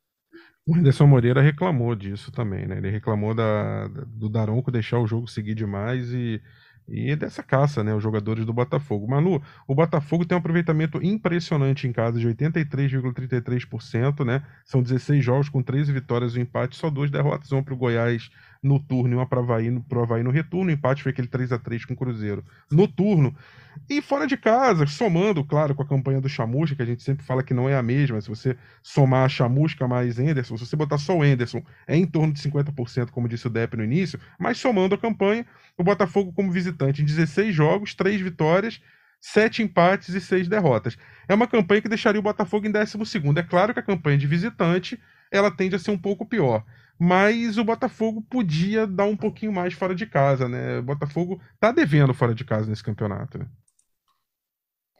O 0.67 0.75
Anderson 0.75 1.07
Moreira 1.07 1.41
reclamou 1.41 1.95
disso 1.95 2.31
também, 2.31 2.67
né? 2.67 2.77
Ele 2.77 2.89
reclamou 2.89 3.33
da, 3.33 3.87
do 3.87 4.29
Daronco 4.29 4.71
deixar 4.71 4.99
o 4.99 5.07
jogo 5.07 5.27
seguir 5.27 5.55
demais 5.55 6.11
e 6.11 6.41
e 6.91 7.15
dessa 7.15 7.43
caça, 7.43 7.83
né, 7.83 7.93
os 7.93 8.01
jogadores 8.01 8.45
do 8.45 8.53
Botafogo. 8.53 9.07
Manu, 9.07 9.41
o 9.67 9.75
Botafogo 9.75 10.25
tem 10.25 10.35
um 10.35 10.39
aproveitamento 10.39 10.99
impressionante 11.03 11.87
em 11.87 11.93
casa 11.93 12.19
de 12.19 12.27
83,33%, 12.27 14.25
né? 14.25 14.43
São 14.65 14.81
16 14.81 15.23
jogos 15.23 15.49
com 15.49 15.61
13 15.61 15.93
vitórias 15.93 16.35
e 16.35 16.39
um 16.39 16.41
empate, 16.41 16.75
só 16.75 16.89
duas 16.89 17.11
derrotas, 17.11 17.51
uma 17.51 17.63
para 17.63 17.75
o 17.75 17.77
Goiás 17.77 18.31
no 18.61 18.79
turno 18.79 19.13
e 19.13 19.15
uma 19.15 19.25
para 19.25 19.39
Havaí, 19.39 19.67
Havaí 19.91 20.23
no 20.23 20.31
retorno. 20.31 20.69
O 20.69 20.73
empate 20.73 21.03
foi 21.03 21.11
aquele 21.11 21.27
3 21.27 21.51
a 21.51 21.57
3 21.57 21.85
com 21.85 21.93
o 21.93 21.97
Cruzeiro 21.97 22.43
no 22.71 22.87
turno. 22.87 23.35
E 23.89 24.01
fora 24.01 24.27
de 24.27 24.35
casa, 24.35 24.85
somando, 24.85 25.43
claro, 25.43 25.73
com 25.73 25.81
a 25.81 25.87
campanha 25.87 26.19
do 26.19 26.27
Chamusca, 26.27 26.75
que 26.75 26.81
a 26.81 26.85
gente 26.85 27.01
sempre 27.01 27.25
fala 27.25 27.41
que 27.41 27.53
não 27.53 27.69
é 27.69 27.75
a 27.75 27.81
mesma, 27.81 28.19
se 28.19 28.27
você 28.27 28.57
somar 28.83 29.25
a 29.25 29.29
Chamusca 29.29 29.87
mais 29.87 30.19
Enderson, 30.19 30.57
se 30.57 30.65
você 30.65 30.75
botar 30.75 30.97
só 30.97 31.17
o 31.17 31.23
Enderson, 31.23 31.63
é 31.87 31.95
em 31.95 32.05
torno 32.05 32.33
de 32.33 32.41
50%, 32.41 33.09
como 33.11 33.29
disse 33.29 33.47
o 33.47 33.49
Depp 33.49 33.77
no 33.77 33.83
início, 33.83 34.19
mas 34.37 34.57
somando 34.57 34.95
a 34.95 34.97
campanha, 34.97 35.45
o 35.77 35.83
Botafogo 35.83 36.33
como 36.33 36.51
visitante 36.51 37.01
em 37.01 37.05
16 37.05 37.55
jogos, 37.55 37.95
3 37.95 38.19
vitórias, 38.21 38.81
7 39.21 39.63
empates 39.63 40.13
e 40.13 40.21
6 40.21 40.47
derrotas. 40.47 40.97
É 41.27 41.33
uma 41.33 41.47
campanha 41.47 41.81
que 41.81 41.89
deixaria 41.89 42.19
o 42.19 42.23
Botafogo 42.23 42.67
em 42.67 42.71
12 42.71 42.97
É 43.37 43.43
claro 43.43 43.73
que 43.73 43.79
a 43.79 43.83
campanha 43.83 44.17
de 44.17 44.27
visitante, 44.27 44.99
ela 45.31 45.51
tende 45.51 45.75
a 45.75 45.79
ser 45.79 45.91
um 45.91 45.97
pouco 45.97 46.25
pior 46.25 46.65
mas 46.99 47.57
o 47.57 47.63
Botafogo 47.63 48.21
podia 48.29 48.85
dar 48.85 49.05
um 49.05 49.15
pouquinho 49.15 49.53
mais 49.53 49.73
fora 49.73 49.95
de 49.95 50.05
casa, 50.05 50.49
né? 50.49 50.79
O 50.79 50.83
Botafogo 50.83 51.41
tá 51.57 51.71
devendo 51.71 52.13
fora 52.13 52.35
de 52.35 52.43
casa 52.43 52.69
nesse 52.69 52.83
campeonato, 52.83 53.37
né? 53.37 53.47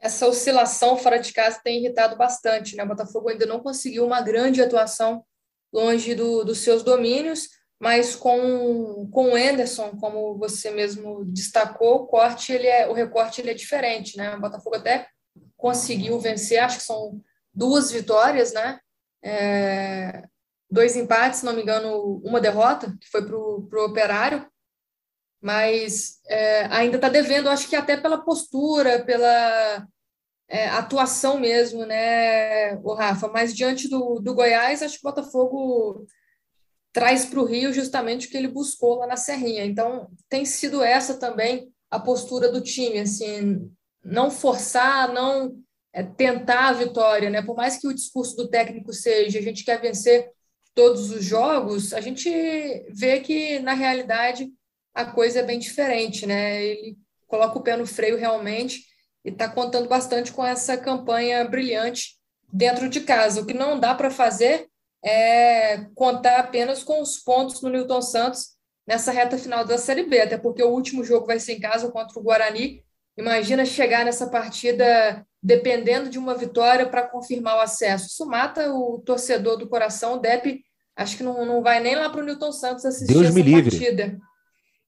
Essa 0.00 0.26
oscilação 0.26 0.96
fora 0.96 1.18
de 1.18 1.30
casa 1.30 1.60
tem 1.62 1.78
irritado 1.80 2.16
bastante, 2.16 2.74
né? 2.74 2.84
O 2.84 2.88
Botafogo 2.88 3.28
ainda 3.28 3.44
não 3.44 3.60
conseguiu 3.60 4.06
uma 4.06 4.22
grande 4.22 4.62
atuação 4.62 5.22
longe 5.70 6.14
do, 6.14 6.42
dos 6.42 6.60
seus 6.60 6.82
domínios, 6.82 7.50
mas 7.78 8.16
com, 8.16 9.06
com 9.12 9.32
o 9.32 9.36
Anderson, 9.36 9.90
como 9.98 10.38
você 10.38 10.70
mesmo 10.70 11.22
destacou, 11.26 11.96
o 11.96 12.06
corte 12.06 12.50
ele 12.50 12.66
é, 12.66 12.88
o 12.88 12.94
recorte 12.94 13.42
ele 13.42 13.50
é 13.50 13.54
diferente, 13.54 14.16
né? 14.16 14.34
O 14.36 14.40
Botafogo 14.40 14.76
até 14.76 15.06
conseguiu 15.54 16.18
vencer, 16.18 16.60
acho 16.60 16.78
que 16.78 16.84
são 16.84 17.20
duas 17.52 17.92
vitórias, 17.92 18.54
né? 18.54 18.80
É, 19.22 20.24
dois 20.70 20.96
empates, 20.96 21.40
se 21.40 21.44
não 21.44 21.52
me 21.52 21.62
engano, 21.62 22.20
uma 22.24 22.40
derrota, 22.40 22.96
que 23.00 23.08
foi 23.10 23.26
para 23.26 23.36
o 23.36 23.84
Operário. 23.84 24.46
mas 25.42 26.20
é, 26.28 26.66
ainda 26.66 26.96
está 26.96 27.08
devendo, 27.08 27.48
acho 27.48 27.68
que 27.68 27.76
até 27.76 27.96
pela 27.96 28.22
postura, 28.22 29.04
pela 29.04 29.86
é, 30.48 30.68
atuação 30.68 31.38
mesmo, 31.38 31.86
né, 31.86 32.76
o 32.76 32.94
Rafa? 32.94 33.28
Mas 33.28 33.54
diante 33.54 33.88
do, 33.88 34.20
do 34.20 34.34
Goiás, 34.34 34.82
acho 34.82 35.00
que 35.00 35.06
o 35.06 35.10
Botafogo 35.10 36.06
traz 36.92 37.24
para 37.24 37.40
o 37.40 37.44
Rio 37.44 37.72
justamente 37.72 38.26
o 38.26 38.30
que 38.30 38.36
ele 38.36 38.48
buscou 38.48 38.96
lá 38.96 39.06
na 39.06 39.16
Serrinha. 39.16 39.64
Então, 39.64 40.10
tem 40.28 40.44
sido 40.44 40.82
essa 40.82 41.18
também 41.18 41.72
a 41.90 41.98
postura 41.98 42.50
do 42.50 42.60
time, 42.60 43.00
assim, 43.00 43.70
não 44.04 44.30
forçar, 44.30 45.12
não 45.12 45.56
é, 45.92 46.02
tentar 46.02 46.68
a 46.68 46.72
vitória, 46.72 47.30
né? 47.30 47.42
Por 47.42 47.56
mais 47.56 47.78
que 47.78 47.86
o 47.86 47.94
discurso 47.94 48.36
do 48.36 48.48
técnico 48.48 48.92
seja 48.92 49.38
a 49.38 49.42
gente 49.42 49.64
quer 49.64 49.80
vencer 49.80 50.30
todos 50.80 51.10
os 51.10 51.22
jogos, 51.22 51.92
a 51.92 52.00
gente 52.00 52.30
vê 52.88 53.20
que 53.20 53.58
na 53.58 53.74
realidade 53.74 54.50
a 54.94 55.04
coisa 55.04 55.40
é 55.40 55.42
bem 55.42 55.58
diferente, 55.58 56.24
né? 56.24 56.64
Ele 56.64 56.96
coloca 57.28 57.58
o 57.58 57.62
pé 57.62 57.76
no 57.76 57.86
freio 57.86 58.16
realmente 58.16 58.86
e 59.22 59.28
está 59.28 59.46
contando 59.46 59.86
bastante 59.90 60.32
com 60.32 60.42
essa 60.42 60.78
campanha 60.78 61.44
brilhante 61.44 62.16
dentro 62.50 62.88
de 62.88 63.02
casa. 63.02 63.42
O 63.42 63.46
que 63.46 63.52
não 63.52 63.78
dá 63.78 63.94
para 63.94 64.10
fazer 64.10 64.68
é 65.04 65.84
contar 65.94 66.38
apenas 66.38 66.82
com 66.82 67.02
os 67.02 67.18
pontos 67.18 67.60
no 67.60 67.68
Newton 67.68 68.00
Santos 68.00 68.56
nessa 68.86 69.12
reta 69.12 69.36
final 69.36 69.62
da 69.62 69.76
Série 69.76 70.04
B, 70.04 70.18
até 70.18 70.38
porque 70.38 70.62
o 70.62 70.70
último 70.70 71.04
jogo 71.04 71.26
vai 71.26 71.38
ser 71.38 71.52
em 71.52 71.60
casa 71.60 71.90
contra 71.90 72.18
o 72.18 72.22
Guarani. 72.22 72.82
Imagina 73.18 73.66
chegar 73.66 74.02
nessa 74.02 74.30
partida 74.30 75.26
dependendo 75.42 76.08
de 76.08 76.18
uma 76.18 76.34
vitória 76.34 76.88
para 76.88 77.06
confirmar 77.06 77.58
o 77.58 77.60
acesso. 77.60 78.06
Isso 78.06 78.24
mata 78.24 78.72
o 78.72 78.98
torcedor 79.04 79.58
do 79.58 79.68
coração. 79.68 80.14
O 80.14 80.18
Depp 80.18 80.64
acho 81.00 81.16
que 81.16 81.22
não, 81.22 81.44
não 81.46 81.62
vai 81.62 81.80
nem 81.80 81.96
lá 81.96 82.10
para 82.10 82.20
o 82.20 82.24
Newton 82.24 82.52
Santos 82.52 82.84
assistir 82.84 83.12
Deus 83.12 83.26
essa 83.26 83.34
me 83.34 83.42
livre. 83.42 83.70
partida. 83.70 84.18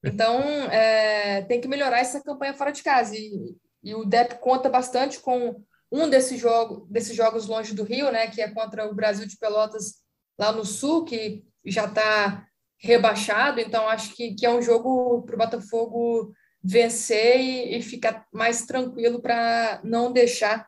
Então, 0.03 0.39
é, 0.69 1.41
tem 1.43 1.59
que 1.59 1.67
melhorar 1.67 1.99
essa 1.99 2.21
campanha 2.21 2.53
fora 2.53 2.71
de 2.71 2.83
casa. 2.83 3.15
E, 3.15 3.55
e 3.83 3.95
o 3.95 4.05
Depp 4.05 4.35
conta 4.39 4.69
bastante 4.69 5.19
com 5.19 5.61
um 5.91 6.09
desses, 6.09 6.39
jogo, 6.39 6.87
desses 6.89 7.15
jogos 7.15 7.47
longe 7.47 7.73
do 7.73 7.83
Rio, 7.83 8.11
né, 8.11 8.27
que 8.27 8.41
é 8.41 8.49
contra 8.49 8.89
o 8.89 8.93
Brasil 8.93 9.27
de 9.27 9.37
Pelotas 9.37 9.95
lá 10.37 10.51
no 10.51 10.65
Sul, 10.65 11.05
que 11.05 11.43
já 11.65 11.85
está 11.85 12.45
rebaixado. 12.77 13.59
Então, 13.59 13.87
acho 13.87 14.15
que, 14.15 14.35
que 14.35 14.45
é 14.45 14.49
um 14.49 14.61
jogo 14.61 15.23
para 15.23 15.35
o 15.35 15.37
Botafogo 15.37 16.33
vencer 16.63 17.39
e, 17.39 17.77
e 17.77 17.81
ficar 17.81 18.25
mais 18.31 18.65
tranquilo 18.65 19.21
para 19.21 19.81
não 19.83 20.11
deixar 20.11 20.67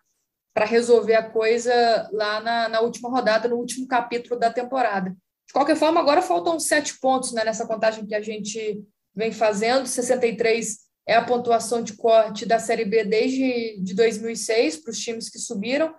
para 0.53 0.65
resolver 0.65 1.15
a 1.15 1.29
coisa 1.29 2.09
lá 2.13 2.39
na, 2.39 2.69
na, 2.69 2.79
última 2.79 3.09
rodada, 3.09 3.49
no 3.49 3.57
último 3.57 3.85
capítulo 3.87 4.39
da 4.39 4.49
temporada. 4.49 5.13
De 5.47 5.53
qualquer 5.53 5.75
forma, 5.75 5.99
agora 5.99 6.21
faltam 6.21 6.59
sete 6.59 6.99
pontos 6.99 7.31
né, 7.31 7.43
nessa 7.43 7.65
contagem 7.65 8.05
que 8.05 8.15
a 8.15 8.21
gente 8.21 8.83
vem 9.15 9.31
fazendo, 9.31 9.87
63 9.87 10.85
é 11.07 11.15
a 11.15 11.23
pontuação 11.23 11.83
de 11.83 11.93
corte 11.93 12.45
da 12.45 12.57
Série 12.57 12.85
B 12.85 13.03
desde 13.05 13.79
de 13.79 13.93
2006 13.93 14.77
para 14.77 14.91
os 14.91 14.99
times 14.99 15.29
que 15.29 15.37
subiram. 15.37 15.93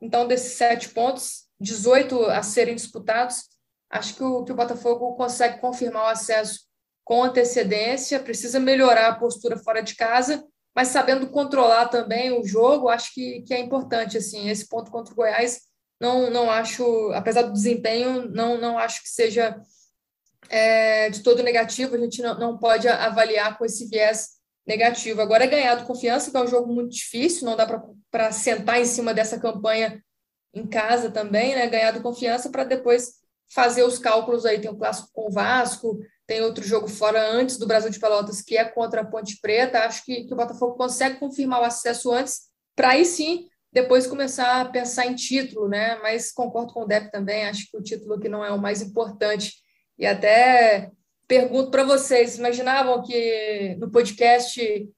Então, 0.00 0.26
desses 0.26 0.52
sete 0.52 0.88
pontos, 0.88 1.48
18 1.60 2.26
a 2.26 2.42
serem 2.42 2.74
disputados, 2.74 3.42
acho 3.90 4.14
que 4.14 4.22
o, 4.22 4.44
que 4.44 4.52
o 4.52 4.56
Botafogo 4.56 5.14
consegue 5.14 5.60
confirmar 5.60 6.04
o 6.04 6.08
acesso 6.08 6.60
com 7.04 7.24
antecedência, 7.24 8.20
precisa 8.20 8.60
melhorar 8.60 9.08
a 9.08 9.14
postura 9.14 9.56
fora 9.56 9.82
de 9.82 9.94
casa, 9.96 10.44
mas 10.74 10.88
sabendo 10.88 11.28
controlar 11.28 11.88
também 11.88 12.32
o 12.32 12.44
jogo, 12.44 12.88
acho 12.88 13.12
que, 13.12 13.42
que 13.42 13.52
é 13.52 13.60
importante. 13.60 14.16
assim 14.16 14.48
Esse 14.48 14.68
ponto 14.68 14.90
contra 14.90 15.12
o 15.12 15.16
Goiás, 15.16 15.60
não, 16.02 16.28
não 16.28 16.50
acho, 16.50 17.12
apesar 17.12 17.42
do 17.42 17.52
desempenho, 17.52 18.28
não, 18.28 18.60
não 18.60 18.76
acho 18.76 19.04
que 19.04 19.08
seja 19.08 19.56
é, 20.50 21.08
de 21.08 21.22
todo 21.22 21.44
negativo, 21.44 21.94
a 21.94 21.98
gente 21.98 22.20
não, 22.20 22.36
não 22.36 22.58
pode 22.58 22.88
avaliar 22.88 23.56
com 23.56 23.64
esse 23.64 23.86
viés 23.86 24.30
negativo. 24.66 25.20
Agora 25.20 25.44
é 25.44 25.46
ganhar 25.46 25.86
confiança, 25.86 26.28
que 26.28 26.36
é 26.36 26.42
um 26.42 26.48
jogo 26.48 26.74
muito 26.74 26.90
difícil, 26.90 27.46
não 27.46 27.54
dá 27.54 27.64
para 28.10 28.32
sentar 28.32 28.80
em 28.80 28.84
cima 28.84 29.14
dessa 29.14 29.38
campanha 29.38 30.02
em 30.52 30.66
casa 30.66 31.08
também, 31.08 31.54
né? 31.54 31.68
Ganhar 31.68 32.02
confiança 32.02 32.50
para 32.50 32.64
depois 32.64 33.20
fazer 33.54 33.84
os 33.84 33.96
cálculos 33.96 34.44
aí. 34.44 34.60
Tem 34.60 34.72
o 34.72 34.76
clássico 34.76 35.08
com 35.12 35.28
o 35.28 35.32
Vasco, 35.32 36.00
tem 36.26 36.40
outro 36.42 36.64
jogo 36.64 36.88
fora 36.88 37.30
antes 37.30 37.58
do 37.58 37.66
Brasil 37.66 37.90
de 37.90 38.00
Pelotas, 38.00 38.42
que 38.42 38.56
é 38.56 38.64
contra 38.64 39.02
a 39.02 39.06
Ponte 39.06 39.38
Preta. 39.40 39.84
Acho 39.84 40.04
que, 40.04 40.24
que 40.24 40.34
o 40.34 40.36
Botafogo 40.36 40.74
consegue 40.74 41.20
confirmar 41.20 41.60
o 41.60 41.64
acesso 41.64 42.10
antes, 42.10 42.48
para 42.74 42.88
aí 42.88 43.04
sim 43.04 43.46
depois 43.72 44.06
começar 44.06 44.60
a 44.60 44.64
pensar 44.66 45.06
em 45.06 45.14
título, 45.14 45.68
né? 45.68 45.96
Mas 46.02 46.30
concordo 46.30 46.74
com 46.74 46.82
o 46.82 46.86
Depp 46.86 47.10
também, 47.10 47.46
acho 47.46 47.70
que 47.70 47.76
o 47.76 47.82
título 47.82 48.20
que 48.20 48.28
não 48.28 48.44
é 48.44 48.50
o 48.50 48.60
mais 48.60 48.82
importante. 48.82 49.54
E 49.98 50.06
até 50.06 50.90
pergunto 51.26 51.70
para 51.70 51.82
vocês, 51.82 52.36
imaginavam 52.36 53.02
que 53.02 53.74
no 53.80 53.90
podcast 53.90 54.88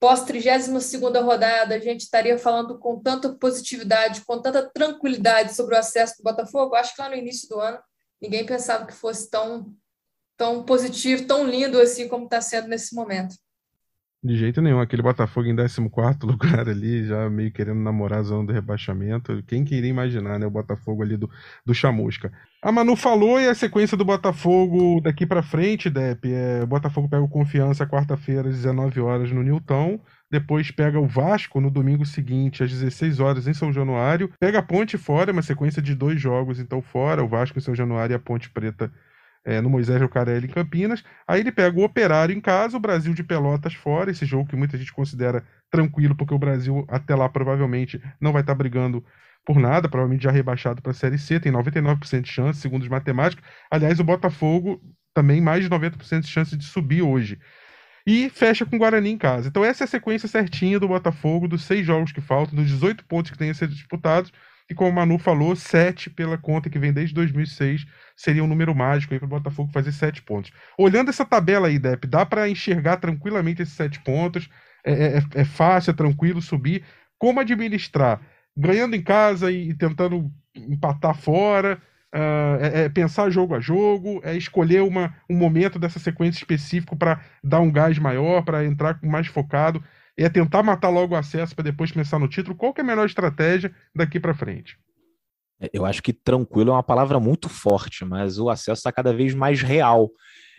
pós 0.00 0.24
32 0.24 0.94
rodada 1.22 1.74
a 1.74 1.78
gente 1.78 2.00
estaria 2.02 2.38
falando 2.38 2.78
com 2.78 3.00
tanta 3.00 3.34
positividade, 3.34 4.24
com 4.24 4.40
tanta 4.40 4.70
tranquilidade 4.70 5.54
sobre 5.54 5.74
o 5.74 5.78
acesso 5.78 6.16
do 6.18 6.24
Botafogo? 6.24 6.74
Acho 6.74 6.94
que 6.94 7.02
lá 7.02 7.10
no 7.10 7.16
início 7.16 7.48
do 7.48 7.60
ano 7.60 7.78
ninguém 8.20 8.46
pensava 8.46 8.86
que 8.86 8.94
fosse 8.94 9.28
tão 9.30 9.74
tão 10.38 10.64
positivo, 10.64 11.26
tão 11.26 11.46
lindo 11.46 11.80
assim 11.80 12.08
como 12.08 12.24
está 12.24 12.40
sendo 12.40 12.68
nesse 12.68 12.94
momento. 12.94 13.36
De 14.24 14.34
jeito 14.36 14.60
nenhum, 14.60 14.80
aquele 14.80 15.02
Botafogo 15.02 15.46
em 15.46 15.54
14 15.54 15.78
lugar 16.26 16.68
ali, 16.68 17.04
já 17.04 17.30
meio 17.30 17.52
querendo 17.52 17.80
namorar 17.80 18.20
a 18.20 18.22
zona 18.22 18.46
do 18.46 18.52
rebaixamento. 18.52 19.42
Quem 19.46 19.64
queria 19.64 19.90
imaginar, 19.90 20.38
né? 20.38 20.46
O 20.46 20.50
Botafogo 20.50 21.02
ali 21.02 21.16
do, 21.16 21.30
do 21.64 21.74
Chamusca. 21.74 22.32
A 22.62 22.72
Manu 22.72 22.96
falou 22.96 23.38
e 23.38 23.46
a 23.46 23.54
sequência 23.54 23.96
do 23.96 24.04
Botafogo 24.04 25.00
daqui 25.00 25.24
para 25.26 25.42
frente, 25.42 25.88
Dep, 25.88 26.24
é, 26.24 26.62
o 26.64 26.66
Botafogo 26.66 27.08
pega 27.08 27.22
o 27.22 27.28
Confiança 27.28 27.86
quarta-feira 27.86 28.48
às 28.48 28.56
19 28.56 29.00
horas 29.00 29.30
no 29.30 29.42
Nilton, 29.42 30.00
depois 30.28 30.72
pega 30.72 30.98
o 30.98 31.06
Vasco 31.06 31.60
no 31.60 31.70
domingo 31.70 32.04
seguinte 32.04 32.64
às 32.64 32.70
16 32.70 33.20
horas 33.20 33.46
em 33.46 33.54
São 33.54 33.72
Januário, 33.72 34.32
pega 34.40 34.58
a 34.58 34.62
Ponte 34.62 34.98
fora, 34.98 35.30
uma 35.30 35.42
sequência 35.42 35.80
de 35.80 35.94
dois 35.94 36.20
jogos 36.20 36.58
então 36.58 36.82
fora, 36.82 37.22
o 37.22 37.28
Vasco 37.28 37.58
em 37.58 37.62
São 37.62 37.74
Januário 37.74 38.14
e 38.14 38.16
a 38.16 38.18
Ponte 38.18 38.50
Preta 38.50 38.90
é, 39.46 39.60
no 39.60 39.70
Moisés 39.70 40.02
Lucarelli 40.02 40.48
em 40.48 40.50
Campinas. 40.50 41.04
Aí 41.26 41.40
ele 41.40 41.52
pega 41.52 41.78
o 41.78 41.84
Operário 41.84 42.36
em 42.36 42.40
casa, 42.40 42.76
o 42.76 42.80
Brasil 42.80 43.14
de 43.14 43.22
Pelotas 43.22 43.74
fora, 43.74 44.10
esse 44.10 44.26
jogo 44.26 44.48
que 44.48 44.56
muita 44.56 44.76
gente 44.76 44.92
considera 44.92 45.44
tranquilo, 45.70 46.16
porque 46.16 46.34
o 46.34 46.38
Brasil 46.38 46.84
até 46.88 47.14
lá 47.14 47.28
provavelmente 47.28 48.02
não 48.20 48.32
vai 48.32 48.42
estar 48.42 48.52
tá 48.52 48.58
brigando 48.58 49.04
por 49.46 49.60
nada, 49.60 49.88
provavelmente 49.88 50.24
já 50.24 50.32
rebaixado 50.32 50.82
para 50.82 50.90
a 50.90 50.94
Série 50.94 51.16
C, 51.16 51.38
tem 51.38 51.52
99% 51.52 52.22
de 52.22 52.28
chance, 52.28 52.60
segundo 52.60 52.82
os 52.82 52.88
matemáticos. 52.88 53.48
Aliás, 53.70 54.00
o 54.00 54.04
Botafogo 54.04 54.82
também 55.14 55.40
mais 55.40 55.62
de 55.62 55.70
90% 55.70 56.20
de 56.20 56.26
chance 56.26 56.56
de 56.56 56.64
subir 56.64 57.02
hoje. 57.02 57.38
E 58.04 58.28
fecha 58.30 58.66
com 58.66 58.76
o 58.76 58.78
Guarani 58.78 59.10
em 59.10 59.18
casa. 59.18 59.48
Então 59.48 59.64
essa 59.64 59.84
é 59.84 59.86
a 59.86 59.88
sequência 59.88 60.28
certinha 60.28 60.80
do 60.80 60.88
Botafogo, 60.88 61.46
dos 61.46 61.62
seis 61.62 61.86
jogos 61.86 62.10
que 62.10 62.20
faltam, 62.20 62.56
dos 62.56 62.66
18 62.66 63.04
pontos 63.04 63.30
que 63.30 63.38
têm 63.38 63.50
a 63.50 63.54
ser 63.54 63.68
disputados, 63.68 64.32
e 64.68 64.74
como 64.74 64.90
o 64.90 64.92
Manu 64.92 65.18
falou, 65.18 65.54
sete 65.54 66.10
pela 66.10 66.36
conta 66.36 66.68
que 66.68 66.78
vem 66.78 66.92
desde 66.92 67.14
2006 67.14 67.86
seria 68.16 68.42
um 68.42 68.48
número 68.48 68.74
mágico 68.74 69.14
aí 69.14 69.20
para 69.20 69.26
o 69.26 69.30
Botafogo 69.30 69.70
fazer 69.72 69.92
sete 69.92 70.22
pontos. 70.22 70.50
Olhando 70.76 71.10
essa 71.10 71.24
tabela 71.24 71.68
aí, 71.68 71.78
Dep, 71.78 72.06
dá 72.06 72.26
para 72.26 72.48
enxergar 72.48 72.96
tranquilamente 72.96 73.62
esses 73.62 73.74
sete 73.74 74.00
pontos. 74.00 74.48
É, 74.84 75.18
é, 75.18 75.22
é, 75.34 75.44
fácil, 75.44 75.90
é 75.90 75.94
tranquilo 75.94 76.40
subir. 76.42 76.84
Como 77.18 77.40
administrar? 77.40 78.20
Ganhando 78.56 78.96
em 78.96 79.02
casa 79.02 79.50
e, 79.52 79.74
tentando 79.74 80.30
empatar 80.54 81.14
fora. 81.14 81.80
Uh, 82.14 82.56
é, 82.62 82.84
é, 82.84 82.88
pensar 82.88 83.28
jogo 83.28 83.54
a 83.54 83.60
jogo, 83.60 84.22
é 84.24 84.34
escolher 84.34 84.80
uma, 84.80 85.14
um 85.28 85.36
momento 85.36 85.78
dessa 85.78 85.98
sequência 85.98 86.38
específico 86.38 86.96
para 86.96 87.20
dar 87.44 87.60
um 87.60 87.70
gás 87.70 87.98
maior, 87.98 88.42
para 88.42 88.64
entrar 88.64 88.98
mais 89.02 89.26
focado, 89.26 89.84
é 90.24 90.28
tentar 90.28 90.62
matar 90.62 90.88
logo 90.88 91.14
o 91.14 91.18
acesso 91.18 91.54
para 91.54 91.64
depois 91.64 91.92
pensar 91.92 92.18
no 92.18 92.28
título. 92.28 92.56
Qual 92.56 92.72
que 92.72 92.80
é 92.80 92.84
a 92.84 92.86
melhor 92.86 93.06
estratégia 93.06 93.74
daqui 93.94 94.18
para 94.18 94.34
frente? 94.34 94.78
É, 95.60 95.70
eu 95.72 95.84
acho 95.84 96.02
que 96.02 96.12
tranquilo 96.12 96.70
é 96.70 96.74
uma 96.74 96.82
palavra 96.82 97.20
muito 97.20 97.48
forte, 97.48 98.04
mas 98.04 98.38
o 98.38 98.48
acesso 98.48 98.80
está 98.80 98.92
cada 98.92 99.12
vez 99.12 99.34
mais 99.34 99.62
real. 99.62 100.10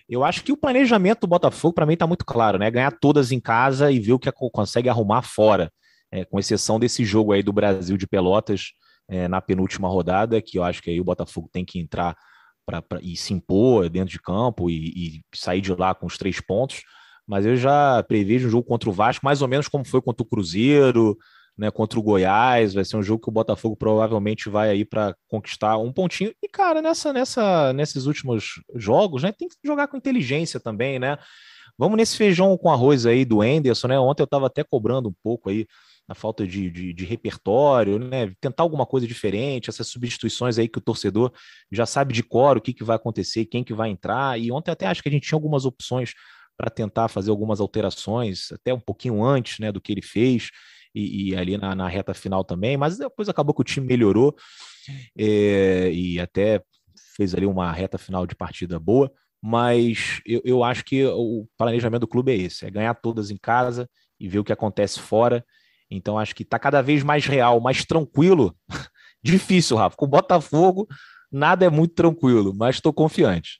Eu 0.07 0.23
acho 0.23 0.43
que 0.43 0.51
o 0.51 0.57
planejamento 0.57 1.21
do 1.21 1.27
Botafogo, 1.27 1.73
para 1.73 1.85
mim, 1.85 1.93
está 1.93 2.07
muito 2.07 2.25
claro, 2.25 2.57
né? 2.57 2.71
Ganhar 2.71 2.91
todas 2.91 3.31
em 3.31 3.39
casa 3.39 3.91
e 3.91 3.99
ver 3.99 4.13
o 4.13 4.19
que 4.19 4.31
consegue 4.31 4.89
arrumar 4.89 5.21
fora, 5.21 5.71
é, 6.11 6.23
com 6.23 6.39
exceção 6.39 6.79
desse 6.79 7.03
jogo 7.03 7.33
aí 7.33 7.43
do 7.43 7.51
Brasil 7.51 7.97
de 7.97 8.07
Pelotas 8.07 8.71
é, 9.09 9.27
na 9.27 9.41
penúltima 9.41 9.89
rodada, 9.89 10.41
que 10.41 10.57
eu 10.57 10.63
acho 10.63 10.81
que 10.81 10.89
aí 10.89 11.01
o 11.01 11.03
Botafogo 11.03 11.49
tem 11.51 11.65
que 11.65 11.79
entrar 11.79 12.15
pra, 12.65 12.81
pra 12.81 12.99
e 13.01 13.15
se 13.15 13.33
impor 13.33 13.89
dentro 13.89 14.11
de 14.11 14.19
campo 14.19 14.69
e, 14.69 14.75
e 14.95 15.21
sair 15.35 15.61
de 15.61 15.73
lá 15.73 15.93
com 15.93 16.05
os 16.05 16.17
três 16.17 16.39
pontos. 16.39 16.83
Mas 17.27 17.45
eu 17.45 17.57
já 17.57 18.01
prevejo 18.03 18.47
um 18.47 18.51
jogo 18.51 18.67
contra 18.67 18.89
o 18.89 18.93
Vasco, 18.93 19.25
mais 19.25 19.41
ou 19.41 19.47
menos 19.47 19.67
como 19.67 19.85
foi 19.85 20.01
contra 20.01 20.23
o 20.23 20.25
Cruzeiro, 20.25 21.17
né, 21.57 21.71
contra 21.71 21.99
o 21.99 22.03
Goiás, 22.03 22.73
vai 22.73 22.85
ser 22.85 22.97
um 22.97 23.03
jogo 23.03 23.23
que 23.23 23.29
o 23.29 23.33
Botafogo 23.33 23.75
provavelmente 23.75 24.47
vai 24.47 24.69
aí 24.69 24.85
para 24.85 25.15
conquistar 25.27 25.77
um 25.77 25.91
pontinho. 25.91 26.31
E 26.41 26.47
cara, 26.47 26.81
nessa 26.81 27.11
nessa 27.11 27.73
nesses 27.73 28.05
últimos 28.05 28.61
jogos, 28.75 29.23
né, 29.23 29.31
tem 29.31 29.47
que 29.47 29.55
jogar 29.65 29.87
com 29.87 29.97
inteligência 29.97 30.59
também, 30.59 30.99
né? 30.99 31.17
Vamos 31.77 31.97
nesse 31.97 32.17
feijão 32.17 32.57
com 32.57 32.71
arroz 32.71 33.05
aí 33.05 33.23
do 33.25 33.43
Enderson, 33.43 33.87
né? 33.87 33.99
Ontem 33.99 34.23
eu 34.23 34.25
estava 34.25 34.47
até 34.47 34.63
cobrando 34.63 35.09
um 35.09 35.13
pouco 35.23 35.49
aí 35.49 35.67
na 36.07 36.15
falta 36.15 36.47
de, 36.47 36.71
de, 36.71 36.93
de, 36.93 37.05
repertório, 37.05 37.99
né? 37.99 38.31
Tentar 38.39 38.63
alguma 38.63 38.85
coisa 38.85 39.05
diferente, 39.05 39.69
essas 39.69 39.87
substituições 39.87 40.57
aí 40.57 40.67
que 40.67 40.79
o 40.79 40.81
torcedor 40.81 41.31
já 41.71 41.85
sabe 41.85 42.13
de 42.13 42.23
cor 42.23 42.57
o 42.57 42.61
que, 42.61 42.73
que 42.73 42.83
vai 42.83 42.95
acontecer, 42.95 43.45
quem 43.45 43.63
que 43.63 43.73
vai 43.73 43.89
entrar. 43.89 44.39
E 44.39 44.51
ontem 44.51 44.71
até 44.71 44.87
acho 44.87 45.03
que 45.03 45.09
a 45.09 45.11
gente 45.11 45.27
tinha 45.27 45.35
algumas 45.35 45.65
opções 45.65 46.13
para 46.57 46.69
tentar 46.69 47.07
fazer 47.07 47.29
algumas 47.29 47.59
alterações, 47.59 48.51
até 48.51 48.73
um 48.73 48.79
pouquinho 48.79 49.23
antes 49.23 49.59
né, 49.59 49.71
do 49.71 49.79
que 49.79 49.91
ele 49.91 50.01
fez, 50.01 50.49
e, 50.93 51.29
e 51.29 51.35
ali 51.35 51.57
na, 51.57 51.75
na, 51.75 51.87
reta 51.87 52.13
final 52.13 52.43
também, 52.43 52.75
mas 52.75 52.97
depois 52.97 53.29
acabou 53.29 53.53
que 53.53 53.61
o 53.61 53.63
time 53.63 53.85
melhorou 53.85 54.35
é, 55.17 55.91
e 55.91 56.19
até 56.19 56.63
fez 57.15 57.35
ali 57.35 57.45
uma 57.45 57.71
reta 57.71 57.97
final 57.97 58.25
de 58.25 58.35
partida 58.35 58.79
boa, 58.79 59.11
mas 59.41 60.19
eu, 60.25 60.41
eu 60.43 60.63
acho 60.63 60.83
que 60.83 61.05
o 61.05 61.47
planejamento 61.57 62.01
do 62.01 62.07
clube 62.07 62.31
é 62.31 62.35
esse, 62.35 62.65
é 62.65 62.71
ganhar 62.71 62.95
todas 62.95 63.29
em 63.29 63.37
casa 63.37 63.87
e 64.19 64.27
ver 64.27 64.39
o 64.39 64.43
que 64.43 64.53
acontece 64.53 64.99
fora, 64.99 65.45
então 65.91 66.17
acho 66.17 66.33
que 66.33 66.41
está 66.41 66.57
cada 66.57 66.81
vez 66.81 67.03
mais 67.03 67.25
real, 67.25 67.59
mais 67.59 67.85
tranquilo, 67.85 68.55
difícil, 69.23 69.77
Rafa, 69.77 69.95
com 69.95 70.05
o 70.05 70.09
Botafogo 70.09 70.87
nada 71.31 71.65
é 71.65 71.69
muito 71.69 71.93
tranquilo, 71.93 72.53
mas 72.55 72.75
estou 72.75 72.93
confiante. 72.93 73.59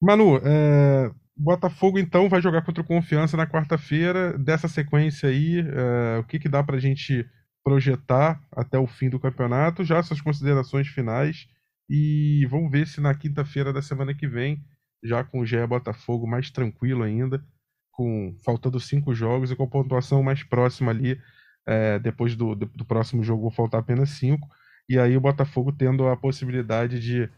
Manu, 0.00 0.36
é, 0.44 1.10
Botafogo 1.36 1.98
então 1.98 2.28
vai 2.28 2.40
jogar 2.40 2.62
contra 2.62 2.82
o 2.82 2.86
Confiança 2.86 3.36
na 3.36 3.46
quarta-feira. 3.46 4.36
Dessa 4.38 4.68
sequência 4.68 5.28
aí, 5.28 5.60
é, 5.60 6.18
o 6.18 6.24
que, 6.24 6.38
que 6.38 6.48
dá 6.48 6.62
para 6.62 6.76
a 6.76 6.80
gente 6.80 7.28
projetar 7.64 8.40
até 8.52 8.78
o 8.78 8.86
fim 8.86 9.10
do 9.10 9.20
campeonato? 9.20 9.84
Já 9.84 10.02
suas 10.02 10.20
considerações 10.20 10.88
finais 10.88 11.48
e 11.90 12.46
vamos 12.50 12.70
ver 12.70 12.86
se 12.86 13.00
na 13.00 13.14
quinta-feira 13.14 13.72
da 13.72 13.82
semana 13.82 14.14
que 14.14 14.26
vem, 14.26 14.64
já 15.04 15.22
com 15.22 15.40
o 15.40 15.46
GE 15.46 15.64
Botafogo 15.66 16.26
mais 16.26 16.50
tranquilo 16.50 17.02
ainda, 17.02 17.44
com 17.92 18.34
faltando 18.44 18.80
cinco 18.80 19.14
jogos 19.14 19.50
e 19.50 19.56
com 19.56 19.64
a 19.64 19.68
pontuação 19.68 20.22
mais 20.22 20.42
próxima 20.42 20.90
ali. 20.90 21.20
É, 21.68 21.98
depois 21.98 22.36
do, 22.36 22.54
do, 22.54 22.84
próximo 22.84 23.24
jogo, 23.24 23.42
vão 23.42 23.50
faltar 23.50 23.80
apenas 23.80 24.10
cinco. 24.10 24.48
E 24.88 24.98
aí 24.98 25.16
o 25.16 25.20
Botafogo 25.20 25.72
tendo 25.72 26.06
a 26.08 26.16
possibilidade 26.16 27.00
de 27.00 27.28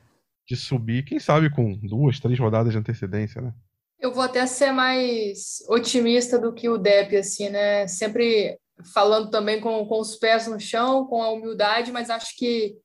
de 0.49 0.57
subir, 0.57 1.05
quem 1.05 1.21
sabe 1.21 1.51
com 1.51 1.77
duas, 1.77 2.19
três 2.19 2.39
rodadas 2.39 2.73
de 2.73 2.79
antecedência, 2.79 3.43
né? 3.43 3.53
Eu 3.99 4.13
vou 4.13 4.23
até 4.23 4.47
ser 4.47 4.73
mais 4.73 5.59
otimista 5.69 6.39
do 6.39 6.53
que 6.53 6.69
o 6.69 6.79
Depp, 6.79 7.17
assim, 7.17 7.49
né? 7.49 7.87
Sempre 7.89 8.59
falando 8.93 9.31
também 9.31 9.61
com, 9.61 9.85
com 9.87 10.01
os 10.01 10.17
pés 10.17 10.47
no 10.47 10.61
chão, 10.61 11.07
com 11.07 11.23
a 11.23 11.31
humildade, 11.31 11.91
mas 11.91 12.09
acho 12.09 12.37
que, 12.37 12.77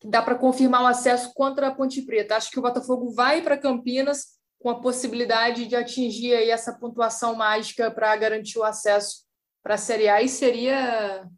que 0.00 0.08
dá 0.08 0.22
para 0.22 0.36
confirmar 0.36 0.82
o 0.82 0.86
acesso 0.86 1.32
contra 1.34 1.68
a 1.68 1.74
Ponte 1.74 2.02
Preta. 2.02 2.36
Acho 2.36 2.50
que 2.50 2.58
o 2.58 2.62
Botafogo 2.62 3.12
vai 3.12 3.42
para 3.42 3.58
Campinas 3.58 4.34
com 4.60 4.70
a 4.70 4.80
possibilidade 4.80 5.66
de 5.66 5.76
atingir 5.76 6.34
aí 6.34 6.50
essa 6.50 6.72
pontuação 6.78 7.34
mágica 7.34 7.90
para 7.90 8.16
garantir 8.16 8.58
o 8.58 8.64
acesso 8.64 9.24
para 9.62 9.74
a 9.74 9.78
Série 9.78 10.08
A 10.08 10.22
e 10.22 10.28
seria 10.28 11.28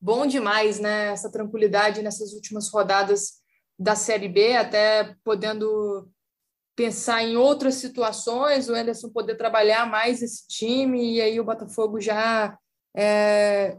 bom 0.00 0.26
demais, 0.26 0.80
né? 0.80 1.08
Essa 1.08 1.30
tranquilidade 1.30 2.02
nessas 2.02 2.32
últimas 2.32 2.68
rodadas 2.68 3.34
da 3.78 3.94
Série 3.94 4.28
B, 4.28 4.56
até 4.56 5.14
podendo 5.22 6.10
pensar 6.76 7.24
em 7.24 7.36
outras 7.36 7.76
situações, 7.76 8.68
o 8.68 8.74
Anderson 8.74 9.08
poder 9.08 9.34
trabalhar 9.36 9.90
mais 9.90 10.22
esse 10.22 10.46
time 10.46 11.14
e 11.14 11.20
aí 11.22 11.40
o 11.40 11.44
Botafogo 11.44 11.98
já 11.98 12.56
é, 12.94 13.78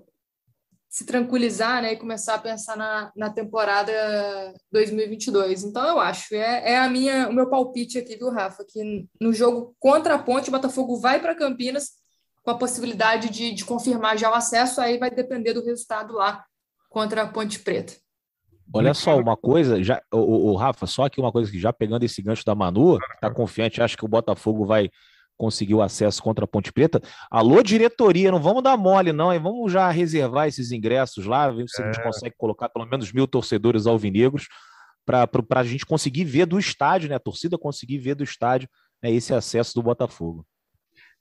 se 0.89 1.05
tranquilizar 1.05 1.83
né, 1.83 1.93
e 1.93 1.97
começar 1.97 2.33
a 2.33 2.39
pensar 2.39 2.75
na, 2.75 3.11
na 3.15 3.29
temporada 3.29 3.93
2022. 4.71 5.63
Então, 5.63 5.87
eu 5.87 5.99
acho, 5.99 6.33
é, 6.33 6.71
é 6.71 6.77
a 6.79 6.89
minha, 6.89 7.29
o 7.29 7.33
meu 7.33 7.47
palpite 7.47 7.99
aqui, 7.99 8.15
viu, 8.15 8.31
Rafa? 8.31 8.65
Que 8.67 9.07
no 9.21 9.31
jogo 9.31 9.75
contra 9.79 10.15
a 10.15 10.19
Ponte, 10.19 10.49
o 10.49 10.51
Botafogo 10.51 10.97
vai 10.97 11.21
para 11.21 11.35
Campinas 11.35 11.91
com 12.41 12.49
a 12.49 12.57
possibilidade 12.57 13.29
de, 13.29 13.53
de 13.53 13.63
confirmar 13.63 14.17
já 14.17 14.31
o 14.31 14.33
acesso, 14.33 14.81
aí 14.81 14.97
vai 14.97 15.11
depender 15.11 15.53
do 15.53 15.63
resultado 15.63 16.13
lá 16.13 16.43
contra 16.89 17.21
a 17.21 17.27
Ponte 17.27 17.59
Preta. 17.59 17.93
Olha 18.73 18.93
só, 18.93 19.17
uma 19.17 19.37
coisa, 19.37 19.81
já, 19.81 20.01
o, 20.11 20.51
o, 20.51 20.55
Rafa, 20.55 20.85
só 20.85 21.05
aqui 21.05 21.19
uma 21.19 21.31
coisa 21.31 21.49
que 21.49 21.59
já 21.59 21.71
pegando 21.71 22.03
esse 22.03 22.21
gancho 22.21 22.45
da 22.45 22.53
Manu, 22.53 22.97
tá 23.21 23.31
confiante, 23.31 23.81
acha 23.81 23.95
que 23.95 24.05
o 24.05 24.09
Botafogo 24.09 24.65
vai 24.65 24.89
conseguir 25.37 25.75
o 25.75 25.81
acesso 25.81 26.21
contra 26.21 26.45
a 26.45 26.47
Ponte 26.47 26.73
Preta. 26.73 27.01
Alô, 27.29 27.61
diretoria, 27.61 28.31
não 28.31 28.41
vamos 28.41 28.63
dar 28.63 28.75
mole, 28.75 29.13
não, 29.13 29.33
e 29.33 29.39
vamos 29.39 29.71
já 29.71 29.89
reservar 29.89 30.47
esses 30.47 30.71
ingressos 30.71 31.25
lá, 31.25 31.49
ver 31.49 31.67
se 31.69 31.81
a 31.81 31.85
gente 31.85 31.99
é. 31.99 32.03
consegue 32.03 32.35
colocar 32.37 32.67
pelo 32.69 32.85
menos 32.85 33.11
mil 33.13 33.27
torcedores 33.27 33.85
alvinegros 33.85 34.47
para 35.05 35.29
a 35.55 35.63
gente 35.63 35.85
conseguir 35.85 36.25
ver 36.25 36.45
do 36.45 36.59
estádio, 36.59 37.07
né? 37.07 37.15
A 37.15 37.19
torcida 37.19 37.57
conseguir 37.57 37.97
ver 37.97 38.15
do 38.15 38.23
estádio 38.23 38.67
né, 39.01 39.09
esse 39.09 39.33
acesso 39.33 39.73
do 39.73 39.81
Botafogo. 39.81 40.45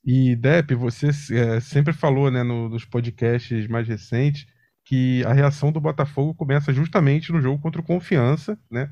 E, 0.03 0.35
Depp, 0.35 0.75
você 0.75 1.09
é, 1.31 1.59
sempre 1.61 1.93
falou 1.93 2.29
né, 2.29 2.43
no, 2.43 2.67
nos 2.67 2.83
podcasts 2.83 3.67
mais 3.67 3.87
recentes 3.87 4.45
que 4.87 5.21
a 5.25 5.33
reação 5.33 5.69
do 5.69 5.81
Botafogo 5.81 6.33
começa 6.33 6.71
justamente 6.71 7.31
no 7.33 7.41
jogo 7.41 7.61
contra 7.61 7.81
o 7.81 7.83
Confiança, 7.83 8.57
né? 8.71 8.89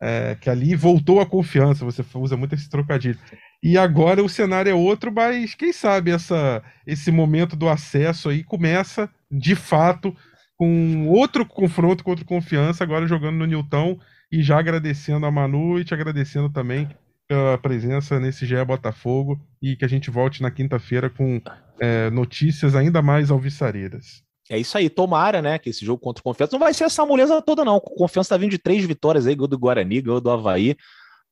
É, 0.00 0.36
que 0.40 0.50
ali 0.50 0.74
voltou 0.74 1.20
a 1.20 1.26
confiança, 1.26 1.84
você 1.84 2.04
usa 2.14 2.36
muito 2.36 2.54
esse 2.54 2.68
trocadilho. 2.68 3.18
E 3.62 3.78
agora 3.78 4.22
o 4.22 4.28
cenário 4.28 4.70
é 4.70 4.74
outro, 4.74 5.12
mas 5.12 5.54
quem 5.54 5.72
sabe 5.72 6.10
essa, 6.10 6.62
esse 6.86 7.10
momento 7.10 7.56
do 7.56 7.68
acesso 7.68 8.28
aí 8.28 8.42
começa 8.42 9.08
de 9.30 9.54
fato 9.54 10.14
com 10.56 11.08
outro 11.08 11.46
confronto 11.46 12.02
contra 12.02 12.24
Confiança, 12.24 12.82
agora 12.82 13.06
jogando 13.06 13.36
no 13.36 13.46
Newton 13.46 13.98
e 14.32 14.42
já 14.42 14.58
agradecendo 14.58 15.26
a 15.26 15.30
Manu 15.30 15.78
e 15.78 15.84
te 15.84 15.94
agradecendo 15.94 16.50
também 16.50 16.88
pela 17.28 17.56
presença 17.56 18.18
nesse 18.18 18.44
GE 18.46 18.62
Botafogo 18.64 19.40
e 19.62 19.76
que 19.76 19.84
a 19.84 19.88
gente 19.88 20.10
volte 20.10 20.42
na 20.42 20.50
quinta-feira 20.50 21.08
com 21.08 21.40
é, 21.80 22.10
notícias 22.10 22.74
ainda 22.74 23.00
mais 23.00 23.30
alvissareiras. 23.30 24.23
É 24.50 24.58
isso 24.58 24.76
aí, 24.76 24.90
tomara, 24.90 25.40
né? 25.40 25.58
Que 25.58 25.70
esse 25.70 25.84
jogo 25.84 26.00
contra 26.00 26.20
o 26.20 26.24
Confiança 26.24 26.52
não 26.52 26.60
vai 26.60 26.74
ser 26.74 26.84
essa 26.84 27.04
moleza 27.06 27.40
toda, 27.40 27.64
não. 27.64 27.76
O 27.76 27.80
Confiança 27.80 28.30
tá 28.30 28.36
vindo 28.36 28.50
de 28.50 28.58
três 28.58 28.84
vitórias 28.84 29.26
aí, 29.26 29.34
gol 29.34 29.48
do 29.48 29.58
Guarani, 29.58 30.02
gol 30.02 30.20
do 30.20 30.30
Havaí. 30.30 30.76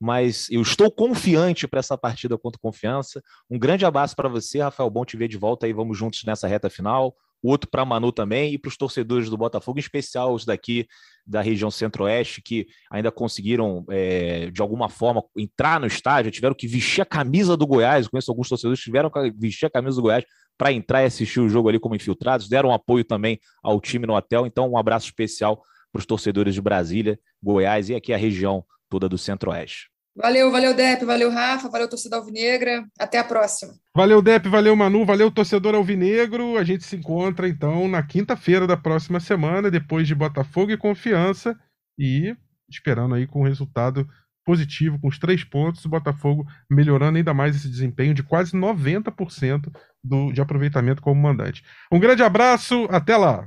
Mas 0.01 0.49
eu 0.51 0.61
estou 0.63 0.91
confiante 0.91 1.69
para 1.69 1.79
essa 1.79 1.97
partida 1.97 2.37
contra 2.37 2.57
o 2.59 2.61
Confiança. 2.61 3.23
Um 3.49 3.59
grande 3.59 3.85
abraço 3.85 4.17
para 4.17 4.29
você, 4.29 4.61
Rafael. 4.61 4.91
Bom 4.91 5.05
te 5.05 5.17
ver 5.17 5.29
de 5.29 5.37
volta 5.37 5.67
aí. 5.67 5.73
Vamos 5.73 5.97
juntos 5.97 6.25
nessa 6.25 6.49
reta 6.49 6.69
final. 6.69 7.15
Outro 7.43 7.69
para 7.69 7.85
Manu 7.85 8.13
também 8.13 8.55
e 8.55 8.59
para 8.59 8.69
os 8.69 8.77
torcedores 8.77 9.29
do 9.29 9.37
Botafogo, 9.37 9.79
em 9.79 9.81
especial 9.81 10.33
os 10.33 10.45
daqui 10.45 10.87
da 11.27 11.41
região 11.41 11.73
centro-oeste, 11.73 12.41
que 12.41 12.67
ainda 12.91 13.11
conseguiram, 13.11 13.85
é, 13.91 14.49
de 14.51 14.63
alguma 14.63 14.89
forma, 14.89 15.23
entrar 15.37 15.81
no 15.81 15.87
estádio, 15.87 16.31
tiveram 16.31 16.55
que 16.55 16.69
vestir 16.69 17.01
a 17.03 17.07
camisa 17.07 17.57
do 17.57 17.67
Goiás. 17.67 18.07
Eu 18.07 18.11
conheço 18.13 18.31
alguns 18.31 18.49
torcedores 18.49 18.79
que 18.79 18.85
tiveram 18.85 19.11
que 19.11 19.33
vestir 19.33 19.67
a 19.67 19.71
camisa 19.71 19.97
do 19.97 20.03
Goiás 20.03 20.25
para 20.59 20.73
entrar 20.73 21.03
e 21.03 21.07
assistir 21.07 21.41
o 21.41 21.49
jogo 21.49 21.69
ali 21.69 21.79
como 21.79 21.95
infiltrados, 21.95 22.49
deram 22.49 22.73
apoio 22.73 23.05
também 23.05 23.39
ao 23.63 23.81
time 23.81 24.07
no 24.07 24.15
hotel. 24.15 24.47
Então, 24.47 24.71
um 24.71 24.77
abraço 24.77 25.07
especial 25.07 25.63
para 25.93 26.01
os 26.01 26.07
torcedores 26.07 26.55
de 26.55 26.61
Brasília, 26.61 27.19
Goiás 27.43 27.89
e 27.89 27.95
aqui 27.95 28.13
a 28.13 28.17
região 28.17 28.65
toda 28.89 29.09
do 29.09 29.19
Centro-Oeste. 29.19 29.93
Valeu, 30.15 30.51
valeu, 30.51 30.75
Dep, 30.75 31.05
valeu, 31.07 31.31
Rafa, 31.31 31.71
valeu, 31.71 31.89
torcedor 31.89 32.19
Alvinegra. 32.19 32.85
Até 32.99 33.19
a 33.19 33.25
próxima. 33.25 33.73
Valeu, 33.97 34.21
Dep, 34.21 34.47
valeu, 34.47 34.77
Manu, 34.77 35.07
valeu, 35.07 35.31
torcedor 35.31 35.75
Alvinegro. 35.75 36.59
A 36.59 36.65
gente 36.65 36.85
se 36.85 36.97
encontra, 36.97 37.49
então, 37.49 37.89
na 37.89 38.03
quinta-feira 38.03 38.67
da 38.67 38.77
próxima 38.77 39.21
semana, 39.21 39.71
depois 39.71 40.07
de 40.07 40.15
Botafogo 40.15 40.71
e 40.71 40.77
Confiança. 40.77 41.59
E 41.99 42.37
esperando 42.69 43.15
aí 43.15 43.27
com 43.27 43.41
o 43.41 43.45
resultado 43.45 44.07
positivo, 44.45 44.99
com 45.01 45.09
os 45.09 45.19
três 45.19 45.45
pontos, 45.45 45.85
o 45.85 45.89
Botafogo 45.89 46.45
melhorando 46.71 47.17
ainda 47.17 47.33
mais 47.33 47.57
esse 47.57 47.69
desempenho 47.69 48.13
de 48.13 48.23
quase 48.23 48.53
90% 48.53 49.71
do, 50.03 50.33
de 50.33 50.41
aproveitamento 50.41 51.03
como 51.03 51.21
mandante. 51.21 51.63
Um 51.91 51.99
grande 51.99 52.23
abraço, 52.23 52.87
até 52.91 53.17
lá! 53.17 53.47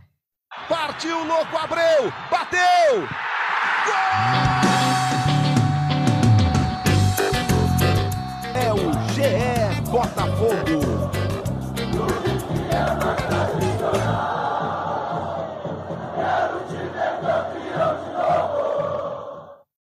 Partiu, 0.69 1.23
louco, 1.25 1.57
Abreu! 1.57 2.11
Bateu! 2.29 3.01
Gol! 3.85 4.74